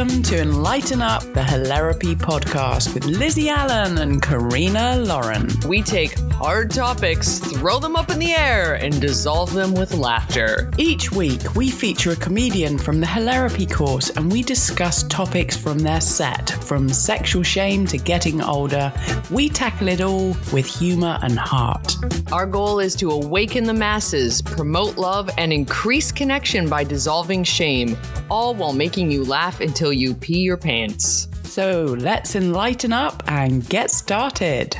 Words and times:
Welcome 0.00 0.22
to 0.22 0.40
Enlighten 0.40 1.02
Up, 1.02 1.20
the 1.34 1.42
Hilarapy 1.42 2.14
podcast 2.14 2.94
with 2.94 3.04
Lizzie 3.04 3.50
Allen 3.50 3.98
and 3.98 4.22
Karina 4.22 4.96
Lauren. 4.96 5.46
We 5.68 5.82
take 5.82 6.18
hard 6.30 6.70
topics, 6.70 7.38
throw 7.38 7.78
them 7.78 7.96
up 7.96 8.08
in 8.08 8.18
the 8.18 8.32
air, 8.32 8.76
and 8.76 8.98
dissolve 8.98 9.52
them 9.52 9.74
with 9.74 9.92
laughter. 9.92 10.70
Each 10.78 11.12
week, 11.12 11.54
we 11.54 11.70
feature 11.70 12.12
a 12.12 12.16
comedian 12.16 12.78
from 12.78 12.98
the 12.98 13.06
Hilarapy 13.06 13.70
course 13.70 14.08
and 14.08 14.32
we 14.32 14.42
discuss 14.42 15.02
topics 15.02 15.54
from 15.54 15.78
their 15.80 16.00
set, 16.00 16.48
from 16.48 16.88
sexual 16.88 17.42
shame 17.42 17.86
to 17.88 17.98
getting 17.98 18.40
older. 18.40 18.90
We 19.30 19.50
tackle 19.50 19.88
it 19.88 20.00
all 20.00 20.34
with 20.50 20.64
humor 20.64 21.18
and 21.20 21.38
heart. 21.38 21.94
Our 22.32 22.46
goal 22.46 22.80
is 22.80 22.94
to 22.96 23.10
awaken 23.10 23.64
the 23.64 23.74
masses, 23.74 24.40
promote 24.40 24.96
love, 24.96 25.28
and 25.36 25.52
increase 25.52 26.10
connection 26.10 26.70
by 26.70 26.84
dissolving 26.84 27.44
shame, 27.44 27.98
all 28.30 28.54
while 28.54 28.72
making 28.72 29.10
you 29.10 29.24
laugh 29.24 29.60
until 29.60 29.89
you 29.92 30.14
pee 30.14 30.40
your 30.40 30.56
pants. 30.56 31.28
So 31.44 31.96
let's 31.98 32.34
enlighten 32.36 32.92
up 32.92 33.22
and 33.26 33.68
get 33.68 33.90
started. 33.90 34.74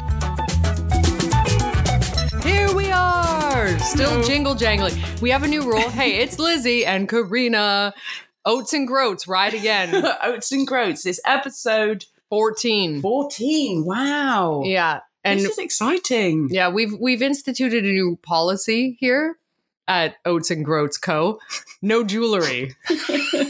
Here 2.43 2.73
we 2.75 2.91
are, 2.91 3.79
still 3.81 4.23
jingle 4.23 4.55
jangling. 4.55 4.95
We 5.21 5.31
have 5.31 5.43
a 5.43 5.49
new 5.49 5.63
rule. 5.63 5.81
Hey, 5.91 6.21
it's 6.21 6.39
Lizzie 6.39 6.87
and 6.87 7.09
Karina. 7.09 7.93
Oats 8.47 8.73
and 8.73 8.87
Groats, 8.87 9.29
ride 9.29 9.53
again. 9.55 10.05
Oats 10.23 10.51
and 10.53 10.67
Groats, 10.67 11.03
this 11.03 11.21
episode 11.27 12.07
14. 12.31 13.03
14. 13.03 13.85
Wow. 13.85 14.63
Yeah. 14.65 15.01
And 15.25 15.41
this 15.41 15.51
is 15.51 15.59
exciting. 15.59 16.49
yeah, 16.51 16.71
we've 16.71 16.95
we've 16.99 17.21
instituted 17.21 17.85
a 17.85 17.89
new 17.89 18.19
policy 18.23 18.97
here 19.01 19.37
at 19.87 20.15
Oats 20.25 20.51
and 20.51 20.65
Groats 20.65 20.97
Co. 20.97 21.39
No 21.83 22.03
jewelry. 22.05 22.75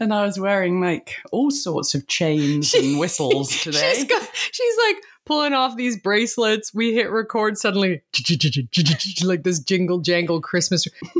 and 0.00 0.12
I 0.12 0.24
was 0.24 0.38
wearing 0.38 0.80
like 0.80 1.16
all 1.30 1.50
sorts 1.50 1.94
of 1.94 2.06
chains 2.06 2.74
and 2.74 2.98
whistles 2.98 3.50
today. 3.62 3.92
She's 3.94 4.04
got, 4.04 4.28
she's 4.32 4.76
like 4.86 4.96
pulling 5.24 5.52
off 5.52 5.76
these 5.76 5.98
bracelets. 5.98 6.74
We 6.74 6.94
hit 6.94 7.10
record 7.10 7.58
suddenly, 7.58 8.02
like 9.24 9.42
this 9.42 9.60
jingle 9.60 9.98
jangle 9.98 10.40
Christmas. 10.40 10.86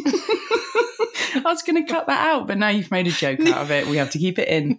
I 1.35 1.43
was 1.45 1.63
going 1.63 1.85
to 1.85 1.93
cut 1.93 2.07
that 2.07 2.27
out, 2.27 2.47
but 2.47 2.59
now 2.59 2.69
you've 2.69 2.91
made 2.91 3.07
a 3.07 3.11
joke 3.11 3.41
out 3.41 3.63
of 3.63 3.71
it. 3.71 3.87
We 3.87 3.97
have 3.97 4.11
to 4.11 4.19
keep 4.19 4.39
it 4.39 4.49
in. 4.49 4.79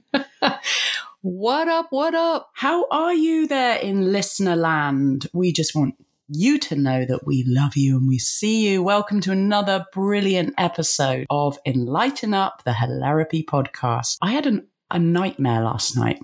What 1.21 1.67
up? 1.69 1.87
What 1.91 2.13
up? 2.13 2.49
How 2.53 2.85
are 2.91 3.13
you 3.13 3.47
there 3.47 3.77
in 3.77 4.11
listener 4.11 4.55
land? 4.55 5.27
We 5.33 5.53
just 5.53 5.73
want 5.73 5.95
you 6.35 6.57
to 6.57 6.75
know 6.75 7.05
that 7.05 7.25
we 7.27 7.43
love 7.45 7.75
you 7.75 7.97
and 7.97 8.07
we 8.07 8.17
see 8.17 8.67
you. 8.67 8.81
Welcome 8.81 9.21
to 9.21 9.31
another 9.31 9.85
brilliant 9.93 10.55
episode 10.57 11.27
of 11.29 11.59
Enlighten 11.65 12.33
Up, 12.33 12.63
the 12.63 12.71
Hilarapy 12.71 13.45
podcast. 13.45 14.17
I 14.19 14.31
had 14.31 14.47
an, 14.47 14.67
a 14.89 14.97
nightmare 14.97 15.61
last 15.61 15.95
night. 15.95 16.23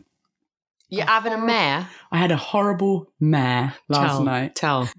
You're 0.90 1.06
having 1.06 1.34
a 1.34 1.38
mare? 1.38 1.88
I 2.12 2.18
had 2.18 2.32
a 2.32 2.38
horrible 2.38 3.12
mare 3.20 3.76
last 3.88 4.16
Tell, 4.16 4.24
night. 4.24 4.56
Tell. 4.56 4.90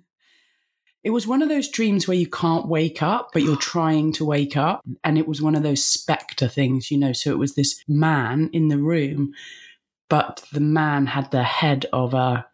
It 1.03 1.11
was 1.11 1.27
one 1.27 1.43
of 1.43 1.49
those 1.49 1.69
dreams 1.69 2.07
where 2.07 2.17
you 2.17 2.29
can't 2.29 2.69
wake 2.69 3.03
up, 3.03 3.31
but 3.33 3.43
you're 3.43 3.57
trying 3.57 4.13
to 4.13 4.25
wake 4.25 4.57
up. 4.57 4.85
And 5.03 5.19
it 5.19 5.27
was 5.27 5.43
one 5.43 5.57
of 5.57 5.65
those 5.65 5.83
spectre 5.83 6.47
things, 6.47 6.89
you 6.89 6.99
know. 6.99 7.13
So 7.13 7.33
it 7.33 7.39
was 7.39 7.57
this 7.57 7.83
man 7.89 8.49
in 8.53 8.69
the 8.69 8.79
room, 8.79 9.33
but 10.09 10.45
the 10.53 10.61
man 10.61 11.07
had 11.07 11.33
the 11.33 11.43
head 11.43 11.87
of 11.93 12.15
a 12.15 12.47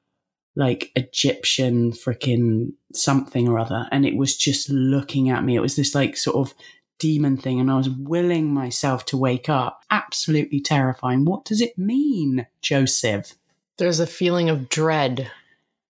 like 0.57 0.91
Egyptian 0.97 1.93
freaking 1.93 2.73
something 2.93 3.47
or 3.49 3.59
other. 3.59 3.87
And 3.93 4.05
it 4.05 4.17
was 4.17 4.37
just 4.37 4.71
looking 4.71 5.29
at 5.31 5.45
me. 5.45 5.55
It 5.55 5.61
was 5.61 5.77
this 5.77 5.95
like 5.95 6.17
sort 6.17 6.37
of 6.37 6.55
demon 6.99 7.37
thing. 7.37 7.61
And 7.61 7.71
I 7.71 7.77
was 7.77 7.91
willing 7.91 8.53
myself 8.53 9.05
to 9.07 9.19
wake 9.19 9.49
up. 9.49 9.83
Absolutely 9.91 10.61
terrifying. 10.61 11.27
What 11.27 11.45
does 11.45 11.61
it 11.61 11.77
mean, 11.77 12.47
Joseph? 12.63 13.35
There's 13.77 14.01
a 14.01 14.07
feeling 14.07 14.49
of 14.49 14.71
dread. 14.71 15.31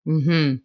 Hmm. 0.03 0.55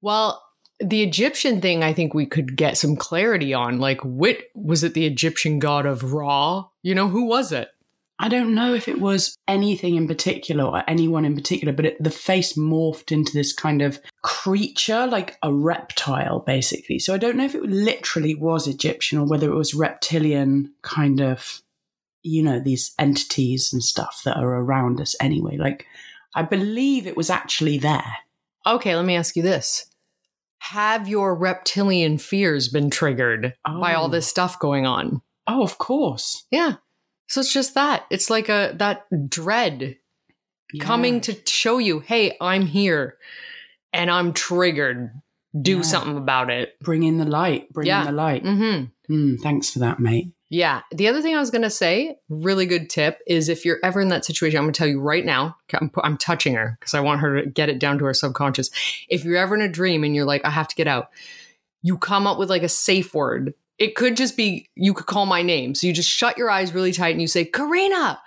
Well, 0.00 0.42
the 0.80 1.02
Egyptian 1.02 1.60
thing, 1.60 1.82
I 1.82 1.92
think 1.92 2.12
we 2.12 2.26
could 2.26 2.56
get 2.56 2.76
some 2.76 2.96
clarity 2.96 3.54
on. 3.54 3.78
Like, 3.78 4.00
what 4.02 4.38
was 4.54 4.82
it? 4.82 4.94
The 4.94 5.06
Egyptian 5.06 5.58
god 5.60 5.86
of 5.86 6.12
Ra? 6.12 6.66
You 6.82 6.94
know, 6.94 7.08
who 7.08 7.24
was 7.24 7.52
it? 7.52 7.68
I 8.18 8.28
don't 8.28 8.54
know 8.54 8.72
if 8.72 8.88
it 8.88 8.98
was 8.98 9.36
anything 9.46 9.94
in 9.96 10.08
particular 10.08 10.64
or 10.64 10.82
anyone 10.88 11.24
in 11.26 11.34
particular, 11.34 11.72
but 11.72 11.84
it, 11.84 12.02
the 12.02 12.10
face 12.10 12.54
morphed 12.54 13.12
into 13.12 13.32
this 13.34 13.52
kind 13.52 13.82
of 13.82 14.00
creature, 14.22 15.06
like 15.06 15.36
a 15.42 15.52
reptile, 15.52 16.40
basically. 16.40 16.98
So 16.98 17.12
I 17.12 17.18
don't 17.18 17.36
know 17.36 17.44
if 17.44 17.54
it 17.54 17.62
literally 17.64 18.34
was 18.34 18.66
Egyptian 18.66 19.18
or 19.18 19.26
whether 19.26 19.50
it 19.50 19.54
was 19.56 19.74
reptilian 19.74 20.72
kind 20.80 21.20
of, 21.20 21.60
you 22.22 22.42
know, 22.42 22.58
these 22.58 22.92
entities 22.98 23.70
and 23.72 23.82
stuff 23.82 24.22
that 24.24 24.38
are 24.38 24.54
around 24.60 24.98
us 25.00 25.14
anyway. 25.20 25.58
Like, 25.58 25.84
I 26.34 26.42
believe 26.42 27.06
it 27.06 27.16
was 27.18 27.28
actually 27.28 27.76
there. 27.78 28.16
Okay, 28.66 28.96
let 28.96 29.04
me 29.04 29.14
ask 29.16 29.36
you 29.36 29.42
this. 29.42 29.86
Have 30.60 31.06
your 31.06 31.34
reptilian 31.34 32.16
fears 32.16 32.68
been 32.68 32.88
triggered 32.88 33.52
by 33.64 33.92
all 33.94 34.06
Oh. 34.06 34.10
this 34.10 34.26
stuff 34.26 34.58
going 34.58 34.86
on? 34.86 35.20
Oh, 35.46 35.62
of 35.62 35.76
course. 35.78 36.46
Yeah. 36.50 36.76
So 37.28 37.40
it's 37.40 37.52
just 37.52 37.74
that. 37.74 38.04
It's 38.10 38.30
like 38.30 38.48
a 38.48 38.72
that 38.76 39.06
dread 39.28 39.96
coming 40.80 41.20
to 41.22 41.36
show 41.46 41.78
you, 41.78 42.00
hey, 42.00 42.36
I'm 42.40 42.66
here 42.66 43.16
and 43.92 44.10
I'm 44.10 44.32
triggered. 44.32 45.10
Do 45.60 45.76
Yeah. 45.76 45.82
something 45.82 46.16
about 46.16 46.50
it. 46.50 46.78
Bring 46.80 47.02
in 47.02 47.18
the 47.18 47.24
light. 47.24 47.72
Bring 47.72 47.86
Yeah. 47.86 48.00
in 48.00 48.06
the 48.06 48.12
light. 48.12 48.44
Mm-hmm. 48.44 49.14
Mm, 49.14 49.40
thanks 49.40 49.70
for 49.70 49.78
that, 49.78 49.98
mate. 50.00 50.32
Yeah. 50.50 50.82
The 50.92 51.08
other 51.08 51.22
thing 51.22 51.34
I 51.34 51.40
was 51.40 51.50
going 51.50 51.62
to 51.62 51.70
say, 51.70 52.16
really 52.28 52.66
good 52.66 52.90
tip, 52.90 53.18
is 53.26 53.48
if 53.48 53.64
you're 53.64 53.78
ever 53.82 54.00
in 54.00 54.08
that 54.08 54.24
situation, 54.24 54.58
I'm 54.58 54.64
going 54.64 54.74
to 54.74 54.78
tell 54.78 54.86
you 54.86 55.00
right 55.00 55.24
now, 55.24 55.56
I'm, 55.74 55.90
I'm 56.04 56.16
touching 56.18 56.54
her 56.54 56.76
because 56.78 56.94
I 56.94 57.00
want 57.00 57.20
her 57.20 57.42
to 57.42 57.48
get 57.50 57.68
it 57.68 57.78
down 57.78 57.98
to 57.98 58.04
her 58.04 58.14
subconscious. 58.14 58.70
If 59.08 59.24
you're 59.24 59.38
ever 59.38 59.54
in 59.54 59.62
a 59.62 59.68
dream 59.68 60.04
and 60.04 60.14
you're 60.14 60.24
like, 60.26 60.44
I 60.44 60.50
have 60.50 60.68
to 60.68 60.76
get 60.76 60.86
out, 60.86 61.08
you 61.82 61.96
come 61.98 62.26
up 62.26 62.38
with 62.38 62.50
like 62.50 62.62
a 62.62 62.68
safe 62.68 63.14
word. 63.14 63.54
It 63.78 63.94
could 63.94 64.16
just 64.16 64.36
be, 64.36 64.70
you 64.74 64.94
could 64.94 65.06
call 65.06 65.26
my 65.26 65.42
name. 65.42 65.74
So 65.74 65.86
you 65.86 65.92
just 65.92 66.10
shut 66.10 66.38
your 66.38 66.50
eyes 66.50 66.72
really 66.72 66.92
tight 66.92 67.10
and 67.10 67.20
you 67.20 67.28
say, 67.28 67.44
Karina. 67.44 68.20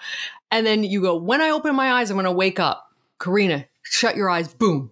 And 0.52 0.66
then 0.66 0.84
you 0.84 1.02
go, 1.02 1.16
when 1.16 1.42
I 1.42 1.50
open 1.50 1.76
my 1.76 1.94
eyes, 1.94 2.10
I'm 2.10 2.16
going 2.16 2.26
to 2.26 2.32
wake 2.32 2.60
up. 2.60 2.92
Karina, 3.20 3.66
shut 3.82 4.16
your 4.16 4.30
eyes. 4.30 4.54
Boom. 4.54 4.92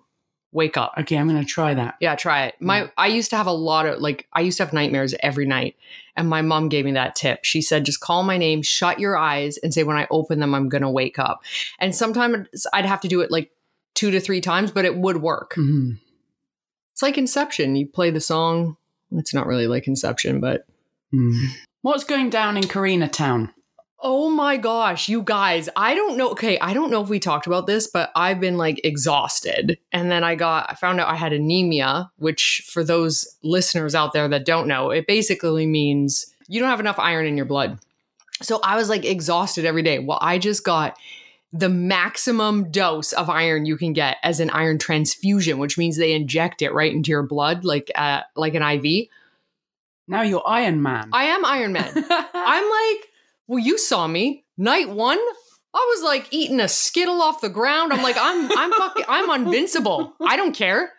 Wake 0.51 0.77
up. 0.77 0.93
Okay, 0.97 1.17
I'm 1.17 1.27
going 1.27 1.39
to 1.39 1.45
try 1.45 1.73
that. 1.73 1.95
Yeah, 1.99 2.15
try 2.15 2.45
it. 2.45 2.55
My 2.59 2.89
I 2.97 3.07
used 3.07 3.29
to 3.31 3.37
have 3.37 3.47
a 3.47 3.51
lot 3.51 3.85
of 3.85 3.99
like 3.99 4.27
I 4.33 4.41
used 4.41 4.57
to 4.57 4.63
have 4.63 4.73
nightmares 4.73 5.13
every 5.21 5.45
night. 5.45 5.75
And 6.15 6.29
my 6.29 6.41
mom 6.41 6.69
gave 6.69 6.85
me 6.85 6.93
that 6.93 7.15
tip. 7.15 7.43
She 7.43 7.61
said 7.61 7.85
just 7.85 7.99
call 7.99 8.23
my 8.23 8.37
name, 8.37 8.61
shut 8.63 8.99
your 8.99 9.17
eyes 9.17 9.57
and 9.57 9.73
say 9.73 9.83
when 9.83 9.97
I 9.97 10.07
open 10.09 10.39
them 10.39 10.55
I'm 10.55 10.69
going 10.69 10.81
to 10.81 10.89
wake 10.89 11.19
up. 11.19 11.43
And 11.79 11.93
sometimes 11.93 12.65
I'd 12.73 12.85
have 12.85 13.01
to 13.01 13.07
do 13.07 13.21
it 13.21 13.29
like 13.29 13.51
2 13.95 14.09
to 14.11 14.19
3 14.19 14.41
times, 14.41 14.71
but 14.71 14.85
it 14.85 14.97
would 14.97 15.21
work. 15.21 15.53
Mhm. 15.55 15.99
It's 16.93 17.01
like 17.01 17.17
Inception. 17.17 17.75
You 17.75 17.85
play 17.85 18.09
the 18.09 18.21
song. 18.21 18.77
It's 19.11 19.33
not 19.33 19.47
really 19.47 19.67
like 19.67 19.87
Inception, 19.87 20.39
but 20.39 20.65
Mm. 21.13 21.49
What's 21.81 22.03
going 22.03 22.29
down 22.29 22.57
in 22.57 22.63
Karina 22.63 23.07
Town? 23.07 23.53
Oh 23.99 24.29
my 24.29 24.57
gosh, 24.57 25.09
you 25.09 25.23
guys, 25.23 25.69
I 25.75 25.95
don't 25.95 26.17
know. 26.17 26.29
Okay, 26.31 26.59
I 26.59 26.73
don't 26.73 26.91
know 26.91 27.01
if 27.01 27.09
we 27.09 27.19
talked 27.19 27.47
about 27.47 27.65
this, 27.65 27.87
but 27.87 28.11
I've 28.15 28.39
been 28.39 28.55
like 28.55 28.79
exhausted. 28.83 29.79
And 29.91 30.11
then 30.11 30.23
I 30.23 30.35
got, 30.35 30.69
I 30.69 30.75
found 30.75 30.99
out 30.99 31.07
I 31.07 31.15
had 31.15 31.33
anemia, 31.33 32.11
which 32.17 32.63
for 32.71 32.83
those 32.83 33.25
listeners 33.41 33.95
out 33.95 34.13
there 34.13 34.27
that 34.27 34.45
don't 34.45 34.67
know, 34.67 34.91
it 34.91 35.07
basically 35.07 35.65
means 35.65 36.27
you 36.47 36.59
don't 36.59 36.69
have 36.69 36.79
enough 36.79 36.99
iron 36.99 37.25
in 37.25 37.37
your 37.37 37.47
blood. 37.47 37.79
So 38.43 38.59
I 38.63 38.75
was 38.75 38.87
like 38.87 39.03
exhausted 39.03 39.65
every 39.65 39.81
day. 39.81 39.97
Well, 39.97 40.19
I 40.21 40.37
just 40.37 40.63
got 40.63 40.95
the 41.53 41.69
maximum 41.69 42.71
dose 42.71 43.13
of 43.13 43.29
iron 43.29 43.65
you 43.65 43.77
can 43.77 43.93
get 43.93 44.17
as 44.23 44.39
an 44.39 44.49
iron 44.49 44.77
transfusion, 44.77 45.57
which 45.57 45.77
means 45.77 45.97
they 45.97 46.13
inject 46.13 46.61
it 46.61 46.73
right 46.73 46.91
into 46.91 47.11
your 47.11 47.23
blood 47.23 47.63
like 47.63 47.91
uh, 47.95 48.21
like 48.35 48.53
an 48.53 48.63
IV. 48.63 49.07
Now 50.07 50.21
you're 50.21 50.47
Iron 50.47 50.81
Man. 50.81 51.09
I 51.11 51.25
am 51.25 51.43
Iron 51.43 51.73
Man. 51.73 51.91
I'm 52.09 52.95
like, 52.95 53.09
well, 53.47 53.59
you 53.59 53.77
saw 53.77 54.07
me 54.07 54.45
night 54.57 54.89
one. 54.89 55.19
I 55.73 55.93
was 55.95 56.03
like 56.03 56.27
eating 56.31 56.59
a 56.59 56.67
skittle 56.67 57.21
off 57.21 57.41
the 57.41 57.49
ground. 57.49 57.93
I'm 57.93 58.01
like, 58.01 58.15
I'm, 58.17 58.49
I'm 58.57 58.71
fucking, 58.71 59.05
I'm 59.07 59.29
invincible. 59.41 60.13
I 60.25 60.37
don't 60.37 60.55
care. 60.55 60.93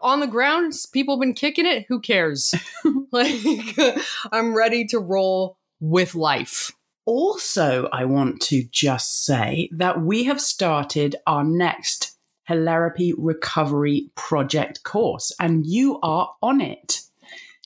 On 0.00 0.20
the 0.20 0.26
ground, 0.26 0.72
people 0.92 1.16
have 1.16 1.20
been 1.20 1.34
kicking 1.34 1.66
it. 1.66 1.86
Who 1.88 2.00
cares? 2.00 2.54
like, 3.12 3.40
I'm 4.32 4.54
ready 4.54 4.86
to 4.86 4.98
roll 4.98 5.58
with 5.80 6.14
life. 6.14 6.72
Also, 7.04 7.88
I 7.92 8.04
want 8.04 8.40
to 8.42 8.64
just 8.70 9.24
say 9.24 9.68
that 9.72 10.00
we 10.02 10.24
have 10.24 10.40
started 10.40 11.16
our 11.26 11.44
next 11.44 12.16
Hilarapy 12.48 13.12
Recovery 13.16 14.10
Project 14.14 14.82
course, 14.82 15.32
and 15.40 15.66
you 15.66 15.98
are 16.02 16.32
on 16.42 16.60
it. 16.60 17.00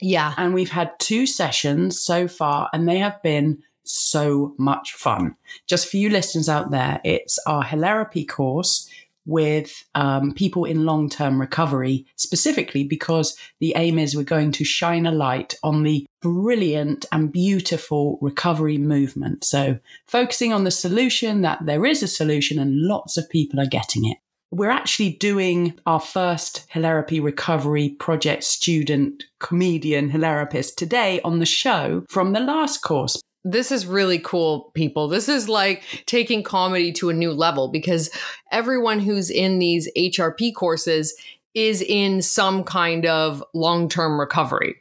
Yeah. 0.01 0.35
And 0.37 0.53
we've 0.53 0.71
had 0.71 0.99
two 0.99 1.27
sessions 1.27 2.01
so 2.01 2.29
far, 2.29 2.69
and 2.73 2.89
they 2.89 2.99
have 2.99 3.23
been 3.23 3.63
so 3.85 4.55
much 4.59 4.93
fun. 4.93 5.37
Just 5.67 5.89
for 5.89 5.97
you 5.97 6.11
listeners 6.11 6.49
out 6.49 6.71
there, 6.71 7.01
it's 7.05 7.39
our 7.47 7.65
Hilarapy 7.65 8.29
course 8.29 8.91
with 9.27 9.85
um, 9.95 10.33
people 10.33 10.65
in 10.65 10.85
long 10.85 11.11
term 11.11 11.41
recovery, 11.41 12.07
specifically 12.17 12.85
because 12.85 13.37
the 13.61 13.75
aim 13.77 13.99
is 13.99 14.17
we're 14.17 14.23
going 14.23 14.53
to 14.53 14.65
shine 14.65 15.05
a 15.05 15.13
light 15.13 15.55
on 15.63 15.83
the 15.83 16.07
brilliant 16.23 17.05
and 17.13 17.33
beautiful 17.33 18.19
recovery 18.23 18.79
movement. 18.79 19.45
So, 19.45 19.79
focusing 20.07 20.53
on 20.53 20.65
the 20.65 20.71
solution 20.71 21.43
that 21.43 21.67
there 21.67 21.85
is 21.85 22.03
a 22.03 22.09
solution 22.09 22.59
and 22.59 22.83
lots 22.83 23.17
of 23.17 23.29
people 23.29 23.61
are 23.61 23.67
getting 23.67 24.07
it. 24.07 24.19
We're 24.53 24.71
actually 24.71 25.11
doing 25.11 25.79
our 25.87 26.01
first 26.01 26.67
Hilarapy 26.73 27.23
Recovery 27.23 27.91
Project 27.91 28.45
student 28.45 29.25
comedian 29.41 30.11
hilarapist 30.11 30.77
today 30.77 31.21
on 31.23 31.41
the 31.41 31.47
show 31.47 32.05
from 32.09 32.33
the 32.33 32.41
last 32.41 32.79
course 32.79 33.21
this 33.47 33.71
is 33.71 33.87
really 33.87 34.19
cool, 34.19 34.73
people. 34.75 35.07
This 35.07 35.29
is 35.29 35.49
like 35.49 35.85
taking 36.07 36.43
comedy 36.43 36.93
to 36.95 37.11
a 37.11 37.15
new 37.15 37.33
level 37.33 37.69
because 37.69 38.11
everyone 38.51 38.99
who's 38.99 39.31
in 39.31 39.61
these 39.61 39.89
HRP 39.97 40.53
courses 40.53 41.15
is 41.55 41.81
in 41.81 42.23
some 42.23 42.65
kind 42.65 43.07
of 43.07 43.45
long 43.55 43.89
term 43.89 44.19
recovery. 44.19 44.75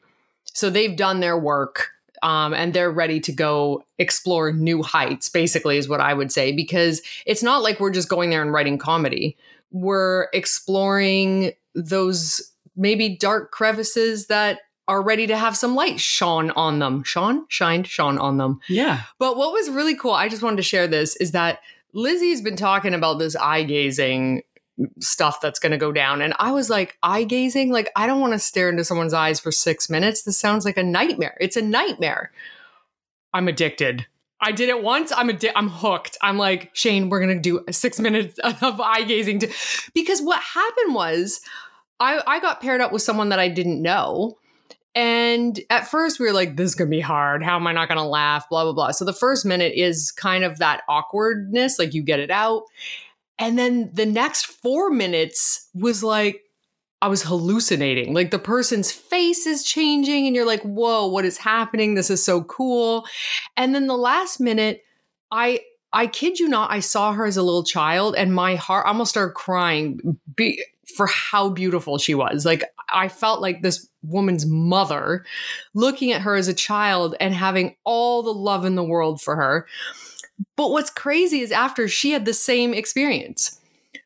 So 0.45 0.71
they've 0.71 0.95
done 0.95 1.19
their 1.19 1.37
work 1.37 1.89
um, 2.23 2.55
and 2.55 2.73
they're 2.73 2.91
ready 2.91 3.19
to 3.19 3.31
go 3.31 3.83
explore 3.99 4.51
new 4.51 4.81
heights, 4.81 5.29
basically, 5.29 5.77
is 5.77 5.87
what 5.87 6.01
I 6.01 6.15
would 6.15 6.31
say, 6.31 6.51
because 6.51 7.03
it's 7.27 7.43
not 7.43 7.61
like 7.61 7.79
we're 7.79 7.91
just 7.91 8.09
going 8.09 8.31
there 8.31 8.41
and 8.41 8.51
writing 8.51 8.79
comedy. 8.79 9.37
We're 9.69 10.27
exploring 10.33 11.51
those 11.75 12.51
maybe 12.75 13.15
dark 13.15 13.51
crevices 13.51 14.25
that 14.27 14.61
are 14.87 15.01
ready 15.01 15.27
to 15.27 15.37
have 15.37 15.57
some 15.57 15.75
light 15.75 15.99
shone 15.99 16.51
on 16.51 16.79
them. 16.79 17.03
Shone, 17.03 17.45
shined, 17.49 17.87
shone 17.87 18.17
on 18.17 18.37
them. 18.37 18.59
Yeah. 18.69 19.01
But 19.19 19.37
what 19.37 19.51
was 19.51 19.69
really 19.69 19.95
cool, 19.95 20.11
I 20.11 20.29
just 20.29 20.43
wanted 20.43 20.57
to 20.57 20.63
share 20.63 20.87
this, 20.87 21.15
is 21.17 21.31
that 21.31 21.59
Lizzie's 21.93 22.41
been 22.41 22.55
talking 22.55 22.93
about 22.93 23.19
this 23.19 23.35
eye 23.35 23.63
gazing 23.63 24.43
stuff 24.99 25.39
that's 25.41 25.59
going 25.59 25.71
to 25.71 25.77
go 25.77 25.91
down. 25.91 26.21
And 26.21 26.33
I 26.37 26.51
was 26.51 26.69
like, 26.69 26.97
eye 27.01 27.23
gazing? 27.23 27.71
Like, 27.71 27.89
I 27.95 28.07
don't 28.07 28.19
want 28.19 28.33
to 28.33 28.39
stare 28.39 28.69
into 28.69 28.83
someone's 28.83 29.13
eyes 29.13 29.39
for 29.39 29.51
six 29.51 29.89
minutes. 29.89 30.23
This 30.23 30.37
sounds 30.37 30.65
like 30.65 30.77
a 30.77 30.83
nightmare. 30.83 31.37
It's 31.39 31.55
a 31.55 31.61
nightmare. 31.61 32.31
I'm 33.33 33.47
addicted. 33.47 34.05
I 34.41 34.51
did 34.51 34.69
it 34.69 34.83
once. 34.83 35.11
I'm 35.15 35.29
a. 35.29 35.37
I'm 35.55 35.69
hooked. 35.69 36.17
I'm 36.21 36.37
like 36.37 36.69
Shane. 36.73 37.09
We're 37.09 37.21
gonna 37.21 37.39
do 37.39 37.63
six 37.71 37.99
minutes 37.99 38.37
of 38.61 38.79
eye 38.79 39.03
gazing 39.03 39.39
to, 39.39 39.51
because 39.93 40.21
what 40.21 40.41
happened 40.41 40.93
was, 40.93 41.41
I 41.99 42.21
I 42.27 42.39
got 42.39 42.61
paired 42.61 42.81
up 42.81 42.91
with 42.91 43.01
someone 43.01 43.29
that 43.29 43.39
I 43.39 43.47
didn't 43.47 43.81
know, 43.81 44.37
and 44.95 45.59
at 45.69 45.87
first 45.87 46.19
we 46.19 46.25
were 46.25 46.33
like, 46.33 46.55
this 46.55 46.69
is 46.69 46.75
gonna 46.75 46.89
be 46.89 47.01
hard. 47.01 47.43
How 47.43 47.57
am 47.57 47.67
I 47.67 47.73
not 47.73 47.89
gonna 47.89 48.07
laugh? 48.07 48.49
Blah, 48.49 48.63
blah, 48.63 48.73
blah. 48.73 48.91
So 48.91 49.05
the 49.05 49.13
first 49.13 49.45
minute 49.45 49.73
is 49.75 50.11
kind 50.11 50.43
of 50.43 50.59
that 50.59 50.83
awkwardness, 50.87 51.77
like 51.77 51.93
you 51.93 52.01
get 52.01 52.19
it 52.19 52.31
out. 52.31 52.63
And 53.37 53.59
then 53.59 53.91
the 53.93 54.05
next 54.05 54.45
four 54.45 54.89
minutes 54.89 55.67
was 55.73 56.03
like, 56.03 56.41
I 57.01 57.07
was 57.07 57.23
hallucinating. 57.23 58.13
Like 58.13 58.31
the 58.31 58.39
person's 58.39 58.91
face 58.91 59.45
is 59.45 59.63
changing, 59.63 60.25
and 60.25 60.35
you're 60.35 60.45
like, 60.45 60.61
whoa, 60.61 61.05
what 61.07 61.25
is 61.25 61.37
happening? 61.37 61.93
This 61.93 62.09
is 62.09 62.23
so 62.23 62.43
cool. 62.43 63.05
And 63.57 63.75
then 63.75 63.87
the 63.87 63.97
last 63.97 64.39
minute, 64.39 64.83
I 65.29 65.59
I 65.91 66.07
kid 66.07 66.39
you 66.39 66.49
not, 66.49 66.71
I 66.71 66.79
saw 66.79 67.13
her 67.13 67.25
as 67.25 67.37
a 67.37 67.43
little 67.43 67.63
child 67.63 68.15
and 68.17 68.33
my 68.33 68.55
heart 68.55 68.85
almost 68.85 69.11
started 69.11 69.33
crying 69.33 70.17
be, 70.35 70.61
for 70.95 71.07
how 71.07 71.49
beautiful 71.49 71.97
she 71.97 72.15
was. 72.15 72.45
Like 72.45 72.63
I 72.91 73.07
felt 73.07 73.41
like 73.41 73.61
this 73.61 73.87
woman's 74.03 74.45
mother 74.45 75.25
looking 75.73 76.11
at 76.11 76.21
her 76.21 76.35
as 76.35 76.47
a 76.47 76.53
child 76.53 77.15
and 77.19 77.33
having 77.33 77.75
all 77.83 78.23
the 78.23 78.33
love 78.33 78.65
in 78.65 78.75
the 78.75 78.83
world 78.83 79.21
for 79.21 79.35
her. 79.35 79.67
But 80.57 80.71
what's 80.71 80.89
crazy 80.89 81.41
is 81.41 81.51
after 81.51 81.87
she 81.87 82.11
had 82.11 82.25
the 82.25 82.33
same 82.33 82.73
experience. 82.73 83.59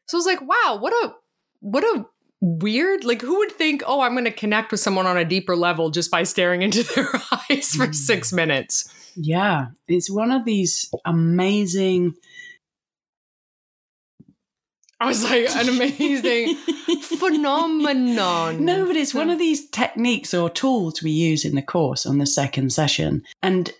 So 0.07 0.17
I 0.17 0.19
was 0.19 0.25
like, 0.25 0.41
wow, 0.41 0.77
what 0.79 0.93
a 0.93 1.13
what 1.61 1.83
a 1.83 2.05
weird 2.41 3.03
like 3.03 3.21
who 3.21 3.37
would 3.39 3.51
think 3.51 3.83
oh 3.85 3.99
i'm 3.99 4.13
going 4.13 4.23
to 4.23 4.31
connect 4.31 4.71
with 4.71 4.79
someone 4.79 5.05
on 5.05 5.17
a 5.17 5.25
deeper 5.25 5.57
level 5.57 5.89
just 5.89 6.09
by 6.09 6.23
staring 6.23 6.61
into 6.61 6.83
their 6.95 7.09
eyes 7.49 7.75
for 7.75 7.91
6 7.91 8.31
mm. 8.31 8.33
minutes 8.33 8.93
yeah 9.15 9.67
it's 9.89 10.09
one 10.09 10.31
of 10.31 10.45
these 10.45 10.89
amazing 11.03 12.13
I 15.01 15.07
was 15.07 15.23
like, 15.23 15.49
an 15.55 15.69
amazing 15.69 16.55
phenomenon. 17.01 18.65
No, 18.65 18.85
but 18.85 18.97
it's 18.97 19.13
one 19.13 19.29
of 19.29 19.39
these 19.39 19.69
techniques 19.69 20.33
or 20.33 20.49
tools 20.49 21.01
we 21.01 21.11
use 21.11 21.45
in 21.45 21.55
the 21.55 21.61
course 21.61 22.05
on 22.05 22.17
the 22.17 22.25
second 22.25 22.73
session. 22.73 23.23
And 23.41 23.71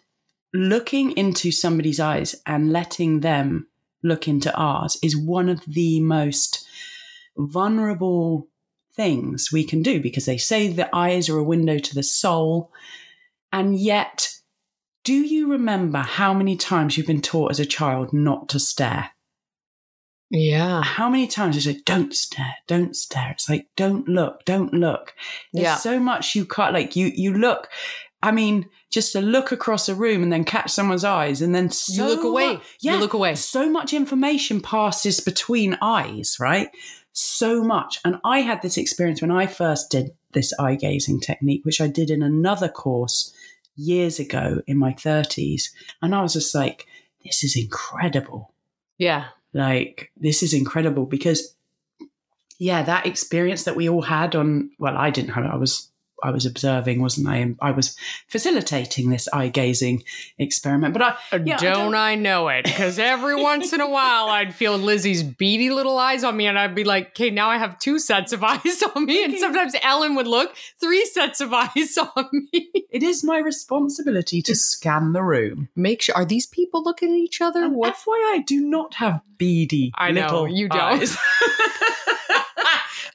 looking 0.54 1.12
into 1.12 1.52
somebody's 1.52 2.00
eyes 2.00 2.36
and 2.46 2.72
letting 2.72 3.20
them 3.20 3.68
look 4.02 4.30
into 4.30 4.54
ours 4.56 4.98
is 5.04 5.18
one 5.18 5.50
of 5.50 5.62
the 5.66 6.00
most 6.00 6.66
vulnerable 7.38 8.48
things 8.94 9.52
we 9.52 9.64
can 9.64 9.82
do 9.84 10.02
because 10.02 10.26
they 10.26 10.38
say 10.38 10.68
the 10.68 10.94
eyes 10.96 11.30
are 11.30 11.38
a 11.38 11.44
window 11.44 11.80
to 11.80 11.96
the 11.96 12.04
soul. 12.04 12.72
And 13.52 13.78
yet, 13.78 14.36
do 15.04 15.14
you 15.14 15.52
remember 15.52 16.00
how 16.00 16.34
many 16.34 16.56
times 16.56 16.98
you've 16.98 17.08
been 17.08 17.22
taught 17.22 17.52
as 17.52 17.60
a 17.60 17.66
child 17.66 18.14
not 18.14 18.48
to 18.50 18.60
stare? 18.60 19.12
Yeah. 20.32 20.84
How 20.84 21.10
many 21.10 21.28
times 21.28 21.58
is 21.58 21.66
it, 21.68 21.86
don't 21.86 22.14
stare, 22.14 22.56
don't 22.68 22.96
stare. 22.96 23.32
It's 23.32 23.50
like, 23.50 23.68
don't 23.76 24.08
look, 24.08 24.46
don't 24.46 24.74
look. 24.74 25.16
There's 25.54 25.64
Yeah. 25.64 25.76
so 25.76 26.00
much 26.00 26.36
you 26.36 26.46
can't, 26.46 26.74
like, 26.74 26.96
you, 26.96 27.12
you 27.16 27.34
look. 27.34 27.68
I 28.22 28.32
mean, 28.32 28.68
just 28.92 29.14
to 29.14 29.22
look 29.22 29.52
across 29.52 29.88
a 29.90 29.96
room 29.96 30.22
and 30.22 30.32
then 30.32 30.44
catch 30.44 30.72
someone's 30.72 31.04
eyes 31.06 31.42
and 31.42 31.56
then 31.56 31.72
so 31.72 31.94
you 31.94 32.16
look 32.16 32.24
away. 32.24 32.60
yeah, 32.82 32.94
You 32.96 33.00
look 33.00 33.14
away. 33.14 33.36
so 33.36 33.70
much 33.70 33.94
information 33.94 34.62
passes 34.62 35.20
between 35.20 35.78
eyes, 35.82 36.38
right? 36.40 36.70
So 37.14 37.64
much. 37.64 38.00
And 38.06 38.18
I 38.24 38.40
had 38.42 38.62
this 38.62 38.78
experience 38.78 39.22
when 39.22 39.32
I 39.32 39.48
first 39.48 39.90
did 39.90 40.12
this 40.34 40.54
eye 40.60 40.76
gazing 40.76 41.22
technique, 41.22 41.62
which 41.66 41.82
I 41.82 41.88
did 41.88 42.10
in 42.12 42.22
another 42.22 42.68
course 42.70 43.34
years 43.76 44.20
ago 44.20 44.62
in 44.68 44.78
my 44.78 44.92
30s. 44.94 45.70
And 46.02 46.14
I 46.14 46.22
was 46.22 46.34
just 46.34 46.54
like, 46.54 46.86
this 47.24 47.44
is 47.44 47.56
incredible 47.56 48.54
Yeah. 48.98 49.28
Like 49.54 50.12
this 50.18 50.44
is 50.44 50.54
incredible 50.54 51.06
because 51.06 51.56
yeah 52.60 52.84
that 52.84 53.06
experience 53.06 53.64
that 53.64 53.76
we 53.76 53.90
all 53.90 54.02
had 54.02 54.36
on 54.36 54.70
well 54.80 54.98
i 54.98 55.10
didn't 55.10 55.32
have 55.32 55.46
it. 55.46 55.50
I 55.52 55.56
was 55.56 55.92
i 56.24 56.30
was 56.32 56.46
observing 56.46 57.02
wasn't 57.02 57.28
i 57.28 57.36
and 57.38 57.58
i 57.62 57.72
was 57.72 57.96
facilitating 58.28 59.10
this 59.10 59.28
eye 59.34 59.48
gazing 59.48 60.04
experiment 60.38 60.94
but 60.94 61.02
i 61.02 61.08
uh, 61.32 61.40
Yeah, 61.46 61.58
don't, 61.58 61.92
don't- 61.92 61.96
I 61.96 62.16
know 62.16 62.48
it? 62.50 62.66
Because 62.66 63.00
every 63.00 63.36
once 63.52 63.74
in 63.74 63.82
a 63.82 63.90
while 63.90 64.28
I'd 64.30 64.54
feel 64.54 64.78
Lizzie's 64.78 65.24
beady 65.24 65.70
little 65.70 65.98
eyes 65.98 66.24
on 66.24 66.36
me, 66.38 66.46
and 66.48 66.58
I'd 66.58 66.76
be 66.76 66.84
like, 66.84 67.10
okay, 67.10 67.30
now 67.30 67.50
I 67.50 67.58
have 67.58 67.78
two 67.80 67.98
sets 68.00 68.32
of 68.34 68.44
eyes 68.54 68.84
on 68.96 69.06
me. 69.06 69.24
And 69.24 69.38
sometimes 69.38 69.74
Ellen 69.82 70.16
would 70.16 70.28
look, 70.28 70.56
three 70.80 71.06
sets 71.06 71.42
of 71.42 71.54
eyes 71.64 71.98
on 72.16 72.28
me. 72.54 72.70
it 72.92 73.04
is 73.04 73.24
my 73.24 73.38
responsibility 73.40 74.42
to 74.44 74.56
scan 74.56 75.14
the 75.14 75.24
room 75.24 75.70
Make 75.76 76.02
sure, 76.02 76.16
are 76.16 76.26
these 76.26 76.48
people 76.48 76.84
looking 76.84 77.10
at 77.14 77.18
each 77.20 77.42
other? 77.42 77.64
and 77.64 77.76
What? 77.76 77.96
fyi 77.96 78.22
i 78.36 78.44
do 78.46 78.62
not 78.62 78.96
have 78.96 79.22
beady 79.38 79.92
I 79.96 80.12
know, 80.12 80.46
you 80.46 80.68
don't. 80.70 81.02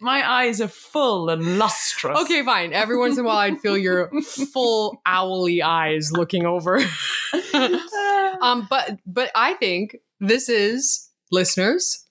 My 0.04 0.30
eyes 0.30 0.60
are 0.60 0.68
full 0.68 1.30
and 1.30 1.58
lustrous 1.58 2.18
Okay, 2.20 2.44
fine. 2.44 2.74
Every 2.74 2.98
once 2.98 3.16
in 3.16 3.24
a 3.24 3.26
while, 3.26 3.38
I'd 3.38 3.58
feel 3.58 3.76
your 3.76 4.10
full 4.22 5.00
owly 5.06 5.62
eyes 5.62 6.12
looking 6.12 6.44
over. 6.44 6.76
um, 8.42 8.66
but 8.68 8.98
but 9.06 9.30
I 9.34 9.54
think 9.54 9.96
this 10.20 10.50
is 10.50 11.08
listeners. 11.32 12.04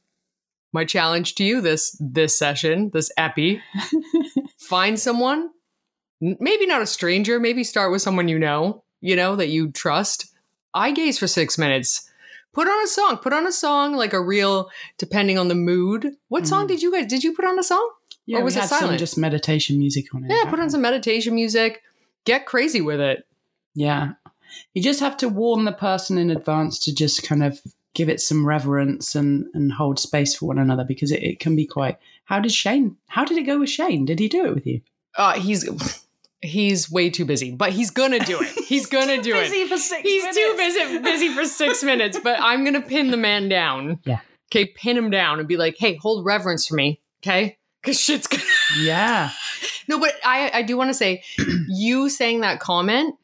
My 0.74 0.86
challenge 0.86 1.36
to 1.36 1.44
you 1.44 1.62
this 1.62 1.96
this 2.00 2.38
session, 2.38 2.90
this 2.94 3.12
epi, 3.16 3.62
find 4.58 5.00
someone, 5.00 5.52
maybe 6.20 6.66
not 6.66 6.82
a 6.82 6.88
stranger, 6.88 7.40
maybe 7.40 7.64
start 7.64 7.92
with 7.92 8.02
someone 8.02 8.28
you 8.28 8.40
know, 8.40 8.84
you 9.02 9.16
know 9.16 9.36
that 9.36 9.50
you 9.50 9.72
trust. 9.72 10.34
I 10.74 10.92
gaze 10.92 11.20
for 11.20 11.28
six 11.28 11.60
minutes. 11.60 12.10
Put 12.54 12.68
on 12.68 12.84
a 12.84 12.88
song. 12.88 13.18
Put 13.18 13.34
on 13.34 13.48
a 13.48 13.52
song 13.52 13.96
like 13.96 14.14
a 14.14 14.22
real, 14.22 14.70
depending 14.98 15.38
on 15.38 15.48
the 15.48 15.56
mood. 15.56 16.12
What 16.30 16.48
song 16.48 16.66
Mm. 16.66 16.68
did 16.70 16.82
you 16.84 16.92
guys? 16.92 17.08
Did 17.08 17.24
you 17.24 17.34
put 17.34 17.46
on 17.46 17.58
a 17.60 17.64
song? 17.64 17.90
yeah, 18.26 18.40
or 18.40 18.44
was 18.46 18.56
it 18.56 18.64
silent? 18.64 19.00
just 19.00 19.18
meditation 19.18 19.78
music 19.78 20.06
on 20.16 20.24
it 20.24 20.32
Yeah, 20.32 20.50
put 20.50 20.60
on 20.60 20.70
some 20.70 20.82
meditation 20.82 21.36
music. 21.36 21.82
Get 22.26 22.46
crazy 22.46 22.80
with 22.80 23.02
it. 23.02 23.26
Yeah. 23.76 24.14
You 24.74 24.82
just 24.84 25.00
have 25.02 25.18
to 25.18 25.28
warn 25.30 25.66
the 25.66 25.72
person 25.74 26.18
in 26.18 26.30
advance 26.30 26.80
to 26.86 26.94
just 26.96 27.24
kind 27.24 27.44
of 27.44 27.60
give 27.96 28.08
it 28.08 28.22
some 28.22 28.46
reverence 28.46 29.14
and, 29.16 29.48
and 29.54 29.72
hold 29.74 30.00
space 30.00 30.36
for 30.36 30.46
one 30.46 30.58
another 30.60 30.84
because 30.84 31.12
it, 31.12 31.22
it 31.24 31.40
can 31.40 31.56
be 31.56 31.66
quite. 31.66 31.98
How 32.26 32.40
did 32.40 32.52
Shane? 32.54 32.96
How 33.08 33.26
did 33.26 33.38
it 33.38 33.44
go 33.44 33.60
with 33.60 33.70
Shane? 33.70 34.06
Did 34.06 34.20
he 34.20 34.30
do 34.30 34.46
it 34.46 34.54
with 34.56 34.66
you? 34.66 34.82
Uh, 35.18 35.34
he's 35.34 35.68
he's 36.44 36.92
way 36.92 37.10
too 37.10 37.26
busy, 37.26 37.52
but 37.52 37.72
he's 37.72 37.90
gonna 37.90 38.20
do 38.20 38.40
it. 38.42 38.50
He's 38.68 38.86
gonna 38.86 39.22
do 39.22 39.36
it. 39.36 39.70
for 39.70 39.78
six 39.78 40.02
He's 40.02 40.24
too 40.36 40.54
busy 40.58 41.00
busy 41.00 41.34
for 41.34 41.46
six 41.46 41.84
minutes, 41.92 42.20
but 42.24 42.40
I'm 42.40 42.64
gonna 42.64 42.82
pin 42.82 43.12
the 43.12 43.18
man 43.18 43.50
down. 43.50 44.00
Yeah. 44.06 44.20
Okay, 44.52 44.66
pin 44.66 44.98
him 44.98 45.10
down 45.10 45.40
and 45.40 45.48
be 45.48 45.58
like, 45.58 45.76
hey, 45.80 45.96
hold 45.96 46.26
reverence 46.26 46.68
for 46.68 46.76
me. 46.76 47.00
Okay. 47.22 47.58
Cause 47.84 48.00
shit's 48.00 48.28
gonna 48.28 48.44
Yeah. 48.80 49.32
No, 49.88 50.00
but 50.00 50.14
I, 50.24 50.50
I 50.54 50.62
do 50.62 50.78
want 50.78 50.90
to 50.90 50.94
say, 50.94 51.24
you 51.68 52.08
saying 52.10 52.42
that 52.42 52.60
comment, 52.60 53.16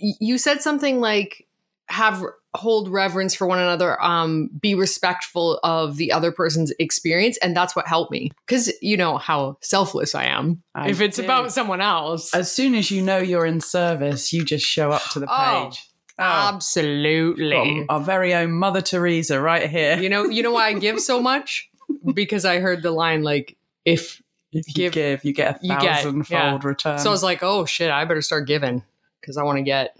y- 0.00 0.12
you 0.20 0.38
said 0.38 0.62
something 0.62 1.00
like 1.00 1.46
have 1.88 2.22
hold 2.56 2.88
reverence 2.88 3.34
for 3.34 3.46
one 3.46 3.58
another, 3.58 4.02
um, 4.02 4.50
be 4.60 4.74
respectful 4.74 5.60
of 5.62 5.96
the 5.96 6.12
other 6.12 6.32
person's 6.32 6.72
experience. 6.78 7.38
And 7.38 7.56
that's 7.56 7.76
what 7.76 7.86
helped 7.86 8.10
me. 8.12 8.30
Cause 8.46 8.72
you 8.82 8.96
know 8.96 9.18
how 9.18 9.58
selfless 9.60 10.14
I 10.14 10.24
am. 10.24 10.62
I 10.74 10.88
if 10.88 11.00
it's 11.00 11.16
do. 11.16 11.24
about 11.24 11.52
someone 11.52 11.80
else. 11.80 12.34
As 12.34 12.50
soon 12.50 12.74
as 12.74 12.90
you 12.90 13.02
know 13.02 13.18
you're 13.18 13.46
in 13.46 13.60
service, 13.60 14.32
you 14.32 14.44
just 14.44 14.64
show 14.66 14.90
up 14.90 15.02
to 15.10 15.20
the 15.20 15.26
Oh, 15.28 15.68
page. 15.70 15.82
Absolutely. 16.18 17.50
Got 17.86 17.94
our 17.94 18.00
very 18.00 18.34
own 18.34 18.52
Mother 18.52 18.80
Teresa 18.80 19.40
right 19.40 19.68
here. 19.68 19.98
You 19.98 20.08
know, 20.08 20.24
you 20.24 20.42
know 20.42 20.52
why 20.52 20.68
I 20.68 20.72
give 20.74 21.00
so 21.00 21.20
much? 21.20 21.68
Because 22.14 22.44
I 22.44 22.58
heard 22.58 22.82
the 22.82 22.90
line 22.90 23.22
like 23.22 23.56
if 23.84 24.20
if 24.52 24.66
you 24.68 24.74
give- 24.74 24.92
give, 24.92 25.24
you 25.24 25.32
get 25.32 25.56
a 25.56 25.58
you 25.62 25.78
get, 25.78 25.96
thousandfold 26.02 26.62
yeah. 26.62 26.68
return. 26.68 26.98
so 26.98 27.10
I 27.10 27.12
was 27.12 27.22
like, 27.22 27.42
oh 27.42 27.64
shit, 27.64 27.90
I 27.90 28.04
better 28.04 28.22
start 28.22 28.46
giving 28.48 28.82
because 29.20 29.36
I 29.36 29.44
want 29.44 29.58
to 29.58 29.62
get 29.62 29.96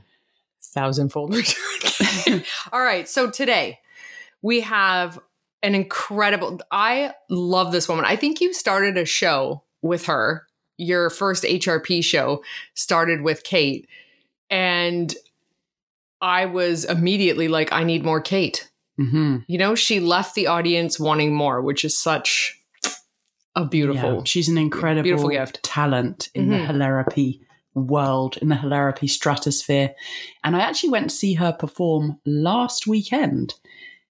thousandfold 0.76 1.35
return. 1.35 2.45
All 2.73 2.80
right. 2.83 3.09
So 3.09 3.30
today 3.30 3.80
we 4.42 4.61
have 4.61 5.18
an 5.62 5.75
incredible 5.75 6.61
I 6.71 7.14
love 7.28 7.73
this 7.73 7.88
woman. 7.88 8.04
I 8.04 8.14
think 8.14 8.40
you 8.40 8.52
started 8.52 8.97
a 8.97 9.04
show 9.04 9.64
with 9.83 10.06
her. 10.06 10.47
Your 10.78 11.09
first 11.11 11.42
HRP 11.45 12.04
show 12.04 12.42
started 12.75 13.23
with 13.23 13.42
Kate. 13.42 13.88
And 14.50 15.12
I 16.21 16.47
was 16.47 16.85
immediately 16.85 17.49
like, 17.49 17.73
I 17.73 17.83
need 17.85 18.04
more 18.04 18.21
Kate. 18.21 18.71
Mhm. 19.00 19.45
You 19.49 19.59
know, 19.59 19.75
she 19.75 20.00
left 20.00 20.35
the 20.35 20.47
audience 20.47 21.00
wanting 21.00 21.35
more, 21.35 21.61
which 21.62 21.85
is 21.85 21.97
such 21.99 22.59
a 23.54 23.64
beautiful. 23.64 24.14
Yeah, 24.16 24.21
she's 24.25 24.49
an 24.49 24.59
incredible 24.59 25.02
beautiful 25.02 25.30
gift. 25.30 25.62
talent 25.62 26.28
in 26.35 26.47
Mhm. 26.47 26.50
the 26.50 26.59
hilarity 26.66 27.40
world, 27.80 28.37
in 28.38 28.49
the 28.49 28.56
hilarity 28.56 29.06
stratosphere. 29.06 29.95
And 30.45 30.56
I 30.56 30.61
actually 30.61 30.90
went 30.90 31.11
to 31.11 31.16
see 31.16 31.35
her 31.35 31.52
perform 31.52 32.18
last 32.25 32.87
weekend. 32.87 33.54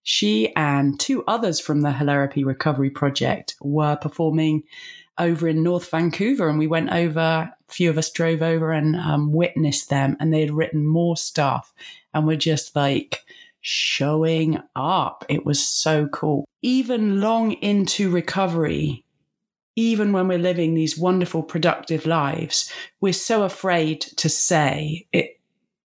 She 0.02 0.54
and 0.54 0.99
two 1.00 1.25
others 1.26 1.58
from 1.58 1.80
the 1.80 1.90
Hilarapy 1.90 2.44
Recovery 2.44 2.90
Project 2.90 3.56
were 3.61 3.96
performing 3.96 4.62
over 5.18 5.49
in 5.49 5.62
North 5.62 5.90
Vancouver, 5.90 6.49
and 6.49 6.58
we 6.58 6.66
went 6.66 6.92
over. 6.92 7.50
A 7.68 7.73
few 7.73 7.90
of 7.90 7.99
us 7.99 8.11
drove 8.11 8.42
over 8.42 8.70
and 8.70 8.94
um, 8.96 9.32
witnessed 9.32 9.90
them, 9.90 10.16
and 10.20 10.32
they 10.32 10.40
had 10.40 10.52
written 10.52 10.87
more 10.87 11.16
stuff, 11.16 11.75
and 12.14 12.26
were 12.26 12.37
just 12.37 12.76
like 12.76 13.25
showing 13.61 14.61
up. 14.76 15.25
It 15.28 15.44
was 15.44 15.66
so 15.66 16.06
cool. 16.06 16.44
Even 16.62 17.20
long 17.20 17.52
into 17.54 18.08
recovery, 18.08 19.04
even 19.76 20.12
when 20.12 20.26
we're 20.26 20.38
living 20.38 20.75
these 20.75 20.99
wonderful, 20.99 21.42
productive 21.42 22.06
lives, 22.06 22.73
we're 23.00 23.12
so 23.12 23.42
afraid 23.45 24.00
to 24.16 24.28
say 24.28 25.06
it. 25.12 25.38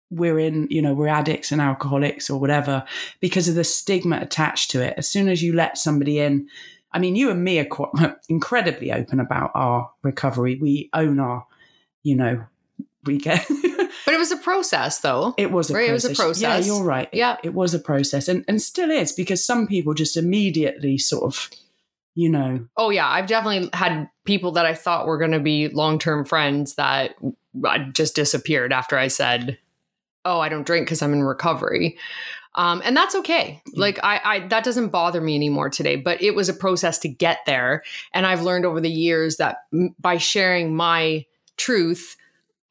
We're 0.10 0.40
in, 0.40 0.68
you 0.70 0.82
know, 0.82 0.94
we're 0.94 1.08
addicts 1.08 1.54
and 1.54 1.62
alcoholics 1.62 2.30
or 2.30 2.38
whatever 2.40 2.84
because 3.22 3.48
of 3.48 3.56
the 3.56 3.64
stigma 3.64 4.18
attached 4.20 4.72
to 4.72 4.82
it. 4.82 4.94
As 4.98 5.08
soon 5.08 5.30
as 5.30 5.42
you 5.42 5.54
let 5.54 5.78
somebody 5.78 6.20
in, 6.20 6.50
I 6.92 7.00
mean, 7.00 7.16
you 7.16 7.30
and 7.30 7.42
me 7.42 7.60
are 7.60 7.66
quite 7.66 7.92
incredibly 8.30 8.92
open 8.92 9.22
about 9.22 9.52
our 9.54 9.90
recovery. 10.04 10.56
We 10.62 10.90
own 10.94 11.20
our, 11.22 11.46
you 12.04 12.16
know, 12.16 12.44
we 13.06 13.18
get. 13.20 13.46
But 14.06 14.16
it 14.16 14.18
was 14.18 14.32
a 14.32 14.38
process 14.38 15.00
though. 15.00 15.34
it 15.38 15.52
was 15.52 15.70
a 15.70 15.76
Right, 15.76 15.90
it 15.90 15.94
was 15.94 16.06
a 16.06 16.16
process. 16.16 16.42
Yeah, 16.42 16.58
you're 16.58 16.84
right. 16.84 17.08
It- 17.12 17.18
Yeah. 17.20 17.38
it 17.44 17.54
was 17.54 17.74
a 17.74 17.80
process, 17.80 18.28
and 18.28 18.44
and 18.48 18.60
still 18.62 18.90
is 18.90 19.12
because 19.14 19.46
some 19.46 19.68
people 19.68 19.94
just 19.94 20.18
immediately 20.18 20.98
sort 20.98 21.24
of, 21.24 21.50
you 22.16 22.30
know, 22.30 22.68
Oh 22.78 22.90
yeah, 22.90 23.08
I've 23.08 23.28
definitely 23.28 23.70
had 23.74 24.10
people 24.26 24.52
that 24.54 24.66
I 24.66 24.74
thought 24.74 25.08
were 25.08 25.18
going 25.18 25.32
to 25.32 25.40
be 25.40 25.70
long-term 25.70 26.26
friends 26.26 26.76
that 26.76 27.16
just 27.94 28.16
disappeared 28.16 28.74
after 28.74 28.98
I 28.98 29.08
said, 29.08 29.58
"Oh, 30.26 30.40
I 30.40 30.50
don't 30.50 30.66
drink 30.66 30.86
because 30.88 31.02
I'm 31.02 31.14
in 31.14 31.24
recovery." 31.24 31.98
Um, 32.56 32.82
and 32.84 32.98
that's 32.98 33.16
okay. 33.16 33.62
Like 33.76 33.98
I, 34.04 34.22
I, 34.24 34.48
that 34.50 34.66
doesn't 34.66 34.90
bother 34.90 35.22
me 35.22 35.36
anymore 35.36 35.70
today. 35.70 35.96
But 35.96 36.22
it 36.22 36.36
was 36.36 36.50
a 36.50 36.54
process 36.54 37.00
to 37.00 37.08
get 37.08 37.40
there, 37.46 37.84
and 38.14 38.26
I've 38.26 38.42
learned 38.42 38.66
over 38.66 38.82
the 38.82 38.90
years 38.92 39.38
that 39.38 39.60
m- 39.74 39.96
by 40.00 40.18
sharing 40.18 40.76
my 40.76 41.26
truth, 41.58 42.18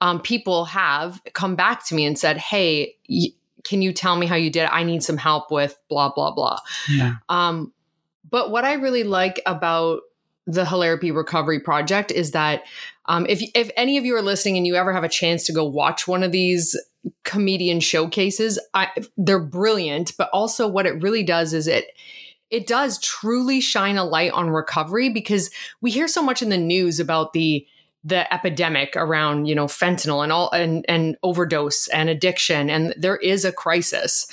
um, 0.02 0.20
people 0.20 0.66
have 0.66 1.20
come 1.32 1.56
back 1.56 1.86
to 1.86 1.94
me 1.94 2.04
and 2.04 2.18
said, 2.18 2.36
"Hey, 2.36 2.96
y- 3.08 3.32
can 3.64 3.80
you 3.80 3.92
tell 3.92 4.16
me 4.16 4.26
how 4.26 4.36
you 4.36 4.50
did? 4.50 4.64
it? 4.64 4.70
I 4.72 4.84
need 4.84 5.02
some 5.02 5.16
help 5.16 5.50
with 5.50 5.78
blah 5.88 6.10
blah 6.12 6.32
blah." 6.32 6.58
yeah, 6.90 7.14
Um, 7.30 7.72
but 8.30 8.50
what 8.50 8.64
I 8.64 8.74
really 8.74 9.04
like 9.04 9.40
about 9.46 10.02
the 10.46 10.64
Hilarapy 10.64 11.14
Recovery 11.14 11.60
Project 11.60 12.10
is 12.10 12.32
that 12.32 12.64
um, 13.06 13.26
if 13.28 13.42
if 13.54 13.70
any 13.76 13.98
of 13.98 14.04
you 14.04 14.16
are 14.16 14.22
listening 14.22 14.56
and 14.56 14.66
you 14.66 14.76
ever 14.76 14.92
have 14.92 15.04
a 15.04 15.08
chance 15.08 15.44
to 15.44 15.52
go 15.52 15.64
watch 15.64 16.06
one 16.06 16.22
of 16.22 16.32
these 16.32 16.78
comedian 17.24 17.80
showcases, 17.80 18.58
I, 18.74 18.88
they're 19.16 19.38
brilliant. 19.38 20.12
But 20.16 20.30
also, 20.32 20.68
what 20.68 20.86
it 20.86 21.02
really 21.02 21.22
does 21.22 21.54
is 21.54 21.66
it 21.66 21.86
it 22.50 22.66
does 22.66 23.00
truly 23.00 23.60
shine 23.60 23.96
a 23.96 24.04
light 24.04 24.32
on 24.32 24.50
recovery 24.50 25.08
because 25.08 25.50
we 25.80 25.90
hear 25.90 26.08
so 26.08 26.22
much 26.22 26.42
in 26.42 26.48
the 26.48 26.58
news 26.58 27.00
about 27.00 27.32
the 27.32 27.66
the 28.02 28.32
epidemic 28.32 28.94
around 28.96 29.44
you 29.46 29.54
know 29.54 29.66
fentanyl 29.66 30.22
and 30.22 30.32
all 30.32 30.50
and 30.52 30.86
and 30.88 31.16
overdose 31.22 31.86
and 31.88 32.08
addiction 32.08 32.70
and 32.70 32.94
there 32.96 33.18
is 33.18 33.44
a 33.44 33.52
crisis 33.52 34.26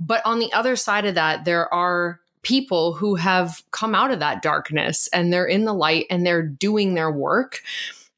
but 0.00 0.26
on 0.26 0.40
the 0.40 0.52
other 0.52 0.74
side 0.74 1.04
of 1.04 1.14
that 1.14 1.44
there 1.44 1.72
are 1.72 2.18
people 2.42 2.94
who 2.94 3.14
have 3.14 3.62
come 3.70 3.94
out 3.94 4.10
of 4.10 4.18
that 4.20 4.42
darkness 4.42 5.08
and 5.12 5.32
they're 5.32 5.46
in 5.46 5.64
the 5.64 5.74
light 5.74 6.06
and 6.10 6.26
they're 6.26 6.42
doing 6.42 6.94
their 6.94 7.10
work 7.10 7.62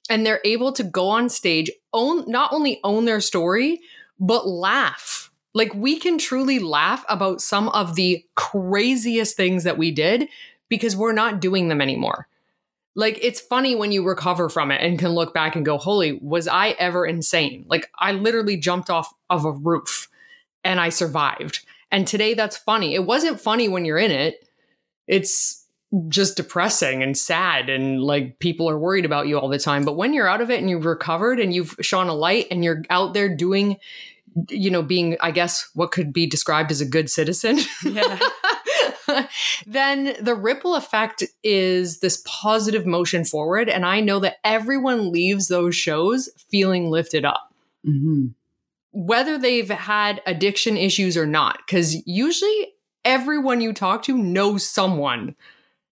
and 0.09 0.25
they're 0.25 0.41
able 0.45 0.73
to 0.73 0.83
go 0.85 1.09
on 1.09 1.29
stage 1.29 1.71
own 1.93 2.29
not 2.31 2.53
only 2.53 2.81
own 2.85 3.05
their 3.05 3.21
story 3.21 3.81
but 4.19 4.47
laugh. 4.47 5.31
Like 5.55 5.75
we 5.75 5.99
can 5.99 6.19
truly 6.19 6.59
laugh 6.59 7.05
about 7.09 7.41
some 7.41 7.69
of 7.71 7.95
the 7.95 8.25
craziest 8.35 9.37
things 9.37 9.65
that 9.65 9.79
we 9.79 9.91
did 9.91 10.29
because 10.69 10.97
we're 10.97 11.13
not 11.13 11.41
doing 11.41 11.69
them 11.69 11.81
anymore. 11.81 12.27
Like 12.97 13.19
it's 13.23 13.41
funny 13.41 13.75
when 13.75 13.93
you 13.93 14.07
recover 14.07 14.49
from 14.49 14.71
it 14.71 14.81
and 14.81 14.99
can 14.99 15.11
look 15.11 15.35
back 15.35 15.57
and 15.57 15.65
go 15.65 15.79
holy 15.79 16.19
was 16.23 16.49
i 16.49 16.71
ever 16.71 17.05
insane? 17.05 17.67
Like 17.69 17.91
i 17.99 18.13
literally 18.13 18.57
jumped 18.57 18.89
off 18.89 19.13
of 19.29 19.45
a 19.45 19.53
roof 19.53 20.09
and 20.63 20.81
i 20.81 20.89
survived 20.89 21.61
and 21.91 22.07
today 22.07 22.35
that's 22.35 22.57
funny. 22.57 22.95
It 22.95 23.05
wasn't 23.05 23.41
funny 23.41 23.69
when 23.69 23.85
you're 23.85 23.99
in 23.99 24.11
it. 24.11 24.47
It's 25.07 25.67
just 26.09 26.37
depressing 26.37 27.03
and 27.03 27.17
sad 27.17 27.69
and 27.69 28.03
like 28.03 28.41
people 28.41 28.69
are 28.69 28.79
worried 28.79 29.05
about 29.05 29.29
you 29.29 29.39
all 29.39 29.49
the 29.49 29.59
time. 29.59 29.85
But 29.85 29.97
when 29.97 30.13
you're 30.13 30.29
out 30.29 30.41
of 30.41 30.51
it 30.51 30.61
and 30.61 30.69
you've 30.69 30.87
recovered 30.87 31.39
and 31.39 31.55
you've 31.55 31.77
shone 31.81 32.09
a 32.09 32.15
light 32.15 32.49
and 32.51 32.65
you're 32.65 32.83
out 32.91 33.15
there 33.15 33.35
doing 33.35 33.77
you 34.51 34.69
know 34.69 34.83
being 34.83 35.17
i 35.21 35.31
guess 35.31 35.71
what 35.75 35.93
could 35.93 36.13
be 36.13 36.27
described 36.27 36.73
as 36.73 36.81
a 36.81 36.85
good 36.85 37.09
citizen 37.09 37.57
yeah, 37.85 38.19
then 39.67 40.17
the 40.21 40.35
ripple 40.35 40.75
effect 40.75 41.23
is 41.43 42.01
this 42.01 42.23
positive 42.27 42.87
motion 42.87 43.25
forward. 43.25 43.69
And 43.69 43.85
I 43.85 44.01
know 44.01 44.19
that 44.21 44.37
everyone 44.45 45.13
leaves 45.13 45.49
those 45.49 45.77
shows 45.77 46.29
feeling 46.51 46.91
lifted 46.91 47.25
up, 47.25 47.53
hmm 47.85 48.29
whether 48.95 49.37
they've 49.37 49.69
had 49.69 50.23
addiction 50.25 50.77
issues 50.77 51.17
or 51.17 51.27
not. 51.27 51.59
Because 51.67 51.97
usually 52.07 52.69
everyone 53.05 53.61
you 53.61 53.73
talk 53.73 54.03
to 54.05 54.17
knows 54.17 54.67
someone 54.67 55.35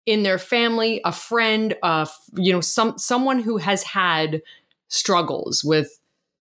in 0.06 0.24
their 0.24 0.39
family, 0.39 1.00
a 1.06 1.12
friend, 1.12 1.75
uh, 1.84 2.06
you 2.36 2.51
know, 2.51 2.62
some 2.62 2.98
someone 2.98 3.39
who 3.39 3.58
has 3.58 3.84
had 3.84 4.42
struggles 4.89 5.63
with 5.63 6.00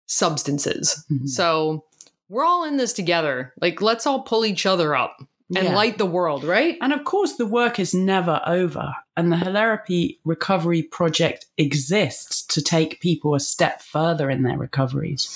substances. 0.07 1.03
Mhm. 1.11 1.27
So 1.27 1.83
we're 2.29 2.45
all 2.45 2.63
in 2.63 2.77
this 2.77 2.93
together. 2.93 3.53
Like, 3.61 3.81
let's 3.81 4.07
all 4.07 4.21
pull 4.21 4.45
each 4.45 4.65
other 4.65 4.95
up 4.95 5.17
and 5.55 5.65
Yeah. 5.65 5.75
light 5.75 5.97
the 5.97 6.05
world, 6.05 6.43
right? 6.43 6.77
And 6.81 6.93
of 6.93 7.03
course, 7.03 7.33
the 7.33 7.45
work 7.45 7.79
is 7.79 7.93
never 7.93 8.41
over. 8.47 8.93
And 9.17 9.31
the 9.31 9.37
Hilarapy 9.37 10.19
Recovery 10.25 10.83
Project 10.83 11.45
exists 11.57 12.45
to 12.47 12.61
take 12.61 12.99
people 12.99 13.33
a 13.33 13.39
step 13.39 13.81
further 13.81 14.29
in 14.29 14.43
their 14.43 14.57
recoveries 14.57 15.29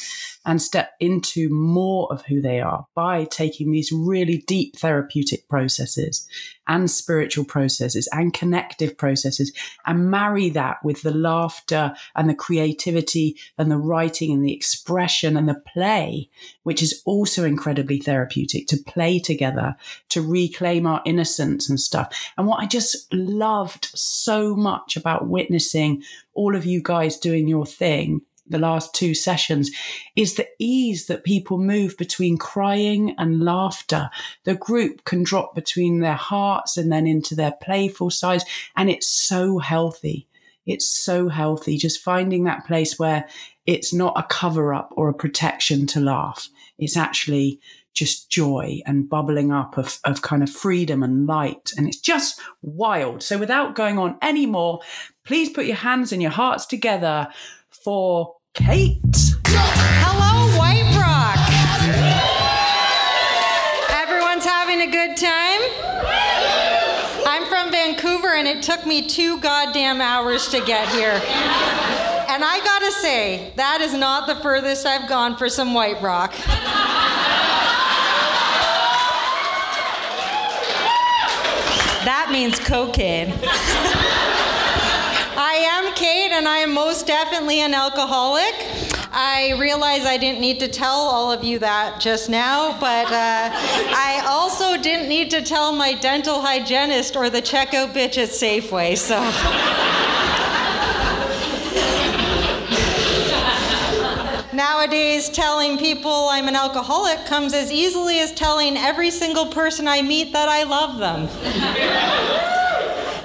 and 0.45 0.61
step 0.61 0.93
into 0.99 1.49
more 1.49 2.11
of 2.11 2.25
who 2.25 2.41
they 2.41 2.59
are 2.59 2.87
by 2.95 3.25
taking 3.25 3.71
these 3.71 3.91
really 3.91 4.43
deep 4.47 4.75
therapeutic 4.77 5.47
processes 5.49 6.27
and 6.67 6.89
spiritual 6.89 7.43
processes 7.43 8.07
and 8.13 8.33
connective 8.33 8.97
processes 8.97 9.51
and 9.85 10.09
marry 10.09 10.49
that 10.49 10.77
with 10.83 11.01
the 11.01 11.13
laughter 11.13 11.93
and 12.15 12.29
the 12.29 12.35
creativity 12.35 13.35
and 13.57 13.71
the 13.71 13.77
writing 13.77 14.31
and 14.31 14.45
the 14.45 14.53
expression 14.53 15.35
and 15.35 15.49
the 15.49 15.61
play, 15.73 16.29
which 16.63 16.81
is 16.81 17.01
also 17.05 17.43
incredibly 17.43 17.99
therapeutic 17.99 18.67
to 18.67 18.77
play 18.77 19.19
together 19.19 19.75
to 20.09 20.21
reclaim 20.21 20.85
our 20.87 21.01
innocence 21.05 21.69
and 21.69 21.79
stuff. 21.79 22.31
And 22.37 22.47
what 22.47 22.59
I 22.59 22.65
just 22.65 23.11
loved 23.69 23.91
so 23.95 24.55
much 24.55 24.97
about 24.97 25.27
witnessing 25.27 26.01
all 26.33 26.55
of 26.55 26.65
you 26.65 26.81
guys 26.81 27.17
doing 27.17 27.47
your 27.47 27.65
thing 27.65 28.21
the 28.47 28.57
last 28.57 28.95
two 28.95 29.13
sessions 29.13 29.69
is 30.15 30.33
the 30.33 30.47
ease 30.57 31.05
that 31.05 31.23
people 31.23 31.59
move 31.59 31.95
between 31.97 32.35
crying 32.35 33.13
and 33.19 33.43
laughter. 33.43 34.09
The 34.43 34.55
group 34.55 35.05
can 35.05 35.21
drop 35.21 35.53
between 35.53 35.99
their 35.99 36.15
hearts 36.15 36.75
and 36.75 36.91
then 36.91 37.05
into 37.05 37.35
their 37.35 37.51
playful 37.61 38.09
sides. 38.09 38.45
And 38.75 38.89
it's 38.89 39.05
so 39.05 39.59
healthy. 39.59 40.27
It's 40.65 40.87
so 40.87 41.29
healthy. 41.29 41.77
Just 41.77 42.01
finding 42.01 42.45
that 42.45 42.65
place 42.65 42.97
where 42.97 43.29
it's 43.67 43.93
not 43.93 44.17
a 44.17 44.23
cover 44.23 44.73
up 44.73 44.91
or 44.97 45.09
a 45.09 45.13
protection 45.13 45.85
to 45.85 45.99
laugh. 45.99 46.49
It's 46.79 46.97
actually 46.97 47.59
just 47.99 48.29
joy 48.29 48.81
and 48.85 49.09
bubbling 49.09 49.51
up 49.51 49.77
of, 49.77 49.99
of 50.05 50.21
kind 50.21 50.41
of 50.41 50.49
freedom 50.49 51.03
and 51.03 51.27
light. 51.27 51.73
And 51.75 51.85
it's 51.85 51.99
just 51.99 52.39
wild. 52.61 53.21
So 53.21 53.37
without 53.37 53.75
going 53.75 53.99
on 53.99 54.17
any 54.21 54.45
more, 54.45 54.79
please 55.25 55.49
put 55.49 55.65
your 55.65 55.75
hands 55.75 56.13
and 56.13 56.21
your 56.21 56.31
hearts 56.31 56.65
together 56.65 57.27
for 57.69 58.37
Kate. 58.53 59.01
Hello, 59.45 60.57
White 60.57 60.95
Rock. 60.95 61.43
Everyone's 63.91 64.45
having 64.45 64.79
a 64.79 64.89
good 64.89 65.17
time? 65.17 65.61
I'm 67.27 67.45
from 67.47 67.69
Vancouver 67.69 68.29
and 68.29 68.47
it 68.47 68.63
took 68.63 68.85
me 68.85 69.09
two 69.09 69.41
goddamn 69.41 69.99
hours 69.99 70.47
to 70.47 70.63
get 70.65 70.87
here. 70.87 71.21
And 72.29 72.45
I 72.45 72.61
gotta 72.63 72.91
say, 72.93 73.51
that 73.57 73.81
is 73.81 73.93
not 73.93 74.25
the 74.25 74.35
furthest 74.35 74.85
I've 74.85 75.09
gone 75.09 75.35
for 75.35 75.49
some 75.49 75.73
White 75.73 76.01
Rock. 76.01 76.33
That 82.29 82.33
means 82.33 82.59
cocaine. 82.59 83.33
I 85.35 85.65
am 85.67 85.95
Kate, 85.95 86.29
and 86.31 86.47
I 86.47 86.57
am 86.59 86.75
most 86.75 87.07
definitely 87.07 87.61
an 87.61 87.73
alcoholic. 87.73 88.53
I 89.11 89.55
realize 89.59 90.05
I 90.05 90.17
didn't 90.17 90.39
need 90.39 90.59
to 90.59 90.67
tell 90.67 90.91
all 90.91 91.31
of 91.31 91.43
you 91.43 91.57
that 91.57 91.99
just 91.99 92.29
now, 92.29 92.79
but 92.79 93.07
uh, 93.07 93.49
I 93.51 94.23
also 94.27 94.79
didn't 94.79 95.09
need 95.09 95.31
to 95.31 95.41
tell 95.41 95.71
my 95.71 95.95
dental 95.95 96.39
hygienist 96.39 97.15
or 97.15 97.31
the 97.31 97.41
checkout 97.41 97.93
bitch 97.93 98.19
at 98.19 98.29
Safeway, 98.29 98.95
so. 98.95 99.17
Nowadays, 104.59 105.29
telling 105.29 105.77
people 105.77 106.11
I'm 106.11 106.49
an 106.49 106.55
alcoholic 106.57 107.25
comes 107.25 107.53
as 107.53 107.71
easily 107.71 108.19
as 108.19 108.33
telling 108.33 108.75
every 108.75 109.09
single 109.09 109.45
person 109.45 109.87
I 109.87 110.01
meet 110.01 110.33
that 110.33 110.49
I 110.49 110.63
love 110.63 110.99
them. 110.99 111.29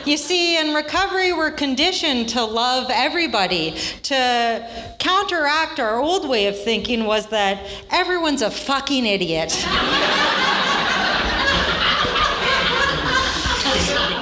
You 0.07 0.17
see, 0.17 0.57
in 0.57 0.75
recovery, 0.75 1.33
we're 1.33 1.51
conditioned 1.51 2.29
to 2.29 2.45
love 2.45 2.89
everybody. 2.89 3.75
To 4.05 4.95
counteract 5.01 5.81
our 5.81 5.99
old 5.99 6.29
way 6.29 6.47
of 6.47 6.57
thinking 6.57 7.05
was 7.05 7.27
that 7.31 7.67
everyone's 7.91 8.43
a 8.43 8.51
fucking 8.53 9.05
idiot. 9.05 9.59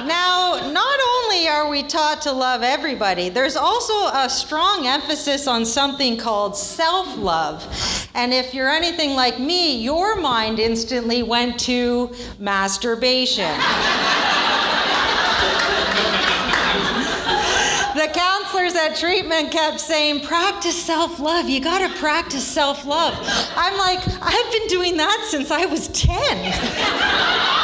now, 0.07 0.67
not 0.71 0.99
only 1.15 1.47
are 1.63 1.69
we 1.69 1.81
taught 1.81 2.21
to 2.21 2.31
love 2.31 2.61
everybody, 2.61 3.29
there's 3.29 3.55
also 3.55 3.93
a 4.07 4.27
strong 4.29 4.85
emphasis 4.85 5.47
on 5.47 5.65
something 5.65 6.17
called 6.17 6.57
self 6.57 7.17
love. 7.17 7.65
And 8.13 8.33
if 8.33 8.53
you're 8.53 8.69
anything 8.69 9.15
like 9.15 9.39
me, 9.39 9.81
your 9.81 10.19
mind 10.19 10.59
instantly 10.59 11.23
went 11.23 11.57
to 11.61 12.13
masturbation. 12.37 13.49
the 17.95 18.09
counselors 18.13 18.75
at 18.75 18.97
treatment 18.97 19.51
kept 19.51 19.79
saying, 19.79 20.25
practice 20.25 20.83
self 20.83 21.17
love. 21.21 21.47
You 21.47 21.61
got 21.61 21.87
to 21.87 21.97
practice 21.97 22.45
self 22.45 22.85
love. 22.85 23.13
I'm 23.55 23.77
like, 23.77 23.99
I've 24.21 24.51
been 24.51 24.67
doing 24.67 24.97
that 24.97 25.27
since 25.29 25.49
I 25.49 25.65
was 25.65 25.87
10. 25.87 27.62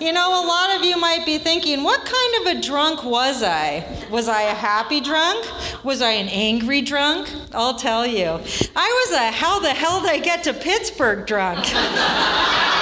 You 0.00 0.12
know, 0.12 0.42
a 0.42 0.44
lot 0.46 0.74
of 0.74 0.82
you 0.82 0.98
might 0.98 1.26
be 1.26 1.36
thinking, 1.36 1.82
what 1.82 2.00
kind 2.06 2.34
of 2.40 2.56
a 2.56 2.66
drunk 2.66 3.04
was 3.04 3.42
I? 3.42 3.84
Was 4.10 4.28
I 4.28 4.42
a 4.44 4.54
happy 4.54 4.98
drunk? 5.02 5.44
Was 5.84 6.00
I 6.00 6.12
an 6.12 6.28
angry 6.28 6.80
drunk? 6.80 7.30
I'll 7.52 7.74
tell 7.74 8.06
you. 8.06 8.40
I 8.74 9.04
was 9.04 9.12
a 9.12 9.30
how 9.30 9.60
the 9.60 9.74
hell 9.74 10.00
did 10.00 10.10
I 10.10 10.18
get 10.18 10.42
to 10.44 10.54
Pittsburgh 10.54 11.26
drunk. 11.26 11.66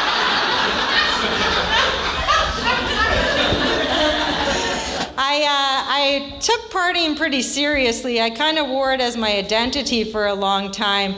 I, 5.21 5.43
uh, 5.43 5.49
I 5.51 6.39
took 6.39 6.71
partying 6.71 7.17
pretty 7.17 7.43
seriously. 7.43 8.21
I 8.21 8.31
kind 8.31 8.57
of 8.57 8.69
wore 8.69 8.93
it 8.93 9.01
as 9.01 9.17
my 9.17 9.37
identity 9.37 10.05
for 10.05 10.27
a 10.27 10.35
long 10.35 10.71
time. 10.71 11.17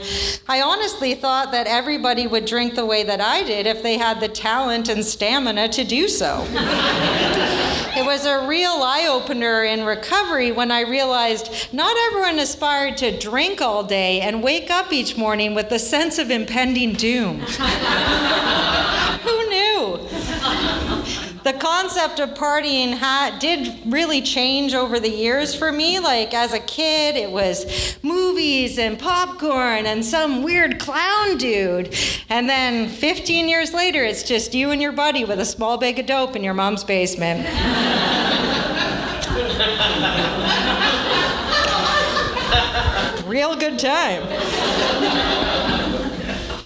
I 0.48 0.62
honestly 0.62 1.14
thought 1.14 1.52
that 1.52 1.66
everybody 1.66 2.26
would 2.26 2.46
drink 2.46 2.76
the 2.76 2.86
way 2.86 3.02
that 3.02 3.20
I 3.20 3.42
did 3.42 3.66
if 3.66 3.82
they 3.82 3.98
had 3.98 4.20
the 4.20 4.28
talent 4.28 4.88
and 4.88 5.04
stamina 5.04 5.68
to 5.68 5.84
do 5.84 6.08
so. 6.08 6.46
it 6.50 8.06
was 8.06 8.24
a 8.24 8.46
real 8.46 8.80
eye 8.82 9.06
opener 9.06 9.64
in 9.64 9.84
recovery 9.84 10.50
when 10.50 10.70
I 10.70 10.80
realized 10.80 11.68
not 11.70 11.94
everyone 12.06 12.38
aspired 12.38 12.96
to 12.98 13.18
drink 13.18 13.60
all 13.60 13.84
day 13.84 14.22
and 14.22 14.42
wake 14.42 14.70
up 14.70 14.94
each 14.94 15.18
morning 15.18 15.54
with 15.54 15.70
a 15.72 15.78
sense 15.78 16.18
of 16.18 16.30
impending 16.30 16.94
doom. 16.94 17.40
Who 19.20 19.48
knew? 19.50 19.98
The 21.44 21.52
concept 21.54 22.20
of 22.20 22.30
partying 22.30 22.94
ha- 22.94 23.36
did 23.40 23.74
really 23.86 24.20
change 24.22 24.74
over 24.74 25.00
the 25.00 25.08
years 25.08 25.54
for 25.54 25.72
me. 25.72 25.98
Like 25.98 26.34
as 26.34 26.52
a 26.52 26.60
kid, 26.60 27.16
it 27.16 27.30
was 27.30 27.96
movies 28.02 28.78
and 28.78 28.98
popcorn 28.98 29.86
and 29.86 30.04
some 30.04 30.42
weird 30.42 30.78
clown 30.78 31.38
dude. 31.38 31.94
And 32.28 32.48
then 32.48 32.88
15 32.88 33.48
years 33.48 33.72
later, 33.72 34.04
it's 34.04 34.22
just 34.22 34.54
you 34.54 34.70
and 34.70 34.82
your 34.82 34.92
buddy 34.92 35.24
with 35.24 35.40
a 35.40 35.46
small 35.46 35.78
bag 35.78 35.98
of 35.98 36.06
dope 36.06 36.36
in 36.36 36.44
your 36.44 36.54
mom's 36.54 36.84
basement. 36.84 37.40
Real 43.26 43.54
good 43.54 43.78
time. 43.78 45.69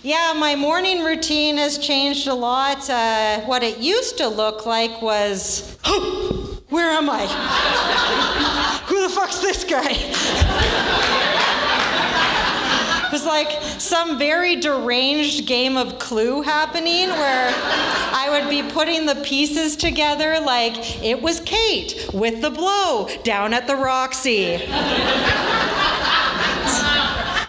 Yeah, 0.04 0.34
my 0.36 0.54
morning 0.54 1.02
routine 1.02 1.56
has 1.56 1.78
changed 1.78 2.26
a 2.26 2.34
lot. 2.34 2.90
Uh, 2.90 3.40
what 3.46 3.62
it 3.62 3.78
used 3.78 4.18
to 4.18 4.28
look 4.28 4.66
like 4.66 5.00
was, 5.00 5.78
oh, 5.86 6.60
where 6.68 6.90
am 6.90 7.08
I? 7.08 7.24
Who 8.88 9.00
the 9.00 9.08
fuck's 9.08 9.38
this 9.38 9.64
guy? 9.64 9.88
it 13.06 13.12
was 13.12 13.24
like 13.24 13.50
some 13.80 14.18
very 14.18 14.56
deranged 14.56 15.46
game 15.46 15.78
of 15.78 15.98
clue 15.98 16.42
happening 16.42 17.08
where 17.08 17.50
I 17.56 18.26
would 18.28 18.50
be 18.50 18.62
putting 18.62 19.06
the 19.06 19.14
pieces 19.24 19.74
together 19.74 20.38
like 20.38 21.02
it 21.02 21.22
was 21.22 21.40
Kate 21.40 22.10
with 22.12 22.42
the 22.42 22.50
blow 22.50 23.08
down 23.22 23.54
at 23.54 23.66
the 23.66 23.76
Roxy. 23.76 24.60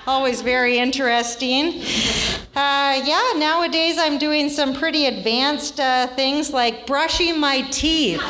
Always 0.08 0.41
very 0.41 0.78
interesting. 0.78 1.82
Uh, 2.56 3.02
yeah, 3.04 3.34
nowadays 3.36 3.98
I'm 3.98 4.18
doing 4.18 4.50
some 4.50 4.74
pretty 4.74 5.08
advanced 5.08 5.78
uh, 5.78 6.08
things 6.08 6.54
like 6.54 6.88
brushing 6.88 7.38
my 7.38 7.63
teeth. 7.63 8.22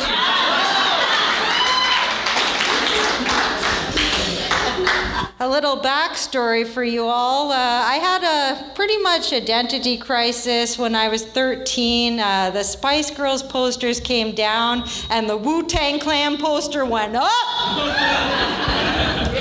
a 5.40 5.48
little 5.48 5.78
backstory 5.78 6.66
for 6.66 6.84
you 6.84 7.06
all. 7.06 7.52
Uh, 7.52 7.56
I 7.56 7.96
had 7.96 8.24
a 8.24 8.74
pretty 8.74 8.98
much 8.98 9.32
identity 9.32 9.96
crisis 9.96 10.80
when 10.80 10.96
I 10.96 11.08
was 11.08 11.24
13. 11.24 12.20
Uh, 12.20 12.50
the 12.50 12.64
Spice 12.64 13.12
Girls 13.12 13.44
posters 13.44 14.00
came 14.00 14.34
down, 14.34 14.90
and 15.12 15.30
the 15.30 15.38
Wu 15.38 15.68
Tang 15.68 16.00
Clan 16.00 16.38
poster 16.38 16.84
went 16.84 17.16
up. 17.16 17.30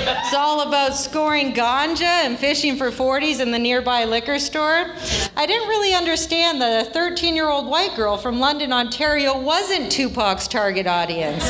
It's 0.07 0.35
all 0.35 0.67
about 0.67 0.95
scoring 0.95 1.51
ganja 1.53 2.03
and 2.03 2.37
fishing 2.37 2.75
for 2.75 2.91
40s 2.91 3.39
in 3.39 3.49
the 3.51 3.57
nearby 3.57 4.05
liquor 4.05 4.37
store. 4.37 4.91
I 5.35 5.45
didn't 5.47 5.67
really 5.67 5.95
understand 5.95 6.61
that 6.61 6.85
a 6.85 6.89
13 6.91 7.35
year 7.35 7.49
old 7.49 7.65
white 7.65 7.95
girl 7.95 8.15
from 8.15 8.39
London, 8.39 8.71
Ontario 8.71 9.35
wasn't 9.39 9.91
Tupac's 9.91 10.47
target 10.47 10.85
audience. 10.85 11.43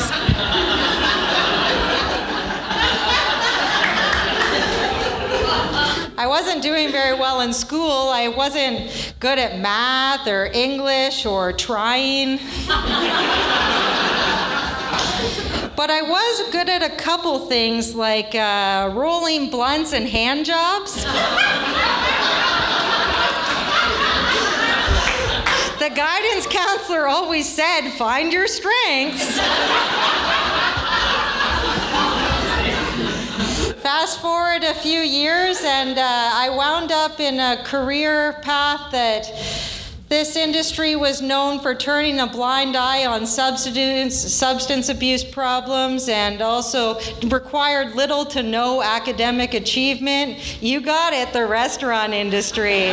I 6.18 6.26
wasn't 6.26 6.62
doing 6.62 6.90
very 6.90 7.12
well 7.18 7.42
in 7.42 7.52
school. 7.52 8.08
I 8.08 8.28
wasn't 8.28 9.14
good 9.20 9.38
at 9.38 9.60
math 9.60 10.26
or 10.26 10.46
English 10.46 11.26
or 11.26 11.52
trying. 11.52 12.38
But 15.76 15.90
I 15.90 16.00
was 16.00 16.50
good 16.52 16.70
at 16.70 16.82
a 16.82 16.88
couple 16.88 17.38
things 17.48 17.94
like 17.94 18.34
uh, 18.34 18.90
rolling 18.94 19.50
blunts 19.50 19.92
and 19.92 20.08
hand 20.08 20.46
jobs. 20.46 20.94
the 25.78 25.90
guidance 25.94 26.46
counselor 26.46 27.06
always 27.06 27.46
said, 27.46 27.90
find 27.90 28.32
your 28.32 28.46
strengths. 28.46 29.38
Fast 33.82 34.20
forward 34.22 34.64
a 34.64 34.72
few 34.72 35.00
years, 35.00 35.62
and 35.62 35.98
uh, 35.98 36.02
I 36.02 36.48
wound 36.48 36.90
up 36.90 37.20
in 37.20 37.38
a 37.38 37.62
career 37.64 38.32
path 38.42 38.90
that 38.92 39.30
This 40.08 40.36
industry 40.36 40.94
was 40.94 41.20
known 41.20 41.58
for 41.58 41.74
turning 41.74 42.20
a 42.20 42.28
blind 42.28 42.76
eye 42.76 43.06
on 43.06 43.26
substance, 43.26 44.14
substance 44.14 44.88
abuse 44.88 45.24
problems 45.24 46.08
and 46.08 46.40
also 46.40 47.00
required 47.24 47.96
little 47.96 48.24
to 48.26 48.44
no 48.44 48.82
academic 48.82 49.52
achievement. 49.52 50.62
You 50.62 50.80
got 50.80 51.12
it, 51.12 51.32
the 51.32 51.44
restaurant 51.44 52.12
industry. 52.12 52.90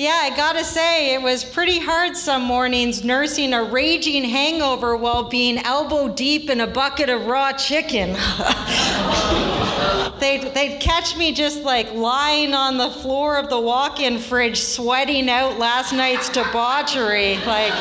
Yeah, 0.00 0.14
I 0.14 0.30
gotta 0.36 0.62
say, 0.62 1.14
it 1.14 1.22
was 1.22 1.44
pretty 1.44 1.80
hard 1.80 2.16
some 2.16 2.44
mornings 2.44 3.02
nursing 3.02 3.52
a 3.52 3.64
raging 3.64 4.22
hangover 4.22 4.96
while 4.96 5.24
being 5.24 5.58
elbow 5.58 6.06
deep 6.06 6.48
in 6.48 6.60
a 6.60 6.68
bucket 6.68 7.10
of 7.10 7.26
raw 7.26 7.50
chicken. 7.50 8.10
they'd, 10.20 10.54
they'd 10.54 10.78
catch 10.78 11.16
me 11.16 11.32
just 11.32 11.64
like 11.64 11.92
lying 11.94 12.54
on 12.54 12.78
the 12.78 12.90
floor 12.90 13.38
of 13.38 13.50
the 13.50 13.58
walk 13.58 13.98
in 13.98 14.20
fridge, 14.20 14.60
sweating 14.60 15.28
out 15.28 15.58
last 15.58 15.92
night's 15.92 16.28
debauchery. 16.28 17.34
Like, 17.38 17.72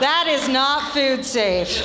that 0.00 0.26
is 0.28 0.45
not 0.56 0.90
food 0.94 1.22
safe. 1.22 1.84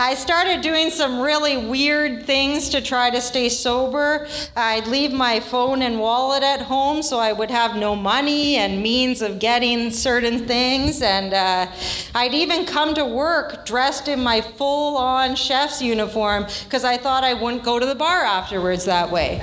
I 0.00 0.14
started 0.14 0.62
doing 0.62 0.88
some 0.88 1.20
really 1.20 1.58
weird 1.58 2.24
things 2.24 2.70
to 2.70 2.80
try 2.80 3.10
to 3.10 3.20
stay 3.20 3.50
sober. 3.50 4.26
I'd 4.56 4.86
leave 4.86 5.12
my 5.12 5.40
phone 5.40 5.82
and 5.82 6.00
wallet 6.00 6.42
at 6.42 6.62
home 6.62 7.02
so 7.02 7.18
I 7.18 7.32
would 7.32 7.50
have 7.50 7.76
no 7.76 7.94
money 7.94 8.56
and 8.56 8.82
means 8.82 9.20
of 9.20 9.38
getting 9.38 9.90
certain 9.90 10.46
things. 10.46 11.02
And 11.02 11.34
uh, 11.34 11.70
I'd 12.14 12.32
even 12.32 12.64
come 12.64 12.94
to 12.94 13.04
work 13.04 13.66
dressed 13.66 14.08
in 14.08 14.20
my 14.20 14.40
full 14.40 14.96
on 14.96 15.36
chef's 15.36 15.82
uniform 15.82 16.46
because 16.64 16.82
I 16.82 16.96
thought 16.96 17.22
I 17.22 17.34
wouldn't 17.34 17.62
go 17.62 17.78
to 17.78 17.84
the 17.84 17.94
bar 17.94 18.22
afterwards 18.22 18.86
that 18.86 19.10
way. 19.10 19.42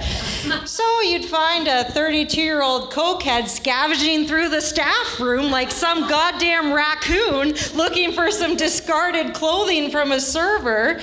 so 0.65 1.01
you'd 1.01 1.25
find 1.25 1.67
a 1.67 1.83
32 1.83 2.41
year 2.41 2.63
old 2.63 2.91
cokehead 2.91 3.47
scavenging 3.47 4.25
through 4.25 4.49
the 4.49 4.61
staff 4.61 5.19
room 5.19 5.51
like 5.57 5.71
some 5.71 6.07
goddamn 6.07 6.71
raccoon 6.71 7.51
looking 7.73 8.11
for 8.11 8.29
some 8.29 8.55
discarded 8.55 9.33
clothing 9.33 9.89
from 9.89 10.11
a 10.11 10.19
server. 10.19 10.99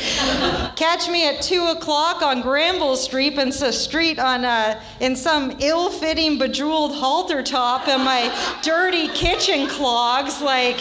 Catch 0.77 1.09
me 1.09 1.29
at 1.29 1.43
two 1.43 1.65
o'clock 1.65 2.23
on 2.23 2.41
Granville 2.41 2.95
Street 2.95 3.37
and 3.37 3.49
a 3.49 3.73
street 3.73 4.21
on 4.21 4.45
uh, 4.45 4.81
in 5.01 5.17
some 5.17 5.57
ill-fitting, 5.59 6.39
bejeweled 6.39 6.95
halter 6.95 7.43
top 7.43 7.89
and 7.89 8.05
my 8.05 8.33
dirty 8.63 9.09
kitchen 9.09 9.67
clogs. 9.67 10.41
Like, 10.41 10.79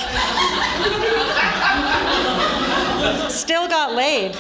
still 3.32 3.68
got 3.68 3.96
laid. 3.96 4.36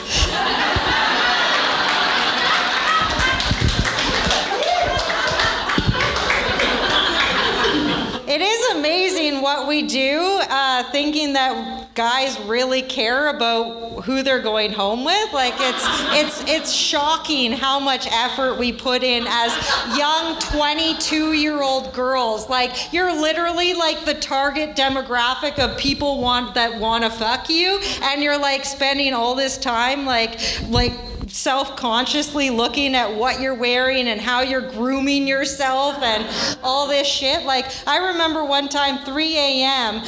It 8.33 8.41
is 8.41 8.77
amazing 8.77 9.43
what 9.43 9.67
we 9.67 9.83
do, 9.83 10.19
uh, 10.49 10.85
thinking 10.85 11.33
that 11.33 11.82
guys 11.95 12.39
really 12.41 12.81
care 12.81 13.29
about 13.35 14.03
who 14.05 14.23
they're 14.23 14.41
going 14.41 14.71
home 14.71 15.03
with. 15.03 15.33
Like 15.33 15.53
it's 15.57 15.85
it's 16.11 16.49
it's 16.49 16.71
shocking 16.71 17.51
how 17.51 17.79
much 17.79 18.07
effort 18.11 18.57
we 18.57 18.71
put 18.71 19.03
in 19.03 19.25
as 19.27 19.97
young 19.97 20.39
22 20.39 21.33
year 21.33 21.61
old 21.61 21.93
girls. 21.93 22.49
Like 22.49 22.93
you're 22.93 23.13
literally 23.13 23.73
like 23.73 24.05
the 24.05 24.15
target 24.15 24.75
demographic 24.75 25.59
of 25.59 25.77
people 25.77 26.21
want 26.21 26.55
that 26.55 26.79
want 26.79 27.03
to 27.03 27.09
fuck 27.09 27.49
you, 27.49 27.79
and 28.01 28.23
you're 28.23 28.39
like 28.39 28.65
spending 28.65 29.13
all 29.13 29.35
this 29.35 29.57
time 29.57 30.05
like 30.05 30.39
like 30.69 30.93
self 31.27 31.75
consciously 31.75 32.49
looking 32.49 32.93
at 32.95 33.15
what 33.15 33.41
you're 33.41 33.55
wearing 33.55 34.07
and 34.07 34.21
how 34.21 34.41
you're 34.41 34.69
grooming 34.71 35.27
yourself 35.27 36.01
and 36.01 36.27
all 36.63 36.87
this 36.87 37.07
shit. 37.07 37.43
Like, 37.43 37.65
I 37.87 38.11
remember 38.11 38.45
one 38.45 38.69
time, 38.69 39.03
3 39.03 39.37
a.m., 39.37 40.03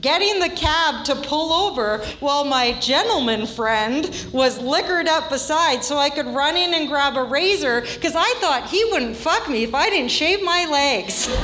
getting 0.00 0.38
the 0.38 0.48
cab 0.48 1.04
to 1.04 1.14
pull 1.16 1.52
over 1.52 1.98
while 2.20 2.44
my 2.44 2.72
gentleman 2.78 3.46
friend 3.46 4.04
was 4.32 4.60
liquored 4.60 5.08
up 5.08 5.28
beside 5.28 5.82
so 5.82 5.96
I 5.96 6.10
could 6.10 6.26
run 6.26 6.56
in 6.56 6.72
and 6.74 6.88
grab 6.88 7.16
a 7.16 7.24
razor 7.24 7.80
because 7.80 8.14
I 8.14 8.34
thought 8.38 8.68
he 8.68 8.84
wouldn't 8.92 9.16
fuck 9.16 9.48
me 9.48 9.64
if 9.64 9.74
I 9.74 9.90
didn't 9.90 10.10
shave 10.10 10.42
my 10.42 10.66
legs. 10.66 11.26
that 11.26 11.40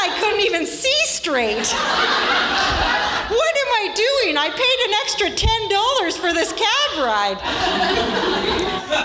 guy 0.00 0.20
couldn't 0.20 0.40
even 0.40 0.66
see 0.66 0.96
straight 1.04 1.68
What 3.32 3.56
am 3.56 3.72
I 3.72 3.92
doing? 3.94 4.36
I 4.38 4.48
paid 4.48 4.80
an 4.86 4.94
extra 5.02 5.28
$10 5.30 6.18
for 6.18 6.32
this 6.32 6.52
cab 6.52 6.98
ride. 6.98 7.38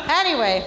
anyway. 0.10 0.64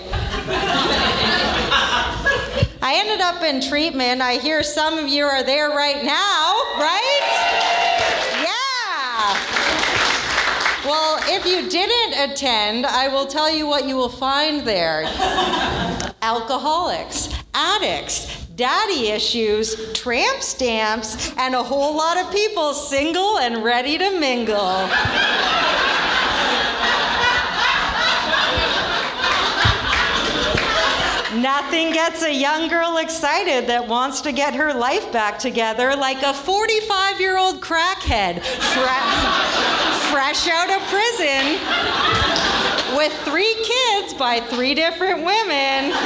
I 2.82 2.94
ended 2.96 3.20
up 3.20 3.42
in 3.42 3.60
treatment. 3.60 4.22
I 4.22 4.34
hear 4.34 4.62
some 4.62 4.98
of 4.98 5.06
you 5.06 5.24
are 5.24 5.42
there 5.42 5.68
right 5.68 6.02
now, 6.02 6.54
right? 6.78 7.20
Yeah. 8.42 9.36
Well, 10.86 11.18
if 11.24 11.44
you 11.44 11.68
didn't 11.68 12.30
attend, 12.30 12.86
I 12.86 13.08
will 13.08 13.26
tell 13.26 13.54
you 13.54 13.66
what 13.66 13.86
you 13.86 13.96
will 13.96 14.08
find 14.08 14.66
there 14.66 15.04
alcoholics, 16.22 17.28
addicts, 17.52 18.46
daddy 18.56 19.08
issues, 19.08 19.92
tramp 19.92 20.40
stamps, 20.40 21.34
and 21.36 21.54
a 21.54 21.62
whole 21.62 21.94
lot 21.96 22.16
of 22.16 22.32
people 22.32 22.72
single 22.72 23.38
and 23.38 23.62
ready 23.62 23.98
to 23.98 24.18
mingle. 24.18 24.88
Nothing 31.40 31.92
gets 31.92 32.22
a 32.22 32.34
young 32.34 32.68
girl 32.68 32.98
excited 32.98 33.66
that 33.68 33.88
wants 33.88 34.20
to 34.22 34.32
get 34.32 34.54
her 34.54 34.74
life 34.74 35.10
back 35.10 35.38
together 35.38 35.96
like 35.96 36.22
a 36.22 36.34
45 36.34 37.18
year 37.18 37.38
old 37.38 37.62
crackhead 37.62 38.42
fre- 38.42 40.10
fresh 40.12 40.46
out 40.48 40.68
of 40.68 40.82
prison 40.88 41.56
with 42.94 43.12
three 43.24 43.54
kids 43.64 44.12
by 44.14 44.40
three 44.40 44.74
different 44.74 45.24
women 45.24 45.96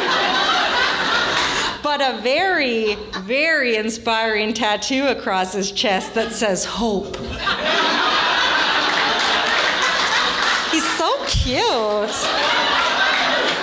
but 1.82 2.00
a 2.00 2.18
very, 2.22 2.94
very 3.20 3.76
inspiring 3.76 4.54
tattoo 4.54 5.06
across 5.08 5.52
his 5.52 5.70
chest 5.72 6.14
that 6.14 6.32
says 6.32 6.64
hope. 6.64 7.16
he's 10.70 10.88
so 10.96 11.12
cute. 11.26 12.14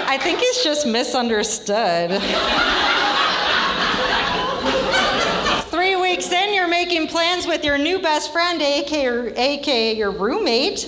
I 0.08 0.18
think 0.22 0.40
he's 0.40 0.51
just 0.64 0.86
misunderstood. 0.86 2.22
Three 5.72 5.96
weeks 5.96 6.32
in, 6.32 6.54
you're 6.54 6.68
making 6.68 7.08
plans 7.08 7.48
with 7.48 7.64
your 7.64 7.78
new 7.78 8.00
best 8.00 8.32
friend, 8.32 8.62
aka, 8.62 9.34
aka 9.36 9.96
your 9.96 10.12
roommate, 10.12 10.86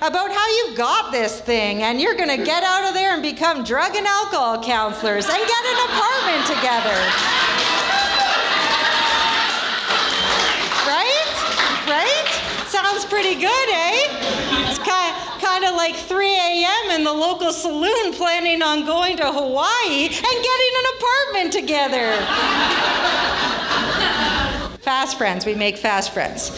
about 0.00 0.32
how 0.32 0.48
you've 0.48 0.76
got 0.76 1.12
this 1.12 1.40
thing, 1.40 1.82
and 1.82 2.00
you're 2.00 2.14
gonna 2.14 2.42
get 2.42 2.62
out 2.62 2.88
of 2.88 2.94
there 2.94 3.12
and 3.12 3.22
become 3.22 3.64
drug 3.64 3.94
and 3.96 4.06
alcohol 4.06 4.62
counselors 4.62 5.26
and 5.26 5.36
get 5.36 5.64
an 5.66 5.78
apartment 5.90 6.46
together. 6.46 6.96
Right? 10.86 11.34
Right? 11.86 12.66
Sounds 12.66 13.04
pretty 13.04 13.34
good, 13.34 13.68
eh? 13.68 14.68
It's 14.68 14.78
kind 14.78 15.30
kind 15.40 15.64
of 15.64 15.69
like 15.80 15.96
3 15.96 16.26
a.m. 16.26 16.90
in 16.90 17.04
the 17.04 17.12
local 17.12 17.52
saloon 17.54 18.12
planning 18.12 18.60
on 18.60 18.84
going 18.84 19.16
to 19.16 19.32
Hawaii 19.32 20.04
and 20.04 20.20
getting 20.20 20.72
an 20.76 20.84
apartment 20.94 21.52
together. 21.54 22.16
Fast 24.82 25.16
friends, 25.16 25.46
we 25.46 25.54
make 25.54 25.78
fast 25.78 26.12
friends. 26.12 26.50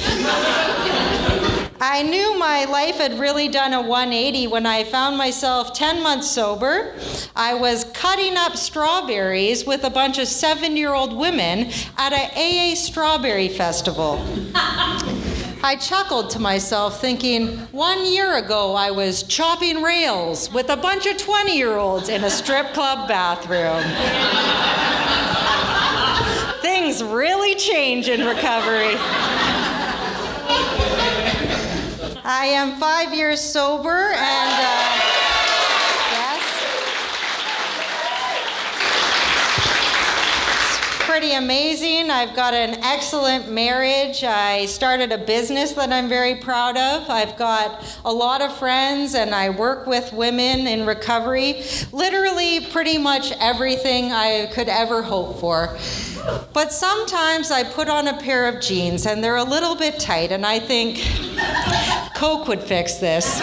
I 1.80 2.02
knew 2.02 2.37
my 2.37 2.64
life 2.64 2.96
had 2.96 3.20
really 3.20 3.46
done 3.46 3.72
a 3.72 3.80
180 3.80 4.48
when 4.48 4.66
I 4.66 4.82
found 4.82 5.16
myself 5.16 5.72
10 5.72 6.02
months 6.02 6.28
sober. 6.28 6.92
I 7.37 7.54
was 7.54 7.85
cutting 7.94 8.37
up 8.37 8.56
strawberries 8.56 9.64
with 9.64 9.85
a 9.85 9.90
bunch 9.90 10.18
of 10.18 10.26
seven 10.26 10.76
year 10.76 10.94
old 10.94 11.16
women 11.16 11.70
at 11.96 12.12
a 12.12 12.72
AA 12.72 12.74
strawberry 12.74 13.48
festival. 13.48 14.20
I 15.64 15.77
chuckled 15.77 16.31
to 16.31 16.40
myself, 16.40 17.01
thinking, 17.01 17.57
one 17.70 18.05
year 18.05 18.37
ago 18.37 18.75
I 18.75 18.90
was 18.90 19.22
chopping 19.22 19.81
rails 19.81 20.53
with 20.53 20.70
a 20.70 20.77
bunch 20.77 21.07
of 21.07 21.16
20 21.16 21.57
year 21.57 21.77
olds 21.77 22.09
in 22.09 22.25
a 22.25 22.31
strip 22.31 22.72
club 22.72 23.07
bathroom 23.07 23.81
things 26.62 27.05
really 27.05 27.55
change 27.55 28.09
in 28.09 28.27
recovery. 28.27 28.96
I 32.25 32.46
am 32.46 32.81
five 32.81 33.14
years 33.14 33.40
sober 33.40 33.90
and. 33.90 34.18
Uh, 34.18 35.12
pretty 41.12 41.35
amazing. 41.35 42.11
I've 42.11 42.35
got 42.35 42.55
an 42.55 42.83
excellent 42.83 43.53
marriage. 43.53 44.25
I 44.25 44.64
started 44.64 45.12
a 45.12 45.18
business 45.18 45.72
that 45.72 45.92
I'm 45.92 46.09
very 46.09 46.37
proud 46.37 46.79
of. 46.79 47.11
I've 47.11 47.37
got 47.37 47.85
a 48.03 48.11
lot 48.11 48.40
of 48.40 48.57
friends 48.57 49.14
and 49.14 49.35
I 49.35 49.51
work 49.51 49.87
with 49.87 50.11
women 50.14 50.66
in 50.66 50.87
recovery. 50.87 51.64
Literally, 51.92 52.64
pretty 52.64 52.96
much 52.96 53.31
everything 53.33 54.11
I 54.11 54.51
could 54.55 54.70
ever 54.70 55.03
hope 55.03 55.38
for. 55.38 55.77
But 56.55 56.72
sometimes 56.72 57.51
I 57.51 57.62
put 57.62 57.90
on 57.90 58.09
a 58.09 58.18
pair 58.18 58.48
of 58.48 58.62
jeans 58.62 59.05
and 59.05 59.22
they're 59.22 59.37
a 59.37 59.44
little 59.44 59.77
bit 59.77 60.01
tight, 60.01 60.33
and 60.33 60.46
I 60.46 60.61
think 60.61 60.96
Coke 62.14 62.48
would 62.48 62.62
fix 62.62 62.94
this. 62.94 63.42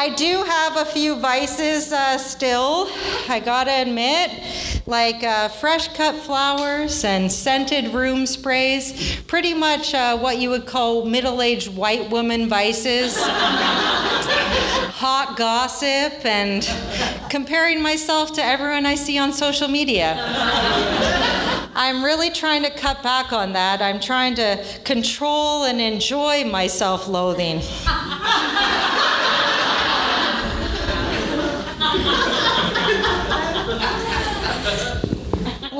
I 0.00 0.08
do 0.08 0.44
have 0.44 0.78
a 0.78 0.86
few 0.86 1.14
vices 1.16 1.92
uh, 1.92 2.16
still, 2.16 2.88
I 3.28 3.38
gotta 3.38 3.82
admit, 3.82 4.30
like 4.86 5.22
uh, 5.22 5.48
fresh 5.48 5.88
cut 5.88 6.14
flowers 6.14 7.04
and 7.04 7.30
scented 7.30 7.92
room 7.92 8.24
sprays. 8.24 9.20
Pretty 9.26 9.52
much 9.52 9.92
uh, 9.92 10.16
what 10.16 10.38
you 10.38 10.48
would 10.48 10.64
call 10.64 11.04
middle 11.04 11.42
aged 11.42 11.76
white 11.76 12.08
woman 12.08 12.48
vices. 12.48 13.14
Hot 15.02 15.36
gossip 15.36 16.24
and 16.24 16.66
comparing 17.28 17.82
myself 17.82 18.32
to 18.36 18.42
everyone 18.42 18.86
I 18.86 18.94
see 18.94 19.18
on 19.18 19.34
social 19.34 19.68
media. 19.68 20.16
I'm 21.74 22.02
really 22.02 22.30
trying 22.30 22.62
to 22.62 22.70
cut 22.70 23.02
back 23.02 23.34
on 23.34 23.52
that. 23.52 23.82
I'm 23.82 24.00
trying 24.00 24.34
to 24.36 24.64
control 24.84 25.64
and 25.64 25.78
enjoy 25.78 26.44
my 26.44 26.68
self 26.68 27.06
loathing. 27.06 27.60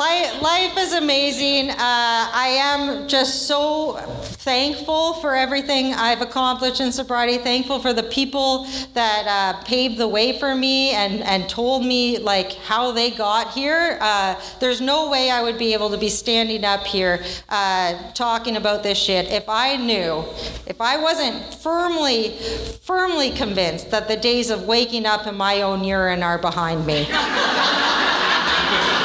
life, 0.00 0.40
life 0.40 0.78
is 0.78 0.94
amazing. 0.94 1.68
Uh, 1.68 1.76
I 1.76 2.56
am 2.58 3.06
just 3.06 3.46
so 3.46 3.96
thankful 4.22 5.12
for 5.20 5.34
everything 5.34 5.92
I've 5.92 6.22
accomplished 6.22 6.80
in 6.80 6.90
sobriety. 6.90 7.36
Thankful 7.36 7.80
for 7.80 7.92
the 7.92 8.04
people 8.04 8.66
that 8.94 9.26
uh, 9.28 9.62
paved 9.64 9.98
the 9.98 10.08
way 10.08 10.38
for 10.38 10.54
me 10.54 10.92
and, 10.92 11.22
and 11.22 11.50
told 11.50 11.84
me 11.84 12.16
like 12.16 12.52
how 12.54 12.92
they 12.92 13.10
got 13.10 13.50
here. 13.52 13.98
Uh, 14.00 14.40
there's 14.58 14.80
no 14.80 15.10
way 15.10 15.30
I 15.30 15.42
would 15.42 15.58
be 15.58 15.74
able 15.74 15.90
to 15.90 15.98
be 15.98 16.08
standing 16.08 16.64
up 16.64 16.86
here 16.86 17.22
uh, 17.50 18.12
talking 18.12 18.56
about 18.56 18.82
this 18.82 18.96
shit 18.96 19.26
if 19.26 19.50
I 19.50 19.76
knew, 19.76 20.24
if 20.66 20.80
I 20.80 20.96
wasn't 20.96 21.52
firmly, 21.56 22.38
firmly 22.84 23.32
convinced 23.32 23.90
that 23.90 24.08
the 24.08 24.16
days 24.16 24.48
of 24.48 24.62
waking 24.62 25.04
up 25.04 25.26
in 25.26 25.34
my 25.34 25.60
own 25.60 25.84
urine 25.84 26.22
are 26.22 26.38
behind 26.38 26.86
me. 26.86 27.06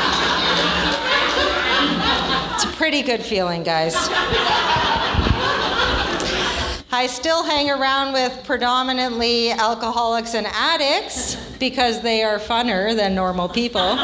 pretty 2.64 3.02
good 3.02 3.22
feeling, 3.22 3.64
guys. 3.64 3.96
I 6.92 7.08
still 7.08 7.44
hang 7.44 7.70
around 7.70 8.14
with 8.14 8.46
predominantly 8.46 9.52
alcoholics 9.52 10.34
and 10.34 10.48
addicts 10.48 11.36
because 11.60 12.02
they 12.02 12.24
are 12.24 12.40
funner 12.40 12.96
than 12.96 13.14
normal 13.14 13.50
people. 13.50 13.98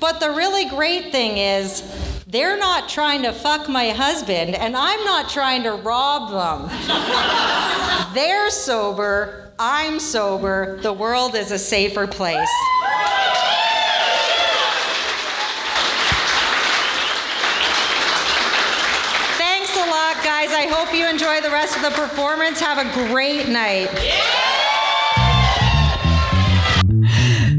but 0.00 0.18
the 0.18 0.32
really 0.34 0.68
great 0.68 1.12
thing 1.12 1.38
is, 1.38 1.82
they're 2.26 2.58
not 2.58 2.88
trying 2.88 3.22
to 3.22 3.32
fuck 3.32 3.68
my 3.68 3.90
husband, 3.90 4.56
and 4.56 4.74
I'm 4.76 5.04
not 5.04 5.28
trying 5.28 5.62
to 5.62 5.74
rob 5.74 6.30
them. 6.32 6.68
they're 8.14 8.50
sober, 8.50 9.52
I'm 9.58 10.00
sober, 10.00 10.80
the 10.80 10.92
world 10.92 11.36
is 11.36 11.52
a 11.52 11.58
safer 11.58 12.08
place. 12.08 12.48
guys. 20.22 20.51
I 20.62 20.66
hope 20.66 20.94
you 20.94 21.08
enjoy 21.08 21.40
the 21.40 21.50
rest 21.50 21.76
of 21.76 21.82
the 21.82 21.90
performance. 21.90 22.60
Have 22.60 22.78
a 22.78 23.08
great 23.08 23.48
night. 23.48 23.88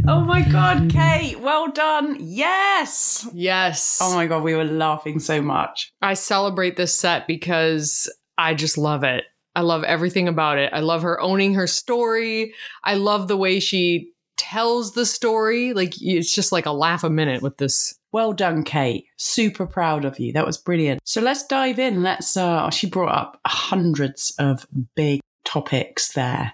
Oh 0.08 0.24
my 0.26 0.42
God, 0.50 0.90
Kate, 0.90 1.38
well 1.42 1.70
done. 1.70 2.16
Yes. 2.22 3.28
Yes. 3.34 4.00
Oh 4.02 4.16
my 4.16 4.26
God, 4.26 4.42
we 4.42 4.56
were 4.56 4.64
laughing 4.64 5.20
so 5.20 5.42
much. 5.42 5.92
I 6.02 6.14
celebrate 6.14 6.78
this 6.78 6.98
set 6.98 7.28
because 7.28 8.10
I 8.38 8.54
just 8.54 8.78
love 8.78 9.04
it. 9.04 9.26
I 9.54 9.64
love 9.64 9.84
everything 9.84 10.30
about 10.30 10.58
it. 10.58 10.72
I 10.72 10.80
love 10.80 11.02
her 11.02 11.20
owning 11.20 11.56
her 11.56 11.68
story. 11.68 12.54
I 12.86 12.96
love 12.96 13.28
the 13.28 13.36
way 13.36 13.60
she 13.60 14.14
tells 14.38 14.94
the 14.94 15.06
story. 15.06 15.74
Like 15.74 16.02
it's 16.02 16.34
just 16.34 16.54
like 16.54 16.66
a 16.66 16.72
laugh 16.72 17.04
a 17.04 17.10
minute 17.10 17.42
with 17.42 17.58
this 17.58 18.00
well 18.14 18.32
done, 18.32 18.64
Kate. 18.64 19.08
Super 19.18 19.66
proud 19.66 20.06
of 20.06 20.20
you. 20.20 20.32
That 20.32 20.46
was 20.46 20.58
brilliant. 20.58 21.02
So 21.04 21.20
let's 21.20 21.46
dive 21.46 21.80
in. 21.80 22.04
Let's, 22.04 22.38
uh, 22.38 22.70
she 22.70 22.88
brought 22.88 23.14
up 23.14 23.42
hundreds 23.46 24.34
of 24.40 24.66
big 24.96 25.20
topics 25.44 26.14
there. 26.14 26.54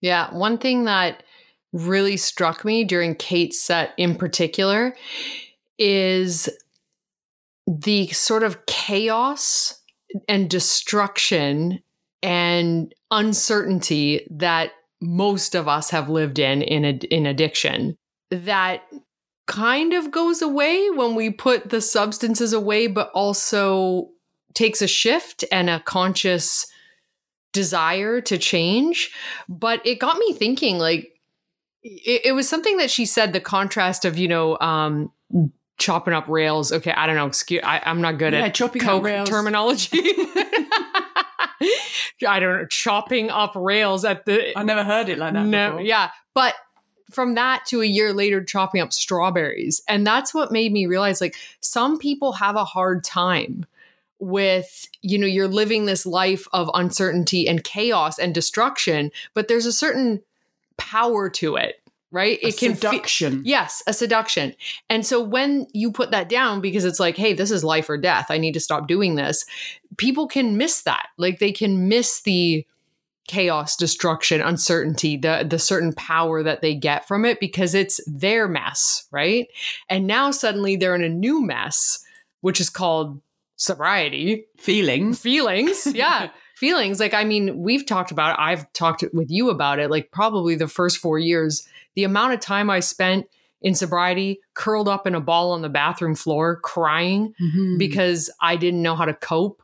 Yeah. 0.00 0.34
One 0.34 0.58
thing 0.58 0.84
that 0.84 1.22
really 1.72 2.16
struck 2.16 2.64
me 2.64 2.84
during 2.84 3.14
Kate's 3.14 3.60
set 3.60 3.92
in 3.96 4.16
particular 4.16 4.96
is 5.78 6.48
the 7.66 8.08
sort 8.08 8.42
of 8.42 8.66
chaos 8.66 9.80
and 10.28 10.50
destruction 10.50 11.80
and 12.22 12.92
uncertainty 13.10 14.26
that 14.30 14.72
most 15.00 15.54
of 15.54 15.68
us 15.68 15.90
have 15.90 16.08
lived 16.08 16.38
in 16.38 16.62
in, 16.62 16.84
in 16.84 17.26
addiction 17.26 17.96
that 18.30 18.82
kind 19.50 19.92
of 19.92 20.12
goes 20.12 20.40
away 20.40 20.88
when 20.90 21.16
we 21.16 21.28
put 21.28 21.70
the 21.70 21.80
substances 21.80 22.52
away, 22.52 22.86
but 22.86 23.10
also 23.14 24.08
takes 24.54 24.80
a 24.80 24.86
shift 24.86 25.44
and 25.50 25.68
a 25.68 25.80
conscious 25.80 26.68
desire 27.52 28.20
to 28.20 28.38
change. 28.38 29.10
But 29.48 29.84
it 29.84 29.98
got 29.98 30.18
me 30.18 30.32
thinking 30.34 30.78
like, 30.78 31.10
it, 31.82 32.26
it 32.26 32.32
was 32.32 32.48
something 32.48 32.76
that 32.76 32.92
she 32.92 33.04
said 33.04 33.32
the 33.32 33.40
contrast 33.40 34.04
of, 34.04 34.16
you 34.16 34.28
know, 34.28 34.56
um, 34.60 35.10
chopping 35.78 36.14
up 36.14 36.28
rails. 36.28 36.70
Okay, 36.70 36.92
I 36.92 37.08
don't 37.08 37.16
know. 37.16 37.26
Excuse, 37.26 37.62
I, 37.64 37.80
am 37.90 38.00
not 38.00 38.18
good 38.18 38.32
yeah, 38.32 38.42
at 38.42 38.54
chopping 38.54 38.84
up 38.84 39.02
rails. 39.02 39.28
terminology. 39.28 39.88
I 42.26 42.38
don't 42.38 42.60
know, 42.60 42.66
chopping 42.66 43.30
up 43.30 43.54
rails 43.56 44.04
at 44.04 44.26
the. 44.26 44.56
I 44.56 44.62
never 44.62 44.84
heard 44.84 45.08
it 45.08 45.18
like 45.18 45.32
that. 45.32 45.44
No, 45.44 45.70
before. 45.70 45.82
yeah, 45.84 46.10
but 46.34 46.54
from 47.10 47.34
that 47.34 47.64
to 47.66 47.82
a 47.82 47.86
year 47.86 48.12
later 48.12 48.42
chopping 48.42 48.80
up 48.80 48.92
strawberries. 48.92 49.82
And 49.88 50.06
that's 50.06 50.34
what 50.34 50.52
made 50.52 50.72
me 50.72 50.86
realize 50.86 51.20
like 51.20 51.36
some 51.60 51.98
people 51.98 52.32
have 52.32 52.56
a 52.56 52.64
hard 52.64 53.04
time 53.04 53.66
with 54.18 54.86
you 55.00 55.16
know 55.18 55.26
you're 55.26 55.48
living 55.48 55.86
this 55.86 56.04
life 56.04 56.46
of 56.52 56.70
uncertainty 56.74 57.48
and 57.48 57.64
chaos 57.64 58.18
and 58.18 58.34
destruction 58.34 59.10
but 59.32 59.48
there's 59.48 59.64
a 59.64 59.72
certain 59.72 60.20
power 60.76 61.30
to 61.30 61.56
it 61.56 61.76
right? 62.12 62.40
A 62.42 62.48
it 62.48 62.58
can 62.58 62.74
seduction. 62.74 63.40
Yes 63.46 63.82
a 63.86 63.94
seduction. 63.94 64.54
And 64.90 65.06
so 65.06 65.22
when 65.22 65.68
you 65.72 65.90
put 65.90 66.10
that 66.10 66.28
down 66.28 66.60
because 66.60 66.84
it's 66.84 67.00
like 67.00 67.16
hey 67.16 67.32
this 67.32 67.50
is 67.50 67.64
life 67.64 67.88
or 67.88 67.96
death 67.96 68.26
i 68.28 68.36
need 68.36 68.52
to 68.52 68.60
stop 68.60 68.86
doing 68.86 69.14
this 69.14 69.46
people 69.96 70.26
can 70.26 70.56
miss 70.56 70.82
that. 70.82 71.08
Like 71.18 71.38
they 71.38 71.52
can 71.52 71.88
miss 71.88 72.22
the 72.22 72.66
chaos, 73.30 73.76
destruction, 73.76 74.40
uncertainty, 74.40 75.16
the 75.16 75.46
the 75.48 75.58
certain 75.58 75.92
power 75.92 76.42
that 76.42 76.62
they 76.62 76.74
get 76.74 77.06
from 77.06 77.24
it 77.24 77.38
because 77.38 77.76
it's 77.76 78.00
their 78.08 78.48
mess, 78.48 79.06
right? 79.12 79.46
And 79.88 80.08
now 80.08 80.32
suddenly 80.32 80.74
they're 80.74 80.96
in 80.96 81.04
a 81.04 81.08
new 81.08 81.40
mess, 81.40 82.04
which 82.40 82.60
is 82.60 82.68
called 82.68 83.22
sobriety, 83.54 84.46
feeling, 84.58 85.14
feelings, 85.14 85.86
yeah. 85.94 86.30
feelings 86.56 86.98
like 86.98 87.14
i 87.14 87.24
mean 87.24 87.62
we've 87.62 87.86
talked 87.86 88.10
about 88.10 88.32
it. 88.32 88.42
i've 88.42 88.70
talked 88.74 89.04
with 89.14 89.30
you 89.30 89.48
about 89.48 89.78
it 89.78 89.90
like 89.90 90.10
probably 90.10 90.54
the 90.56 90.68
first 90.68 90.98
four 90.98 91.18
years 91.18 91.66
the 91.94 92.04
amount 92.04 92.34
of 92.34 92.40
time 92.40 92.68
i 92.68 92.80
spent 92.80 93.26
in 93.62 93.74
sobriety 93.74 94.40
curled 94.52 94.86
up 94.86 95.06
in 95.06 95.14
a 95.14 95.20
ball 95.20 95.52
on 95.52 95.62
the 95.62 95.70
bathroom 95.70 96.14
floor 96.14 96.56
crying 96.56 97.32
mm-hmm. 97.40 97.78
because 97.78 98.28
i 98.42 98.56
didn't 98.56 98.82
know 98.82 98.94
how 98.94 99.06
to 99.06 99.14
cope 99.14 99.62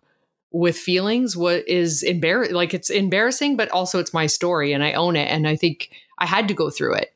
with 0.57 0.77
feelings 0.77 1.37
what 1.37 1.69
is 1.69 2.03
embarrassing 2.03 2.55
like 2.55 2.73
it's 2.73 2.89
embarrassing 2.89 3.57
but 3.57 3.69
also 3.71 3.99
it's 3.99 4.15
my 4.15 4.27
story 4.27 4.73
and 4.73 4.83
i 4.83 4.93
own 4.93 5.15
it 5.15 5.27
and 5.27 5.47
i 5.47 5.55
think 5.55 5.91
i 6.19 6.25
had 6.25 6.49
to 6.49 6.55
go 6.55 6.71
through 6.71 6.95
it 6.95 7.13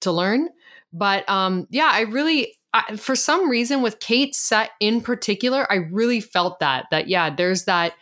to 0.00 0.10
learn 0.10 0.48
but 0.92 1.28
um 1.28 1.68
yeah 1.70 1.90
i 1.92 2.00
really 2.00 2.54
I, 2.74 2.96
for 2.96 3.14
some 3.14 3.48
reason 3.48 3.80
with 3.80 4.00
kate's 4.00 4.38
set 4.38 4.70
in 4.80 5.00
particular 5.02 5.70
i 5.70 5.76
really 5.76 6.20
felt 6.20 6.58
that 6.58 6.86
that 6.90 7.06
yeah 7.06 7.30
there's 7.30 7.64
that 7.66 7.94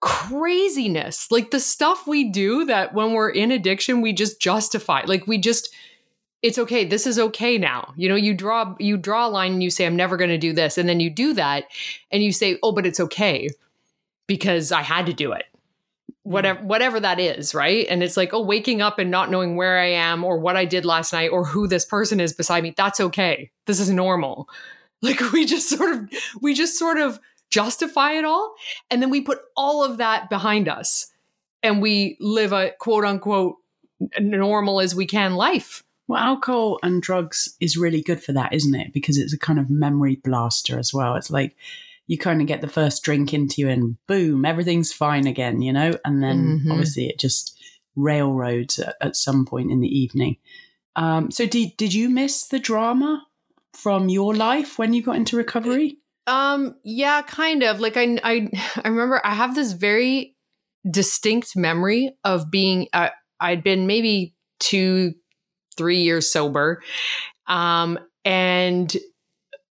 craziness 0.00 1.30
like 1.30 1.50
the 1.50 1.60
stuff 1.60 2.06
we 2.06 2.30
do 2.30 2.64
that 2.64 2.94
when 2.94 3.12
we're 3.12 3.30
in 3.30 3.52
addiction 3.52 4.00
we 4.00 4.14
just 4.14 4.40
justify 4.40 5.02
like 5.06 5.26
we 5.26 5.38
just 5.38 5.68
it's 6.42 6.58
okay. 6.58 6.84
This 6.84 7.06
is 7.06 7.20
okay 7.20 7.56
now. 7.56 7.94
You 7.96 8.08
know, 8.08 8.16
you 8.16 8.34
draw 8.34 8.74
you 8.80 8.96
draw 8.96 9.28
a 9.28 9.30
line 9.30 9.52
and 9.52 9.62
you 9.62 9.70
say 9.70 9.86
I'm 9.86 9.94
never 9.94 10.16
going 10.16 10.30
to 10.30 10.38
do 10.38 10.52
this 10.52 10.76
and 10.76 10.88
then 10.88 10.98
you 10.98 11.08
do 11.08 11.34
that 11.34 11.66
and 12.10 12.20
you 12.20 12.32
say, 12.32 12.58
"Oh, 12.64 12.72
but 12.72 12.84
it's 12.84 12.98
okay 12.98 13.48
because 14.32 14.72
I 14.72 14.82
had 14.82 15.06
to 15.06 15.12
do 15.12 15.32
it." 15.32 15.44
Mm. 16.26 16.30
Whatever 16.30 16.62
whatever 16.62 17.00
that 17.00 17.20
is, 17.20 17.54
right? 17.54 17.86
And 17.88 18.02
it's 18.02 18.16
like, 18.16 18.32
"Oh, 18.32 18.42
waking 18.42 18.80
up 18.80 18.98
and 18.98 19.10
not 19.10 19.30
knowing 19.30 19.56
where 19.56 19.78
I 19.78 19.88
am 19.90 20.24
or 20.24 20.38
what 20.38 20.56
I 20.56 20.64
did 20.64 20.84
last 20.84 21.12
night 21.12 21.30
or 21.30 21.44
who 21.44 21.66
this 21.66 21.84
person 21.84 22.20
is 22.20 22.32
beside 22.32 22.62
me, 22.62 22.74
that's 22.76 23.00
okay. 23.00 23.50
This 23.66 23.80
is 23.80 23.90
normal." 23.90 24.48
Like 25.04 25.32
we 25.32 25.46
just 25.46 25.68
sort 25.68 25.90
of 25.90 26.08
we 26.40 26.54
just 26.54 26.78
sort 26.78 26.96
of 26.96 27.18
justify 27.50 28.12
it 28.12 28.24
all 28.24 28.54
and 28.88 29.02
then 29.02 29.10
we 29.10 29.20
put 29.20 29.40
all 29.56 29.82
of 29.82 29.98
that 29.98 30.30
behind 30.30 30.68
us 30.68 31.10
and 31.60 31.82
we 31.82 32.16
live 32.20 32.52
a 32.52 32.70
quote 32.78 33.04
unquote 33.04 33.56
normal 34.20 34.80
as 34.80 34.94
we 34.94 35.06
can 35.06 35.34
life. 35.34 35.82
Well, 36.08 36.22
alcohol 36.22 36.78
and 36.82 37.00
drugs 37.00 37.56
is 37.60 37.76
really 37.76 38.02
good 38.02 38.22
for 38.22 38.32
that, 38.32 38.52
isn't 38.52 38.74
it? 38.74 38.92
Because 38.92 39.16
it's 39.16 39.32
a 39.32 39.38
kind 39.38 39.58
of 39.58 39.70
memory 39.70 40.16
blaster 40.16 40.78
as 40.78 40.92
well. 40.92 41.14
It's 41.14 41.30
like 41.30 41.56
you 42.06 42.18
kind 42.18 42.40
of 42.40 42.46
get 42.46 42.60
the 42.60 42.68
first 42.68 43.02
drink 43.02 43.32
into 43.32 43.60
you 43.62 43.68
and 43.68 43.96
boom, 44.06 44.44
everything's 44.44 44.92
fine 44.92 45.26
again, 45.26 45.62
you 45.62 45.72
know? 45.72 45.92
And 46.04 46.22
then 46.22 46.60
Mhm. 46.64 46.70
obviously 46.72 47.06
it 47.06 47.18
just 47.18 47.58
railroads 47.96 48.78
at, 48.78 48.96
at 49.00 49.16
some 49.16 49.46
point 49.46 49.70
in 49.70 49.80
the 49.80 49.88
evening. 49.88 50.36
Um, 50.96 51.30
so 51.30 51.46
did, 51.46 51.76
did 51.76 51.94
you 51.94 52.10
miss 52.10 52.48
the 52.48 52.58
drama 52.58 53.24
from 53.74 54.08
your 54.08 54.34
life 54.34 54.78
when 54.78 54.92
you 54.92 55.02
got 55.02 55.16
into 55.16 55.36
recovery? 55.36 55.98
Um, 56.26 56.76
yeah, 56.84 57.22
kind 57.22 57.62
of. 57.62 57.80
Like 57.80 57.96
I, 57.96 58.18
I, 58.22 58.48
I 58.84 58.88
remember 58.88 59.20
I 59.24 59.34
have 59.34 59.54
this 59.54 59.72
very 59.72 60.36
distinct 60.88 61.56
memory 61.56 62.14
of 62.24 62.50
being. 62.50 62.88
Uh, 62.92 63.08
I'd 63.40 63.64
been 63.64 63.86
maybe 63.86 64.34
two, 64.60 65.14
three 65.76 66.02
years 66.02 66.30
sober, 66.30 66.82
um, 67.48 67.98
and 68.24 68.94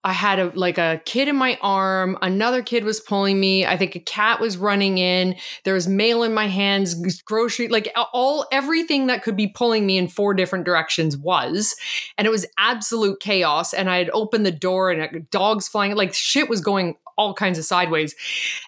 I 0.05 0.13
had 0.13 0.37
a 0.37 0.51
like 0.53 0.77
a 0.77 1.01
kid 1.05 1.27
in 1.27 1.35
my 1.35 1.57
arm. 1.63 2.15
Another 2.21 2.61
kid 2.61 2.83
was 2.83 2.99
pulling 2.99 3.39
me. 3.39 3.65
I 3.65 3.75
think 3.75 3.95
a 3.95 3.99
cat 3.99 4.39
was 4.39 4.55
running 4.55 4.99
in. 4.99 5.35
There 5.63 5.73
was 5.73 5.87
mail 5.87 6.21
in 6.21 6.31
my 6.31 6.45
hands, 6.45 6.93
grocery, 7.23 7.69
like 7.69 7.91
all 8.13 8.45
everything 8.51 9.07
that 9.07 9.23
could 9.23 9.35
be 9.35 9.47
pulling 9.47 9.87
me 9.87 9.97
in 9.97 10.07
four 10.07 10.35
different 10.35 10.63
directions 10.63 11.17
was, 11.17 11.75
and 12.19 12.27
it 12.27 12.29
was 12.29 12.45
absolute 12.59 13.19
chaos. 13.19 13.73
And 13.73 13.89
I 13.89 13.97
had 13.97 14.11
opened 14.13 14.45
the 14.45 14.51
door 14.51 14.91
and 14.91 15.01
uh, 15.01 15.19
dogs 15.31 15.67
flying, 15.67 15.95
like 15.95 16.13
shit 16.13 16.49
was 16.49 16.61
going 16.61 16.97
all 17.17 17.33
kinds 17.33 17.57
of 17.57 17.65
sideways. 17.65 18.13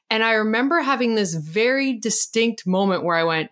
And 0.09 0.23
I 0.23 0.33
remember 0.33 0.81
having 0.81 1.13
this 1.13 1.35
very 1.35 1.93
distinct 1.93 2.65
moment 2.65 3.03
where 3.03 3.15
I 3.15 3.23
went, 3.23 3.51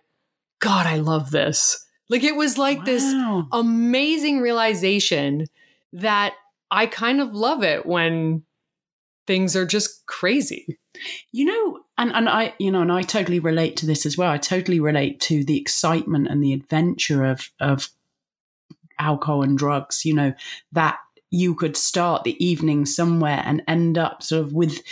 "God, 0.58 0.86
I 0.86 0.96
love 0.96 1.30
this." 1.30 1.86
Like 2.08 2.24
it 2.24 2.34
was 2.34 2.58
like 2.58 2.84
this 2.84 3.04
amazing 3.52 4.40
realization 4.40 5.46
that 5.92 6.34
I 6.70 6.86
kind 6.86 7.20
of 7.20 7.34
love 7.34 7.62
it 7.62 7.86
when 7.86 8.42
things 9.26 9.56
are 9.56 9.66
just 9.66 10.06
crazy. 10.06 10.78
You 11.32 11.44
know, 11.44 11.80
and, 11.98 12.12
and 12.12 12.28
I, 12.28 12.54
you 12.58 12.70
know, 12.70 12.80
and 12.80 12.92
I 12.92 13.02
totally 13.02 13.38
relate 13.38 13.76
to 13.78 13.86
this 13.86 14.06
as 14.06 14.16
well. 14.16 14.30
I 14.30 14.38
totally 14.38 14.80
relate 14.80 15.20
to 15.22 15.44
the 15.44 15.58
excitement 15.60 16.28
and 16.28 16.42
the 16.42 16.52
adventure 16.52 17.24
of 17.24 17.50
of 17.60 17.90
alcohol 18.98 19.42
and 19.42 19.58
drugs. 19.58 20.04
You 20.04 20.14
know, 20.14 20.34
that 20.72 20.98
you 21.30 21.54
could 21.54 21.76
start 21.76 22.24
the 22.24 22.42
evening 22.44 22.86
somewhere 22.86 23.42
and 23.44 23.62
end 23.68 23.98
up 23.98 24.22
sort 24.22 24.42
of 24.42 24.52
with 24.52 24.82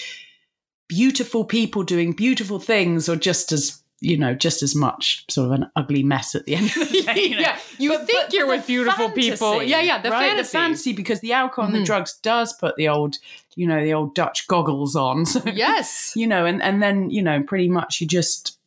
beautiful 0.88 1.44
people 1.44 1.82
doing 1.82 2.12
beautiful 2.12 2.58
things, 2.58 3.08
or 3.08 3.16
just 3.16 3.52
as 3.52 3.82
you 4.04 4.16
know, 4.18 4.34
just 4.34 4.62
as 4.62 4.76
much 4.76 5.24
sort 5.30 5.46
of 5.46 5.52
an 5.52 5.70
ugly 5.74 6.02
mess 6.02 6.34
at 6.34 6.44
the 6.44 6.54
end 6.54 6.66
of 6.66 6.90
the 6.92 7.02
day. 7.14 7.20
You 7.22 7.30
know? 7.36 7.40
yeah, 7.40 7.58
you 7.78 7.88
But- 7.90 8.06
think 8.06 8.24
but- 8.26 8.32
you're 8.34 8.46
but 8.46 8.56
with 8.58 8.66
beautiful 8.66 9.10
people. 9.10 9.62
Yeah, 9.62 9.80
yeah, 9.80 10.00
the 10.00 10.10
right? 10.10 10.28
fantasy. 10.28 10.42
The 10.48 10.58
fantasy 10.58 10.92
because 10.92 11.20
the 11.20 11.32
alcohol 11.32 11.66
and 11.66 11.74
Mhm. 11.74 11.80
the 11.80 11.84
drugs 11.86 12.14
does 12.22 12.52
put 12.52 12.76
the 12.76 12.88
old, 12.88 13.16
you 13.56 13.66
know, 13.66 13.82
the 13.82 13.94
old 13.94 14.14
Dutch 14.14 14.46
goggles 14.46 14.94
on. 14.94 15.24
So 15.26 15.42
Yes. 15.52 16.12
you 16.14 16.26
know, 16.26 16.44
and, 16.46 16.62
and 16.62 16.82
then, 16.82 17.10
you 17.10 17.22
know, 17.22 17.42
pretty 17.42 17.68
much 17.68 18.00
you 18.00 18.06
just 18.06 18.58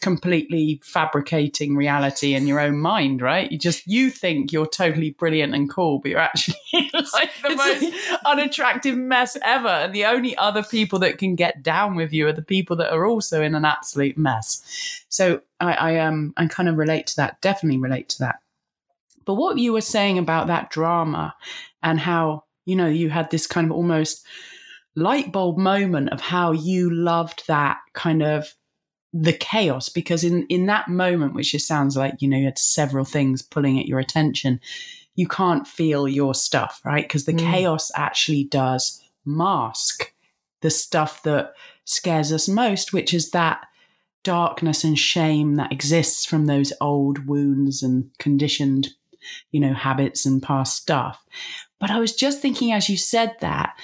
completely 0.00 0.80
fabricating 0.82 1.76
reality 1.76 2.34
in 2.34 2.46
your 2.46 2.58
own 2.58 2.78
mind, 2.78 3.20
right? 3.20 3.50
You 3.52 3.58
just, 3.58 3.86
you 3.86 4.10
think 4.10 4.52
you're 4.52 4.66
totally 4.66 5.10
brilliant 5.10 5.54
and 5.54 5.68
cool, 5.68 5.98
but 5.98 6.10
you're 6.10 6.20
actually 6.20 6.56
like 7.12 7.30
the 7.42 7.54
most 7.54 7.94
unattractive 8.26 8.96
mess 8.96 9.36
ever. 9.42 9.68
And 9.68 9.94
the 9.94 10.06
only 10.06 10.36
other 10.36 10.62
people 10.62 10.98
that 11.00 11.18
can 11.18 11.34
get 11.34 11.62
down 11.62 11.96
with 11.96 12.12
you 12.12 12.26
are 12.28 12.32
the 12.32 12.42
people 12.42 12.76
that 12.76 12.92
are 12.92 13.06
also 13.06 13.42
in 13.42 13.54
an 13.54 13.64
absolute 13.64 14.16
mess. 14.16 15.04
So 15.08 15.42
I, 15.60 15.72
I, 15.72 15.98
um, 15.98 16.32
I 16.36 16.46
kind 16.46 16.68
of 16.68 16.78
relate 16.78 17.06
to 17.08 17.16
that, 17.16 17.40
definitely 17.42 17.78
relate 17.78 18.08
to 18.10 18.18
that. 18.20 18.36
But 19.26 19.34
what 19.34 19.58
you 19.58 19.72
were 19.72 19.82
saying 19.82 20.18
about 20.18 20.46
that 20.46 20.70
drama 20.70 21.34
and 21.82 22.00
how, 22.00 22.44
you 22.64 22.74
know, 22.74 22.86
you 22.86 23.10
had 23.10 23.30
this 23.30 23.46
kind 23.46 23.66
of 23.66 23.72
almost 23.72 24.24
light 24.96 25.30
bulb 25.30 25.58
moment 25.58 26.10
of 26.10 26.20
how 26.20 26.52
you 26.52 26.90
loved 26.90 27.46
that 27.46 27.78
kind 27.92 28.22
of 28.22 28.54
the 29.12 29.32
chaos 29.32 29.88
because 29.88 30.22
in 30.22 30.46
in 30.46 30.66
that 30.66 30.88
moment 30.88 31.34
which 31.34 31.50
just 31.52 31.66
sounds 31.66 31.96
like 31.96 32.14
you 32.20 32.28
know 32.28 32.36
you 32.36 32.44
had 32.44 32.58
several 32.58 33.04
things 33.04 33.42
pulling 33.42 33.78
at 33.78 33.86
your 33.86 33.98
attention 33.98 34.60
you 35.16 35.26
can't 35.26 35.66
feel 35.66 36.06
your 36.06 36.34
stuff 36.34 36.80
right 36.84 37.04
because 37.04 37.24
the 37.24 37.32
Mm. 37.32 37.50
chaos 37.50 37.90
actually 37.96 38.44
does 38.44 39.02
mask 39.24 40.12
the 40.60 40.70
stuff 40.70 41.22
that 41.24 41.54
scares 41.84 42.32
us 42.32 42.46
most 42.48 42.92
which 42.92 43.12
is 43.12 43.30
that 43.30 43.66
darkness 44.22 44.84
and 44.84 44.98
shame 44.98 45.56
that 45.56 45.72
exists 45.72 46.24
from 46.24 46.46
those 46.46 46.72
old 46.80 47.26
wounds 47.26 47.82
and 47.82 48.10
conditioned 48.18 48.90
you 49.50 49.58
know 49.58 49.74
habits 49.74 50.24
and 50.24 50.40
past 50.42 50.76
stuff 50.76 51.24
but 51.80 51.90
i 51.90 51.98
was 51.98 52.14
just 52.14 52.40
thinking 52.40 52.70
as 52.70 52.88
you 52.88 52.96
said 52.96 53.34
that 53.40 53.74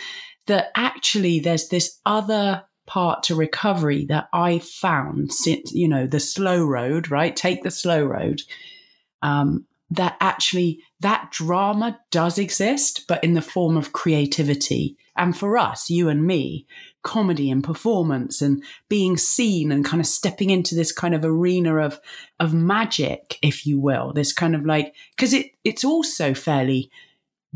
that 0.46 0.70
actually 0.76 1.40
there's 1.40 1.68
this 1.68 1.98
other 2.06 2.62
part 2.86 3.22
to 3.24 3.34
recovery 3.34 4.04
that 4.06 4.28
I 4.32 4.58
found 4.60 5.32
since, 5.32 5.72
you 5.72 5.88
know, 5.88 6.06
the 6.06 6.20
slow 6.20 6.64
road, 6.64 7.10
right? 7.10 7.34
Take 7.34 7.62
the 7.62 7.70
slow 7.70 8.04
road. 8.04 8.42
Um, 9.22 9.66
that 9.90 10.16
actually 10.20 10.82
that 11.00 11.30
drama 11.30 12.00
does 12.10 12.38
exist, 12.38 13.04
but 13.06 13.22
in 13.22 13.34
the 13.34 13.42
form 13.42 13.76
of 13.76 13.92
creativity. 13.92 14.96
And 15.16 15.36
for 15.36 15.56
us, 15.56 15.88
you 15.88 16.08
and 16.08 16.26
me, 16.26 16.66
comedy 17.02 17.50
and 17.50 17.62
performance 17.62 18.42
and 18.42 18.62
being 18.88 19.16
seen 19.16 19.70
and 19.70 19.84
kind 19.84 20.00
of 20.00 20.06
stepping 20.06 20.50
into 20.50 20.74
this 20.74 20.92
kind 20.92 21.14
of 21.14 21.24
arena 21.24 21.76
of 21.76 22.00
of 22.40 22.52
magic, 22.52 23.38
if 23.42 23.66
you 23.66 23.78
will. 23.78 24.12
This 24.12 24.32
kind 24.32 24.54
of 24.54 24.66
like 24.66 24.94
because 25.16 25.32
it 25.32 25.52
it's 25.64 25.84
also 25.84 26.34
fairly 26.34 26.90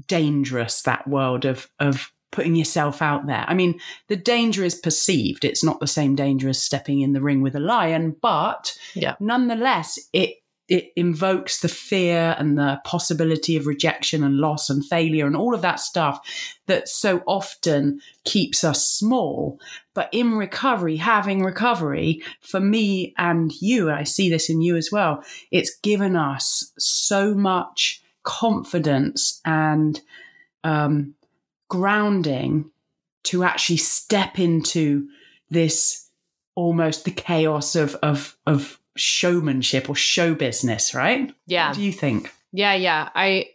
dangerous, 0.07 0.83
that 0.83 1.09
world 1.09 1.45
of 1.45 1.69
of 1.81 2.13
putting 2.31 2.55
yourself 2.55 3.03
out 3.03 3.27
there. 3.27 3.45
I 3.49 3.55
mean, 3.55 3.81
the 4.09 4.17
danger 4.17 4.65
is 4.65 4.75
perceived. 4.75 5.45
It's 5.45 5.65
not 5.65 5.81
the 5.81 5.87
same 5.87 6.15
danger 6.15 6.49
as 6.49 6.63
stepping 6.63 7.01
in 7.01 7.13
the 7.13 7.21
ring 7.21 7.43
with 7.43 7.57
a 7.57 7.61
lion, 7.61 8.17
but 8.21 8.77
Yeah. 8.95 9.17
nonetheless, 9.21 9.99
it 10.13 10.37
it 10.69 10.93
invokes 10.95 11.63
the 11.63 11.69
fear 11.69 12.37
and 12.39 12.57
the 12.57 12.81
possibility 12.85 13.57
of 13.57 13.67
rejection 13.67 14.23
and 14.23 14.37
loss 14.37 14.71
and 14.71 14.87
failure 14.87 15.27
and 15.27 15.35
all 15.35 15.53
of 15.53 15.63
that 15.63 15.81
stuff 15.81 16.21
that 16.67 16.89
so 16.89 17.25
often 17.27 18.01
keeps 18.25 18.63
us 18.63 18.87
small. 18.87 19.59
But 19.95 20.09
in 20.13 20.35
recovery, 20.37 20.95
having 20.95 21.43
recovery, 21.43 22.23
for 22.41 22.61
me 22.61 23.13
and 23.19 23.51
you, 23.61 23.91
I 23.91 24.05
see 24.05 24.31
this 24.31 24.49
in 24.49 24.63
you 24.63 24.77
as 24.77 24.93
well, 24.93 25.25
it's 25.51 25.77
given 25.83 26.15
us 26.15 26.71
so 26.79 27.35
much 27.35 28.01
confidence 28.23 29.41
and 29.45 30.01
um, 30.63 31.17
grounding 31.71 32.71
to 33.23 33.45
actually 33.45 33.79
step 33.79 34.39
into 34.39 35.09
this 35.49 36.11
almost 36.55 37.07
the 37.07 37.11
chaos 37.11 37.75
of 37.75 37.95
of 38.03 38.37
of 38.47 38.79
showmanship 38.97 39.89
or 39.89 39.95
show 39.95 40.35
business, 40.35 40.95
right? 40.95 41.33
Yeah. 41.47 41.69
What 41.69 41.77
do 41.77 41.83
you 41.83 41.93
think? 41.93 42.31
Yeah, 42.53 42.75
yeah. 42.75 43.09
I 43.15 43.47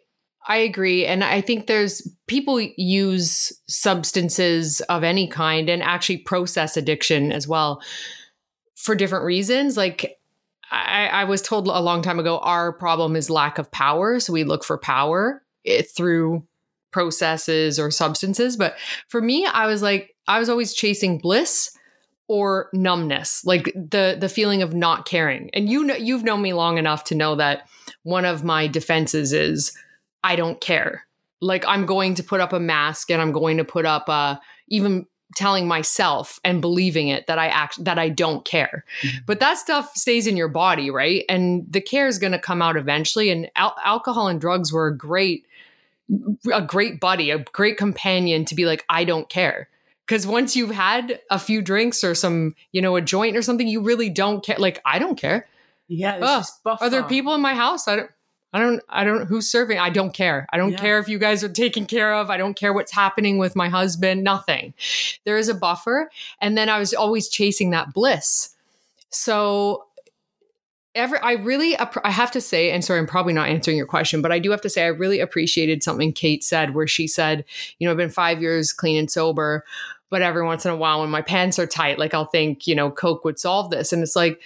I 0.47 0.58
agree 0.58 1.06
and 1.06 1.23
I 1.23 1.41
think 1.41 1.67
there's 1.67 2.08
people 2.28 2.60
use 2.60 3.54
substances 3.67 4.82
of 4.82 5.04
any 5.04 5.28
kind 5.28 5.69
and 5.69 5.84
actually 5.84 6.17
process 6.17 6.78
addiction 6.78 7.32
as 7.32 7.47
well 7.47 7.82
for 8.75 8.95
different 8.95 9.25
reasons. 9.25 9.78
Like 9.78 10.19
I, 10.71 11.08
I 11.08 11.23
was 11.25 11.41
told 11.41 11.67
a 11.67 11.80
long 11.80 12.01
time 12.01 12.19
ago, 12.19 12.39
our 12.39 12.71
problem 12.73 13.15
is 13.15 13.30
lack 13.30 13.58
of 13.58 13.71
power. 13.71 14.19
So 14.19 14.34
we 14.34 14.43
look 14.43 14.63
for 14.63 14.78
power 14.78 15.43
eh, 15.65 15.82
through 15.82 16.43
processes 16.96 17.78
or 17.78 17.92
substances. 17.92 18.56
But 18.56 18.78
for 19.10 19.22
me, 19.22 19.46
I 19.46 19.68
was 19.68 19.82
like, 19.82 20.16
I 20.30 20.40
was 20.40 20.48
always 20.48 20.74
chasing 20.74 21.18
bliss 21.18 21.78
or 22.30 22.70
numbness, 22.72 23.44
like 23.46 23.66
the 23.76 24.16
the 24.18 24.30
feeling 24.30 24.62
of 24.64 24.74
not 24.74 25.06
caring. 25.06 25.50
And 25.54 25.70
you 25.70 25.84
know, 25.84 25.96
you've 25.96 26.24
known 26.24 26.42
me 26.42 26.54
long 26.54 26.78
enough 26.78 27.04
to 27.06 27.16
know 27.16 27.36
that 27.36 27.68
one 28.04 28.24
of 28.24 28.46
my 28.46 28.68
defenses 28.68 29.34
is 29.34 29.78
I 30.24 30.38
don't 30.38 30.62
care. 30.62 31.06
Like 31.41 31.66
I'm 31.68 31.86
going 31.86 32.16
to 32.16 32.24
put 32.24 32.39
up 32.39 32.54
a 32.54 32.62
mask 32.62 33.12
and 33.12 33.22
I'm 33.22 33.34
going 33.34 33.58
to 33.58 33.66
put 33.66 33.86
up 33.86 34.08
a 34.08 34.39
even 34.70 35.06
telling 35.36 35.68
myself 35.68 36.39
and 36.46 36.62
believing 36.62 37.10
it 37.10 37.28
that 37.28 37.38
I 37.38 37.48
act 37.48 37.84
that 37.84 38.00
I 38.00 38.08
don't 38.08 38.46
care. 38.46 38.86
Mhm. 39.04 39.26
But 39.26 39.41
that 39.41 39.58
stuff 39.58 39.93
stays 39.96 40.28
in 40.28 40.38
your 40.38 40.48
body, 40.48 40.89
right? 40.89 41.26
And 41.28 41.66
the 41.70 41.82
care 41.82 42.08
is 42.08 42.20
going 42.20 42.32
to 42.32 42.39
come 42.39 42.62
out 42.62 42.78
eventually. 42.78 43.30
And 43.30 43.52
al- 43.58 43.76
alcohol 43.84 44.30
and 44.30 44.39
drugs 44.39 44.72
were 44.72 44.88
a 44.88 44.98
great, 44.98 45.46
a 46.51 46.62
great 46.62 46.99
buddy, 46.99 47.32
a 47.32 47.39
great 47.39 47.78
companion 47.78 48.45
to 48.45 48.56
be 48.56 48.66
like, 48.66 48.86
I 48.89 49.03
don't 49.03 49.30
care. 49.30 49.70
Because 50.06 50.28
once 50.28 50.56
you've 50.56 50.72
had 50.72 51.20
a 51.32 51.39
few 51.39 51.62
drinks 51.64 52.03
or 52.03 52.14
some, 52.14 52.56
you 52.72 52.82
know, 52.82 52.95
a 52.95 53.01
joint 53.01 53.36
or 53.36 53.41
something, 53.41 53.68
you 53.68 53.82
really 53.82 54.10
don't 54.10 54.43
care. 54.43 54.58
Like, 54.60 54.80
I 54.86 54.99
don't 54.99 55.20
care. 55.20 55.47
Yeah, 55.88 56.20
Oh. 56.22 56.78
Are 56.82 56.89
there 56.89 57.03
people 57.03 57.34
in 57.34 57.41
my 57.41 57.53
house? 57.56 57.88
I 57.88 57.95
don't. 57.95 58.12
I 58.53 58.60
don't. 58.60 58.82
I 58.88 59.03
don't. 59.03 59.26
Who's 59.28 59.49
serving? 59.49 59.80
I 59.80 59.89
don't 59.89 60.14
care. 60.14 60.47
I 60.53 60.58
don't 60.58 60.72
Yeah. 60.72 60.80
care 60.80 60.99
if 60.99 61.10
you 61.10 61.20
guys 61.20 61.43
are 61.43 61.49
taken 61.49 61.86
care 61.86 62.14
of. 62.14 62.30
I 62.30 62.38
don't 62.38 62.53
care 62.56 62.72
what's 62.72 62.93
happening 62.93 63.38
with 63.38 63.56
my 63.56 63.68
husband. 63.68 64.24
Nothing. 64.24 64.74
There 65.26 65.38
is 65.38 65.49
a 65.49 65.53
buffer, 65.53 66.10
and 66.39 66.58
then 66.58 66.70
I 66.70 66.80
was 66.80 66.93
always 66.93 67.28
chasing 67.28 67.72
that 67.72 67.93
bliss. 67.93 68.56
So, 69.10 69.86
ever 70.96 71.24
I 71.24 71.34
really 71.34 71.78
I 71.78 72.10
have 72.10 72.32
to 72.32 72.41
say, 72.41 72.72
and 72.72 72.84
sorry, 72.84 73.00
I'm 73.00 73.08
probably 73.08 73.34
not 73.34 73.50
answering 73.50 73.78
your 73.78 73.86
question, 73.86 74.22
but 74.22 74.32
I 74.32 74.39
do 74.39 74.52
have 74.52 74.62
to 74.62 74.70
say 74.70 74.84
I 74.84 74.88
really 74.88 75.20
appreciated 75.20 75.84
something 75.84 76.14
Kate 76.14 76.43
said, 76.43 76.74
where 76.74 76.88
she 76.88 77.08
said, 77.08 77.46
you 77.78 77.86
know, 77.86 77.91
I've 77.91 77.98
been 77.98 78.10
five 78.10 78.41
years 78.41 78.74
clean 78.74 78.98
and 78.98 79.12
sober, 79.12 79.64
but 80.10 80.22
every 80.22 80.43
once 80.43 80.66
in 80.66 80.72
a 80.72 80.78
while, 80.78 81.02
when 81.02 81.10
my 81.10 81.22
pants 81.22 81.60
are 81.60 81.68
tight, 81.68 82.00
like 82.00 82.14
I'll 82.14 82.26
think, 82.26 82.66
you 82.66 82.76
know, 82.76 82.89
Coke 82.89 83.24
would 83.26 83.39
solve 83.39 83.70
this, 83.70 83.93
and 83.93 84.02
it's 84.02 84.16
like. 84.16 84.41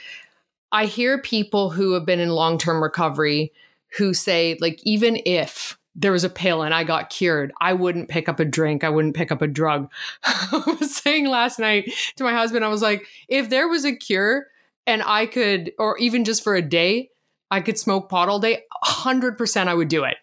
I 0.71 0.85
hear 0.85 1.19
people 1.19 1.71
who 1.71 1.93
have 1.93 2.05
been 2.05 2.19
in 2.19 2.29
long 2.29 2.59
term 2.59 2.83
recovery 2.83 3.51
who 3.97 4.13
say, 4.13 4.55
like, 4.61 4.79
even 4.83 5.19
if 5.25 5.79
there 5.95 6.11
was 6.11 6.23
a 6.23 6.29
pill 6.29 6.61
and 6.61 6.73
I 6.73 6.83
got 6.83 7.09
cured, 7.09 7.51
I 7.59 7.73
wouldn't 7.73 8.09
pick 8.09 8.29
up 8.29 8.39
a 8.39 8.45
drink. 8.45 8.83
I 8.83 8.89
wouldn't 8.89 9.15
pick 9.15 9.31
up 9.31 9.41
a 9.41 9.47
drug. 9.47 9.91
I 10.23 10.75
was 10.79 10.95
saying 10.95 11.27
last 11.27 11.59
night 11.59 11.91
to 12.15 12.23
my 12.23 12.33
husband, 12.33 12.63
I 12.63 12.69
was 12.69 12.81
like, 12.81 13.05
if 13.27 13.49
there 13.49 13.67
was 13.67 13.83
a 13.83 13.95
cure 13.95 14.47
and 14.85 15.03
I 15.03 15.25
could, 15.25 15.73
or 15.77 15.97
even 15.97 16.25
just 16.25 16.43
for 16.43 16.55
a 16.55 16.61
day, 16.61 17.09
I 17.51 17.61
could 17.61 17.77
smoke 17.79 18.09
pot 18.09 18.29
all 18.29 18.39
day, 18.39 18.63
100% 18.85 19.67
I 19.67 19.73
would 19.73 19.87
do 19.87 20.03
it. 20.03 20.17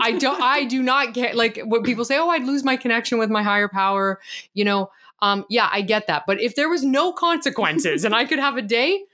I 0.00 0.12
don't, 0.12 0.40
I 0.40 0.64
do 0.64 0.82
not 0.82 1.14
get 1.14 1.36
like 1.36 1.60
when 1.64 1.82
people 1.82 2.04
say, 2.04 2.18
oh, 2.18 2.28
I'd 2.28 2.44
lose 2.44 2.64
my 2.64 2.76
connection 2.76 3.18
with 3.18 3.30
my 3.30 3.42
higher 3.42 3.68
power, 3.68 4.20
you 4.54 4.64
know. 4.64 4.90
Um, 5.22 5.44
yeah, 5.50 5.68
I 5.70 5.82
get 5.82 6.06
that. 6.06 6.24
But 6.26 6.40
if 6.40 6.56
there 6.56 6.68
was 6.68 6.82
no 6.82 7.12
consequences 7.12 8.04
and 8.04 8.14
I 8.14 8.24
could 8.24 8.38
have 8.38 8.56
a 8.56 8.62
day, 8.62 9.04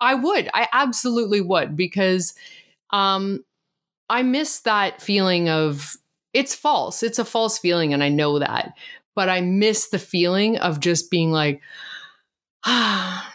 I 0.00 0.14
would. 0.14 0.48
I 0.52 0.68
absolutely 0.72 1.40
would 1.40 1.76
because 1.76 2.34
um 2.90 3.44
I 4.08 4.22
miss 4.22 4.60
that 4.60 5.00
feeling 5.00 5.48
of 5.48 5.96
it's 6.32 6.54
false. 6.54 7.02
It's 7.02 7.18
a 7.18 7.24
false 7.24 7.58
feeling 7.58 7.94
and 7.94 8.02
I 8.02 8.08
know 8.08 8.38
that. 8.38 8.74
But 9.14 9.28
I 9.28 9.42
miss 9.42 9.88
the 9.88 9.98
feeling 9.98 10.56
of 10.58 10.80
just 10.80 11.10
being 11.10 11.30
like 11.30 11.60
ah, 12.64 13.31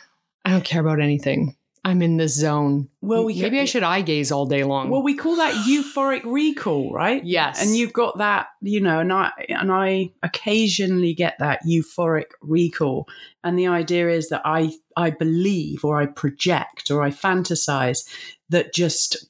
I 0.47 0.51
don't 0.51 0.63
care 0.63 0.79
about 0.79 1.01
anything. 1.01 1.57
I'm 1.83 2.01
in 2.01 2.15
this 2.15 2.33
zone. 2.33 2.87
Well, 3.01 3.25
we 3.25 3.41
maybe 3.41 3.59
I 3.59 3.65
should 3.65 3.83
eye 3.83 3.99
gaze 3.99 4.31
all 4.31 4.45
day 4.45 4.63
long. 4.63 4.89
Well, 4.89 5.03
we 5.03 5.13
call 5.13 5.35
that 5.35 5.53
euphoric 5.67 6.21
recall, 6.23 6.93
right? 6.93 7.21
yes. 7.25 7.61
And 7.61 7.75
you've 7.75 7.91
got 7.91 8.19
that, 8.19 8.47
you 8.61 8.79
know, 8.79 8.99
and 8.99 9.11
I 9.11 9.31
and 9.49 9.69
I 9.69 10.11
occasionally 10.23 11.13
get 11.13 11.35
that 11.39 11.65
euphoric 11.67 12.27
recall. 12.41 13.09
And 13.43 13.59
the 13.59 13.67
idea 13.67 14.07
is 14.09 14.29
that 14.29 14.41
I 14.45 14.71
I 14.95 15.09
believe 15.09 15.83
or 15.83 15.99
I 15.99 16.05
project 16.05 16.91
or 16.91 17.01
I 17.01 17.09
fantasize 17.09 18.07
that 18.47 18.73
just 18.73 19.27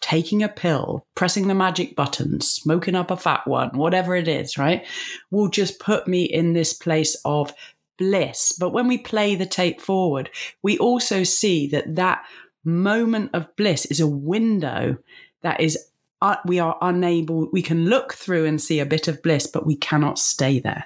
taking 0.00 0.42
a 0.42 0.48
pill, 0.48 1.06
pressing 1.14 1.46
the 1.46 1.54
magic 1.54 1.94
button, 1.94 2.40
smoking 2.40 2.96
up 2.96 3.12
a 3.12 3.16
fat 3.16 3.46
one, 3.46 3.70
whatever 3.78 4.16
it 4.16 4.26
is, 4.26 4.58
right, 4.58 4.84
will 5.30 5.48
just 5.48 5.78
put 5.78 6.08
me 6.08 6.24
in 6.24 6.52
this 6.52 6.74
place 6.74 7.16
of 7.24 7.54
bliss. 7.98 8.52
But 8.58 8.72
when 8.72 8.88
we 8.88 8.98
play 8.98 9.34
the 9.34 9.46
tape 9.46 9.80
forward, 9.80 10.30
we 10.62 10.78
also 10.78 11.24
see 11.24 11.66
that 11.68 11.96
that 11.96 12.24
moment 12.64 13.30
of 13.34 13.54
bliss 13.56 13.86
is 13.86 14.00
a 14.00 14.06
window 14.06 14.98
that 15.42 15.60
is 15.60 15.78
uh, 16.20 16.36
we 16.46 16.60
are 16.60 16.78
unable 16.80 17.48
we 17.52 17.62
can 17.62 17.86
look 17.86 18.14
through 18.14 18.44
and 18.44 18.60
see 18.60 18.78
a 18.78 18.86
bit 18.86 19.08
of 19.08 19.20
bliss 19.22 19.48
but 19.48 19.66
we 19.66 19.74
cannot 19.74 20.18
stay 20.18 20.60
there 20.60 20.84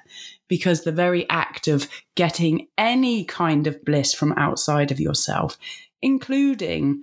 because 0.49 0.83
the 0.83 0.93
very 0.93 1.29
act 1.29 1.69
of 1.69 1.87
getting 2.15 2.69
any 2.79 3.23
kind 3.25 3.67
of 3.67 3.85
bliss 3.85 4.15
from 4.15 4.33
outside 4.39 4.91
of 4.91 4.99
yourself 4.99 5.59
including 6.01 7.03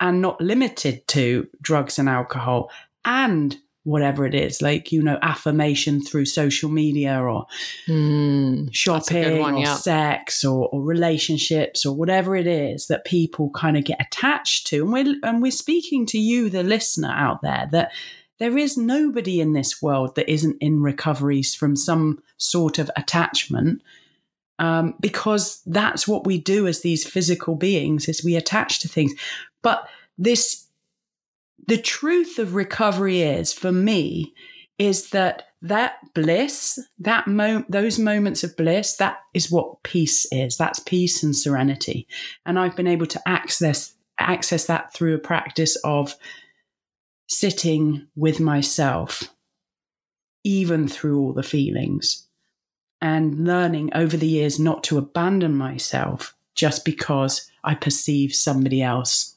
and 0.00 0.22
not 0.22 0.40
limited 0.40 1.06
to 1.06 1.46
drugs 1.60 1.98
and 1.98 2.08
alcohol 2.08 2.70
and 3.04 3.58
whatever 3.84 4.26
it 4.26 4.34
is 4.34 4.62
like 4.62 4.90
you 4.90 5.02
know 5.02 5.18
affirmation 5.22 6.00
through 6.00 6.24
social 6.24 6.70
media 6.70 7.20
or 7.20 7.46
Hmm. 7.86 8.66
shopping 8.72 9.40
one, 9.40 9.54
or 9.54 9.60
yeah. 9.60 9.76
sex 9.76 10.42
or, 10.42 10.68
or 10.70 10.82
relationships 10.82 11.84
or 11.84 11.94
whatever 11.94 12.34
it 12.34 12.46
is 12.46 12.86
that 12.88 13.04
people 13.04 13.50
kind 13.50 13.76
of 13.76 13.84
get 13.84 14.00
attached 14.00 14.66
to 14.68 14.82
and 14.82 14.92
we're 14.92 15.16
and 15.22 15.42
we're 15.42 15.52
speaking 15.52 16.06
to 16.06 16.18
you 16.18 16.48
the 16.48 16.62
listener 16.62 17.12
out 17.14 17.42
there 17.42 17.68
that 17.72 17.92
there 18.38 18.58
is 18.58 18.76
nobody 18.76 19.40
in 19.40 19.52
this 19.52 19.80
world 19.80 20.16
that 20.16 20.30
isn't 20.30 20.56
in 20.60 20.82
recoveries 20.82 21.54
from 21.54 21.76
some 21.76 22.22
sort 22.38 22.78
of 22.78 22.90
attachment 22.96 23.80
um, 24.58 24.94
because 25.00 25.60
that's 25.66 26.06
what 26.08 26.26
we 26.26 26.38
do 26.38 26.66
as 26.66 26.80
these 26.80 27.06
physical 27.06 27.54
beings 27.54 28.08
is 28.08 28.24
we 28.24 28.34
attach 28.34 28.80
to 28.80 28.88
things 28.88 29.12
but 29.62 29.86
this 30.16 30.63
the 31.66 31.78
truth 31.78 32.38
of 32.38 32.54
recovery 32.54 33.22
is 33.22 33.52
for 33.52 33.72
me 33.72 34.34
is 34.78 35.10
that 35.10 35.44
that 35.62 35.94
bliss 36.14 36.78
that 36.98 37.26
mo- 37.26 37.64
those 37.68 37.98
moments 37.98 38.44
of 38.44 38.56
bliss 38.56 38.96
that 38.96 39.18
is 39.32 39.50
what 39.50 39.82
peace 39.82 40.26
is. 40.30 40.56
That's 40.56 40.80
peace 40.80 41.22
and 41.22 41.34
serenity. 41.34 42.06
And 42.44 42.58
i've 42.58 42.76
been 42.76 42.86
able 42.86 43.06
to 43.06 43.28
access 43.28 43.94
access 44.18 44.66
that 44.66 44.92
through 44.92 45.14
a 45.14 45.18
practice 45.18 45.76
of 45.84 46.14
sitting 47.28 48.06
with 48.14 48.40
myself 48.40 49.24
even 50.44 50.86
through 50.86 51.18
all 51.18 51.32
the 51.32 51.42
feelings 51.42 52.28
and 53.00 53.46
learning 53.46 53.90
over 53.94 54.16
the 54.16 54.26
years 54.26 54.60
not 54.60 54.84
to 54.84 54.98
abandon 54.98 55.56
myself 55.56 56.36
just 56.54 56.84
because 56.84 57.50
i 57.64 57.74
perceive 57.74 58.34
somebody 58.34 58.82
else 58.82 59.33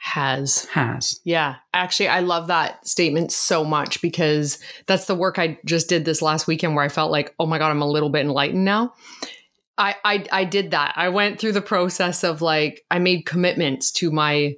Has. 0.00 0.64
has 0.66 1.20
Yeah, 1.24 1.56
actually, 1.74 2.08
I 2.08 2.20
love 2.20 2.46
that 2.46 2.86
statement 2.86 3.32
so 3.32 3.64
much 3.64 4.00
because 4.00 4.58
that's 4.86 5.06
the 5.06 5.14
work 5.14 5.38
I 5.38 5.58
just 5.64 5.88
did 5.88 6.04
this 6.04 6.22
last 6.22 6.46
weekend 6.46 6.74
where 6.74 6.84
I 6.84 6.88
felt 6.88 7.10
like, 7.10 7.34
oh 7.38 7.46
my 7.46 7.58
god, 7.58 7.70
I'm 7.70 7.82
a 7.82 7.88
little 7.88 8.08
bit 8.08 8.24
enlightened 8.24 8.64
now. 8.64 8.94
I 9.76 9.96
I, 10.04 10.24
I 10.32 10.44
did 10.44 10.70
that. 10.70 10.94
I 10.96 11.08
went 11.08 11.40
through 11.40 11.52
the 11.52 11.60
process 11.60 12.24
of 12.24 12.40
like 12.40 12.84
I 12.90 12.98
made 12.98 13.26
commitments 13.26 13.92
to 13.92 14.10
my. 14.10 14.54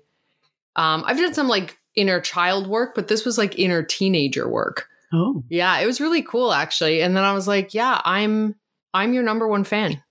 Um, 0.76 1.04
I've 1.06 1.16
done 1.16 1.34
some 1.34 1.48
like 1.48 1.78
inner 1.96 2.20
child 2.20 2.66
work, 2.66 2.94
but 2.94 3.08
this 3.08 3.24
was 3.24 3.38
like 3.38 3.58
inner 3.58 3.82
teenager 3.82 4.48
work. 4.48 4.88
oh 5.12 5.42
Yeah, 5.48 5.78
it 5.78 5.86
was 5.86 6.00
really 6.00 6.22
cool 6.22 6.52
actually. 6.52 7.00
And 7.02 7.16
then 7.16 7.24
I 7.24 7.32
was 7.32 7.48
like, 7.48 7.74
yeah, 7.74 8.00
I'm 8.04 8.56
I'm 8.92 9.12
your 9.14 9.22
number 9.22 9.48
one 9.48 9.64
fan. 9.64 10.02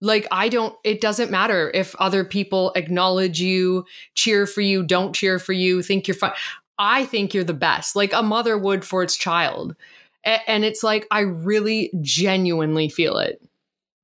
Like 0.00 0.26
I 0.30 0.48
don't 0.48 0.74
it 0.84 1.00
doesn't 1.00 1.30
matter 1.30 1.70
if 1.74 1.94
other 1.96 2.24
people 2.24 2.72
acknowledge 2.74 3.40
you, 3.40 3.84
cheer 4.14 4.46
for 4.46 4.60
you, 4.60 4.82
don't 4.82 5.14
cheer 5.14 5.38
for 5.38 5.52
you, 5.52 5.82
think 5.82 6.08
you're 6.08 6.14
fine. 6.14 6.32
I 6.78 7.04
think 7.04 7.34
you're 7.34 7.44
the 7.44 7.52
best. 7.52 7.94
Like 7.94 8.12
a 8.12 8.22
mother 8.22 8.56
would 8.56 8.84
for 8.84 9.02
its 9.02 9.16
child. 9.16 9.76
A- 10.24 10.50
and 10.50 10.64
it's 10.64 10.82
like 10.82 11.06
I 11.10 11.20
really 11.20 11.90
genuinely 12.00 12.88
feel 12.88 13.18
it. 13.18 13.42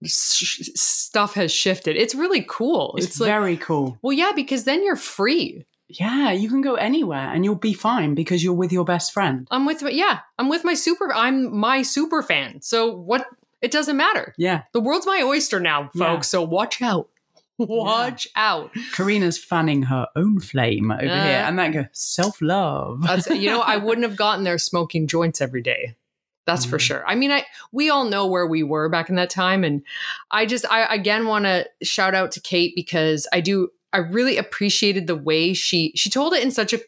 S- 0.05 0.71
stuff 0.75 1.35
has 1.35 1.51
shifted. 1.53 1.97
It's 1.97 2.15
really 2.15 2.45
cool. 2.47 2.95
it's, 2.99 3.07
It's, 3.07 3.21
like 3.21 3.29
very 3.29 3.57
cool 3.57 3.99
well 4.03 4.13
yeah, 4.13 4.33
because 4.37 4.65
then 4.65 4.85
you're 4.85 4.97
free. 4.97 5.65
Yeah, 5.89 6.33
you 6.33 6.49
can 6.49 6.63
go 6.63 6.75
anywhere 6.75 7.31
and 7.33 7.45
you'll 7.45 7.55
be 7.55 7.73
fine 7.73 8.15
because 8.15 8.43
you're 8.43 8.53
with 8.53 8.73
your 8.73 8.85
best 8.85 9.13
friend. 9.13 9.47
I'm 9.51 9.65
with 9.65 9.83
yeah, 9.83 10.21
I'm 10.39 10.49
with 10.49 10.65
my 10.65 10.75
super 10.75 11.15
I'm 11.15 11.57
my 11.57 11.83
super 11.83 12.23
fan. 12.23 12.61
So 12.61 12.93
what 12.95 13.25
it 13.63 13.71
doesn't 13.71 13.97
matter. 13.97 14.35
Yeah. 14.39 14.63
The 14.73 14.81
world's 14.81 15.07
my 15.07 15.23
oyster 15.23 15.61
now, 15.61 15.85
folks. 15.97 15.99
Yeah. 15.99 16.21
So 16.21 16.43
watch 16.43 16.81
out. 16.83 17.09
Watch 17.59 18.29
out. 18.37 18.71
Karina's 18.93 19.39
fanning 19.39 19.85
her 19.85 20.07
own 20.15 20.41
flame 20.41 20.91
over 20.91 21.01
Uh, 21.01 21.25
here. 21.25 21.43
And 21.47 21.59
that 21.59 21.73
goes 21.73 21.87
self 21.93 22.43
love. 22.43 23.03
You 23.31 23.49
know, 23.49 23.61
I 23.63 23.77
wouldn't 23.87 24.07
have 24.07 24.15
gotten 24.17 24.45
there 24.45 24.59
smoking 24.59 25.07
joints 25.07 25.41
every 25.41 25.63
day. 25.63 25.97
That's 26.45 26.67
for 26.67 26.77
Mm. 26.77 26.81
sure. 26.83 27.05
I 27.09 27.15
mean, 27.15 27.33
I 27.33 27.47
we 27.73 27.89
all 27.89 28.05
know 28.05 28.27
where 28.27 28.47
we 28.47 28.63
were 28.63 28.91
back 28.91 29.09
in 29.09 29.15
that 29.17 29.31
time, 29.31 29.65
and 29.65 29.83
I 30.31 30.45
just 30.45 30.67
I 30.71 30.95
again 30.95 31.27
want 31.27 31.47
to 31.47 31.67
shout 31.83 32.15
out 32.15 32.31
to 32.33 32.41
Kate 32.41 32.75
because 32.77 33.27
I 33.33 33.41
do 33.41 33.71
I 33.91 33.99
really 34.01 34.37
appreciated 34.37 35.07
the 35.07 35.17
way 35.17 35.55
she 35.55 35.93
she 35.97 36.11
told 36.11 36.35
it 36.35 36.43
in 36.43 36.51
such 36.51 36.75
a 36.75 36.81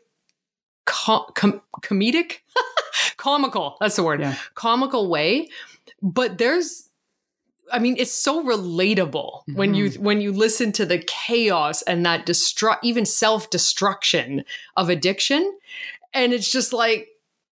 com- 0.84 1.24
com- 1.34 1.62
comedic, 1.80 2.40
comical. 3.16 3.78
That's 3.80 3.96
the 3.96 4.02
word. 4.02 4.20
Yeah. 4.20 4.36
Comical 4.54 5.08
way, 5.08 5.48
but 6.02 6.38
there's. 6.38 6.84
I 7.70 7.80
mean, 7.80 7.96
it's 7.98 8.12
so 8.12 8.42
relatable 8.42 9.42
when 9.52 9.74
you 9.74 9.90
mm-hmm. 9.90 10.02
when 10.02 10.20
you 10.22 10.32
listen 10.32 10.72
to 10.72 10.86
the 10.86 10.98
chaos 10.98 11.82
and 11.82 12.06
that 12.06 12.24
destruct, 12.24 12.78
even 12.82 13.04
self 13.04 13.50
destruction 13.50 14.44
of 14.74 14.88
addiction, 14.88 15.58
and 16.14 16.32
it's 16.32 16.50
just 16.50 16.72
like 16.72 17.08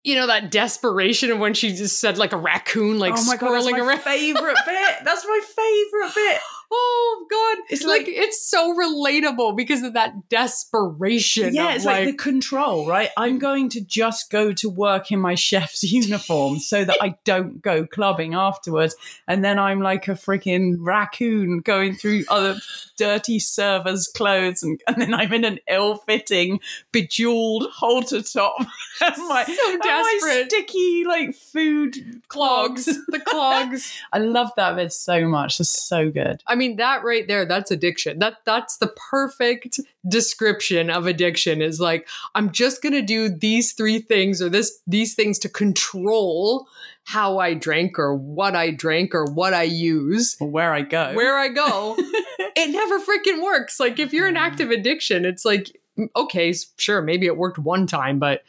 you 0.04 0.14
know 0.14 0.26
that 0.28 0.52
desperation 0.52 1.32
of 1.32 1.38
when 1.40 1.54
she 1.54 1.74
just 1.74 1.98
said 1.98 2.16
like 2.16 2.32
a 2.32 2.36
raccoon 2.36 2.98
like 2.98 3.14
oh 3.16 3.24
my 3.24 3.36
god, 3.36 3.52
that's 3.54 3.70
my 3.70 3.78
around. 3.78 3.98
favorite 4.02 4.58
bit. 4.66 4.94
That's 5.04 5.24
my 5.26 5.40
favorite 5.42 6.14
bit. 6.14 6.40
Oh 6.76 7.26
god, 7.30 7.58
It's 7.70 7.84
like, 7.84 8.02
like- 8.06 8.08
it's 8.16 8.42
so 8.44 8.74
relatable 8.74 9.56
because 9.56 9.82
of 9.82 9.92
that 9.94 10.28
desperation. 10.28 11.54
Yeah, 11.54 11.74
it's 11.74 11.84
like, 11.84 12.06
the 12.06 12.12
control, 12.14 12.86
right? 12.86 13.10
I'm 13.16 13.38
going 13.38 13.68
to 13.70 13.80
just 13.80 14.30
go 14.30 14.52
to 14.54 14.68
work 14.68 15.12
in 15.12 15.20
my 15.20 15.34
chef's 15.48 15.82
uniform 15.84 16.58
so 16.58 16.84
that 16.84 16.96
I 17.00 17.16
don't 17.24 17.62
go 17.62 17.86
clubbing 17.86 18.34
afterwards. 18.34 18.96
And 19.28 19.44
then 19.44 19.58
I'm 19.58 19.80
like 19.80 20.08
a 20.08 20.12
freaking 20.12 20.76
raccoon 20.80 21.60
going 21.60 21.94
through 21.94 22.24
other 22.28 22.56
dirty 22.96 23.38
servers' 23.38 24.08
clothes. 24.08 24.62
And, 24.62 24.80
and 24.86 25.00
then 25.00 25.14
I'm 25.14 25.32
in 25.32 25.44
an 25.44 25.58
ill 25.68 25.96
fitting, 25.98 26.60
bejeweled 26.92 27.68
halter 27.72 28.22
top. 28.22 28.56
my, 29.00 29.44
So 29.44 29.78
desperate. 29.78 30.50
sticky, 30.50 31.04
like 31.06 31.34
food 31.34 32.22
clogs, 32.28 32.84
clogs. 32.84 33.06
the 33.08 33.20
clogs. 33.20 33.92
I 34.12 34.18
love 34.18 34.50
that 34.56 34.76
bit 34.76 34.92
so 34.92 35.26
much. 35.28 35.60
It's 35.60 35.68
so 35.68 36.10
good. 36.10 36.42
I 36.46 36.54
mean, 36.54 36.63
that 36.76 37.04
right 37.04 37.26
there, 37.28 37.46
that's 37.46 37.70
addiction. 37.70 38.18
That 38.18 38.38
that's 38.44 38.78
the 38.78 38.88
perfect 38.88 39.80
description 40.08 40.90
of 40.90 41.06
addiction 41.06 41.62
is 41.62 41.80
like, 41.80 42.08
I'm 42.34 42.50
just 42.52 42.82
gonna 42.82 43.02
do 43.02 43.28
these 43.28 43.72
three 43.72 44.00
things 44.00 44.42
or 44.42 44.48
this 44.48 44.80
these 44.86 45.14
things 45.14 45.38
to 45.40 45.48
control 45.48 46.68
how 47.04 47.38
I 47.38 47.54
drink 47.54 47.98
or 47.98 48.14
what 48.14 48.56
I 48.56 48.70
drink 48.70 49.14
or 49.14 49.26
what 49.26 49.54
I 49.54 49.64
use. 49.64 50.36
Or 50.40 50.48
where 50.48 50.72
I 50.72 50.80
go. 50.80 51.12
Where 51.14 51.38
I 51.38 51.48
go, 51.48 51.94
it 51.98 52.70
never 52.70 52.98
freaking 53.00 53.42
works. 53.42 53.78
Like 53.78 53.98
if 53.98 54.12
you're 54.12 54.26
an 54.26 54.36
active 54.36 54.70
addiction, 54.70 55.24
it's 55.24 55.44
like, 55.44 55.78
mm, 55.98 56.08
okay, 56.16 56.54
sure, 56.78 57.02
maybe 57.02 57.26
it 57.26 57.36
worked 57.36 57.58
one 57.58 57.86
time, 57.86 58.18
but 58.18 58.42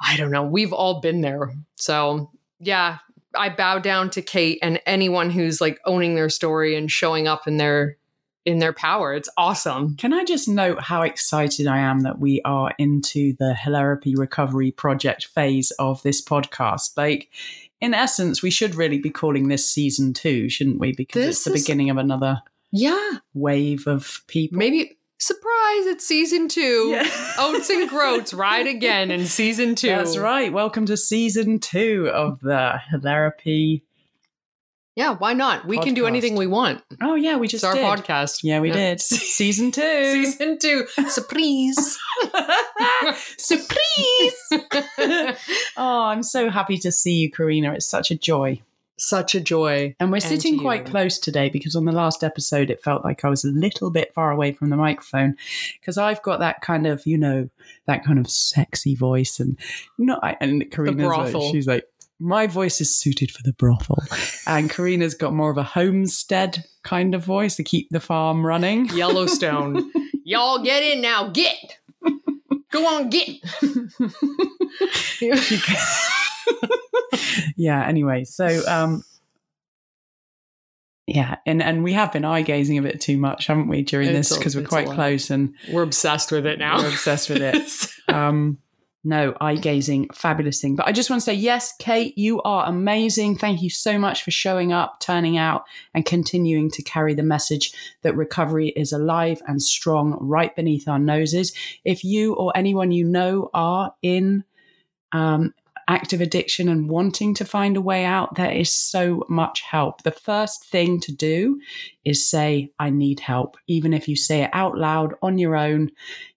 I 0.00 0.16
don't 0.16 0.30
know. 0.30 0.44
We've 0.44 0.72
all 0.72 1.00
been 1.00 1.20
there. 1.20 1.52
So 1.76 2.30
yeah, 2.60 2.98
I 3.34 3.48
bow 3.48 3.78
down 3.78 4.10
to 4.10 4.22
Kate 4.22 4.58
and 4.62 4.80
anyone 4.86 5.30
who's 5.30 5.60
like 5.60 5.80
owning 5.84 6.14
their 6.14 6.28
story 6.28 6.76
and 6.76 6.90
showing 6.90 7.26
up 7.28 7.46
in 7.46 7.56
their 7.56 7.96
in 8.44 8.58
their 8.58 8.72
power. 8.72 9.14
It's 9.14 9.28
awesome. 9.36 9.94
Can 9.96 10.12
I 10.12 10.24
just 10.24 10.48
note 10.48 10.82
how 10.82 11.02
excited 11.02 11.68
I 11.68 11.78
am 11.78 12.00
that 12.00 12.18
we 12.18 12.40
are 12.44 12.74
into 12.76 13.34
the 13.38 13.54
Hilarapy 13.56 14.16
Recovery 14.18 14.72
Project 14.72 15.26
phase 15.26 15.70
of 15.78 16.02
this 16.02 16.20
podcast? 16.20 16.96
Like, 16.96 17.28
in 17.80 17.94
essence, 17.94 18.42
we 18.42 18.50
should 18.50 18.74
really 18.74 18.98
be 18.98 19.10
calling 19.10 19.46
this 19.46 19.68
season 19.70 20.12
two, 20.12 20.48
shouldn't 20.48 20.80
we? 20.80 20.92
Because 20.92 21.24
This 21.24 21.36
it's 21.36 21.44
the 21.44 21.52
is- 21.54 21.62
beginning 21.64 21.90
of 21.90 21.98
another 21.98 22.42
Yeah. 22.72 23.18
wave 23.32 23.86
of 23.86 24.22
people. 24.26 24.58
Maybe 24.58 24.98
surprise, 25.18 25.51
it's 25.74 26.06
season 26.06 26.48
two. 26.48 26.88
Yeah. 26.90 27.08
Oats 27.38 27.70
and 27.70 27.88
Groats 27.88 28.34
ride 28.34 28.66
again 28.66 29.10
in 29.10 29.24
season 29.26 29.74
two. 29.74 29.88
That's 29.88 30.16
right. 30.16 30.52
Welcome 30.52 30.86
to 30.86 30.96
season 30.96 31.58
two 31.58 32.08
of 32.12 32.40
the 32.40 32.74
Hilarapy. 32.92 33.82
Yeah, 34.94 35.14
why 35.14 35.32
not? 35.32 35.66
We 35.66 35.78
can 35.78 35.94
do 35.94 36.06
anything 36.06 36.36
we 36.36 36.46
want. 36.46 36.82
Oh, 37.00 37.14
yeah, 37.14 37.36
we 37.36 37.46
It's 37.46 37.52
just 37.52 37.64
our 37.64 37.72
did. 37.74 37.82
podcast. 37.84 38.40
Yeah, 38.42 38.60
we 38.60 38.68
Yeah. 38.68 38.74
did. 38.74 39.00
Season 39.00 39.70
two. 39.70 39.80
Season 40.24 40.58
two. 40.58 40.86
Surprise. 41.08 41.98
Surprise! 43.38 44.60
oh, 45.78 46.02
I'm 46.04 46.22
so 46.22 46.50
happy 46.50 46.76
to 46.78 46.92
see 46.92 47.14
you, 47.14 47.30
Karina. 47.30 47.72
It's 47.72 47.86
such 47.86 48.10
a 48.10 48.14
joy. 48.18 48.60
Such 49.04 49.34
a 49.34 49.40
joy. 49.40 49.96
And 49.98 50.10
we're 50.10 50.16
And 50.18 50.24
sitting 50.24 50.60
quite 50.60 50.86
close 50.86 51.18
today 51.18 51.48
because 51.48 51.74
on 51.74 51.86
the 51.86 51.92
last 51.92 52.22
episode, 52.22 52.70
it 52.70 52.84
felt 52.84 53.04
like 53.04 53.24
I 53.24 53.28
was 53.28 53.42
a 53.44 53.48
little 53.50 53.90
bit 53.90 54.14
far 54.14 54.30
away 54.30 54.52
from 54.52 54.70
the 54.70 54.76
microphone 54.76 55.34
because 55.80 55.98
I've 55.98 56.22
got 56.22 56.38
that 56.38 56.60
kind 56.60 56.86
of, 56.86 57.04
you 57.04 57.18
know, 57.18 57.48
that 57.86 58.04
kind 58.04 58.20
of 58.20 58.30
sexy 58.30 58.94
voice. 58.94 59.40
And 59.40 59.58
not, 59.98 60.20
I- 60.22 60.36
and 60.40 60.70
Karina's 60.70 61.02
like, 61.34 61.52
she's 61.52 61.66
like, 61.66 61.84
my 62.20 62.46
voice 62.46 62.80
is 62.80 62.94
suited 62.94 63.32
for 63.32 63.42
the 63.42 63.52
brothel. 63.54 63.98
and 64.46 64.70
Karina's 64.70 65.14
got 65.14 65.34
more 65.34 65.50
of 65.50 65.58
a 65.58 65.64
homestead 65.64 66.62
kind 66.84 67.16
of 67.16 67.24
voice 67.24 67.56
to 67.56 67.64
keep 67.64 67.88
the 67.90 67.98
farm 67.98 68.46
running. 68.46 68.86
Yellowstone. 68.90 69.90
Y'all 70.24 70.62
get 70.62 70.80
in 70.84 71.00
now. 71.00 71.28
Get. 71.30 71.78
Go 72.70 72.86
on, 72.86 73.10
get. 73.10 73.40
yeah, 77.56 77.86
anyway, 77.86 78.24
so, 78.24 78.46
um, 78.68 79.04
yeah, 81.06 81.36
and, 81.46 81.62
and 81.62 81.82
we 81.82 81.92
have 81.92 82.12
been 82.12 82.24
eye 82.24 82.42
gazing 82.42 82.78
a 82.78 82.82
bit 82.82 83.00
too 83.00 83.18
much, 83.18 83.46
haven't 83.46 83.68
we, 83.68 83.82
during 83.82 84.08
It's 84.08 84.28
this 84.30 84.38
because 84.38 84.56
we're 84.56 84.64
quite 84.64 84.88
close 84.88 85.30
and 85.30 85.54
We're 85.70 85.82
obsessed 85.82 86.32
with 86.32 86.46
it 86.46 86.58
now. 86.58 86.78
We're 86.78 86.88
obsessed 86.88 87.28
with 87.28 87.42
it. 87.42 87.88
um 88.14 88.58
no 89.04 89.34
eye 89.40 89.56
gazing 89.56 90.08
fabulous 90.14 90.60
thing 90.60 90.76
but 90.76 90.86
i 90.86 90.92
just 90.92 91.10
want 91.10 91.20
to 91.20 91.24
say 91.24 91.34
yes 91.34 91.74
kate 91.78 92.16
you 92.16 92.40
are 92.42 92.66
amazing 92.66 93.36
thank 93.36 93.60
you 93.60 93.70
so 93.70 93.98
much 93.98 94.22
for 94.22 94.30
showing 94.30 94.72
up 94.72 95.00
turning 95.00 95.36
out 95.36 95.64
and 95.94 96.06
continuing 96.06 96.70
to 96.70 96.82
carry 96.82 97.12
the 97.14 97.22
message 97.22 97.72
that 98.02 98.16
recovery 98.16 98.68
is 98.68 98.92
alive 98.92 99.42
and 99.46 99.60
strong 99.60 100.16
right 100.20 100.54
beneath 100.54 100.86
our 100.86 101.00
noses 101.00 101.52
if 101.84 102.04
you 102.04 102.34
or 102.34 102.52
anyone 102.54 102.92
you 102.92 103.04
know 103.04 103.50
are 103.54 103.92
in 104.02 104.44
um, 105.10 105.52
active 105.92 106.20
addiction 106.20 106.68
and 106.68 106.88
wanting 106.88 107.34
to 107.34 107.44
find 107.44 107.76
a 107.76 107.80
way 107.80 108.04
out 108.04 108.34
there 108.34 108.50
is 108.50 108.70
so 108.70 109.24
much 109.28 109.60
help 109.60 110.02
the 110.02 110.10
first 110.10 110.64
thing 110.66 110.98
to 110.98 111.12
do 111.12 111.60
is 112.04 112.26
say 112.26 112.70
i 112.78 112.88
need 112.88 113.20
help 113.20 113.56
even 113.66 113.92
if 113.92 114.08
you 114.08 114.16
say 114.16 114.42
it 114.42 114.50
out 114.52 114.76
loud 114.76 115.14
on 115.22 115.38
your 115.38 115.56
own 115.56 115.90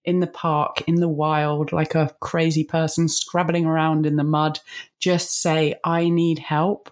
in 0.06 0.20
the 0.20 0.28
park, 0.28 0.84
in 0.88 0.96
the 0.96 1.10
wild, 1.10 1.72
like 1.72 1.96
a 1.96 2.16
crazy 2.20 2.64
person 2.64 3.10
scrabbling 3.10 3.66
around 3.66 4.06
in 4.06 4.16
the 4.16 4.24
mud, 4.24 4.60
just 5.00 5.42
say, 5.42 5.76
I 5.84 6.10
need 6.10 6.40
help, 6.40 6.92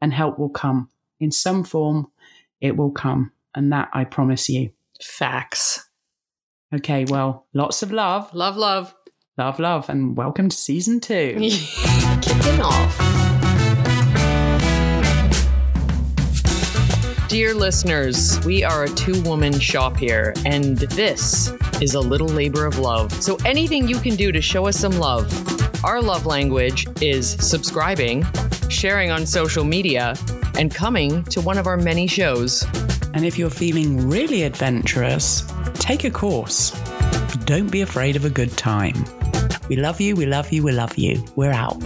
and 0.00 0.12
help 0.12 0.38
will 0.38 0.48
come. 0.48 0.88
In 1.20 1.30
some 1.30 1.62
form, 1.62 2.10
it 2.60 2.76
will 2.76 2.90
come. 2.90 3.32
And 3.54 3.72
that 3.72 3.90
I 3.92 4.04
promise 4.04 4.48
you. 4.48 4.70
Facts. 5.00 5.88
Okay, 6.74 7.04
well, 7.04 7.46
lots 7.52 7.82
of 7.82 7.92
love, 7.92 8.34
Love, 8.34 8.56
love. 8.56 8.94
Love, 9.36 9.58
love, 9.58 9.88
and 9.88 10.16
welcome 10.16 10.48
to 10.48 10.56
season 10.56 11.00
two. 11.00 11.34
Kicking 12.22 12.60
off. 12.60 12.98
Dear 17.28 17.52
listeners, 17.52 18.38
we 18.44 18.62
are 18.62 18.84
a 18.84 18.88
two 18.88 19.20
woman 19.22 19.58
shop 19.58 19.96
here, 19.96 20.34
and 20.44 20.76
this 20.76 21.52
is 21.80 21.94
a 21.94 22.00
little 22.00 22.28
labor 22.28 22.64
of 22.64 22.78
love. 22.78 23.12
So, 23.14 23.36
anything 23.44 23.88
you 23.88 23.98
can 23.98 24.14
do 24.14 24.30
to 24.30 24.40
show 24.40 24.68
us 24.68 24.78
some 24.78 24.98
love. 24.98 25.32
Our 25.84 26.00
love 26.00 26.26
language 26.26 26.86
is 27.02 27.30
subscribing, 27.44 28.24
sharing 28.68 29.10
on 29.10 29.26
social 29.26 29.64
media, 29.64 30.14
and 30.56 30.72
coming 30.72 31.24
to 31.24 31.40
one 31.40 31.58
of 31.58 31.66
our 31.66 31.76
many 31.76 32.06
shows. 32.06 32.64
And 33.14 33.24
if 33.24 33.36
you're 33.36 33.50
feeling 33.50 34.08
really 34.08 34.44
adventurous, 34.44 35.42
take 35.74 36.04
a 36.04 36.10
course. 36.10 36.70
Don't 37.46 37.70
be 37.70 37.80
afraid 37.82 38.14
of 38.14 38.24
a 38.24 38.30
good 38.30 38.56
time. 38.56 38.94
We 39.68 39.76
love 39.76 40.00
you, 40.00 40.14
we 40.14 40.26
love 40.26 40.52
you, 40.52 40.62
we 40.62 40.72
love 40.72 40.98
you. 40.98 41.24
We're 41.36 41.52
out. 41.52 41.82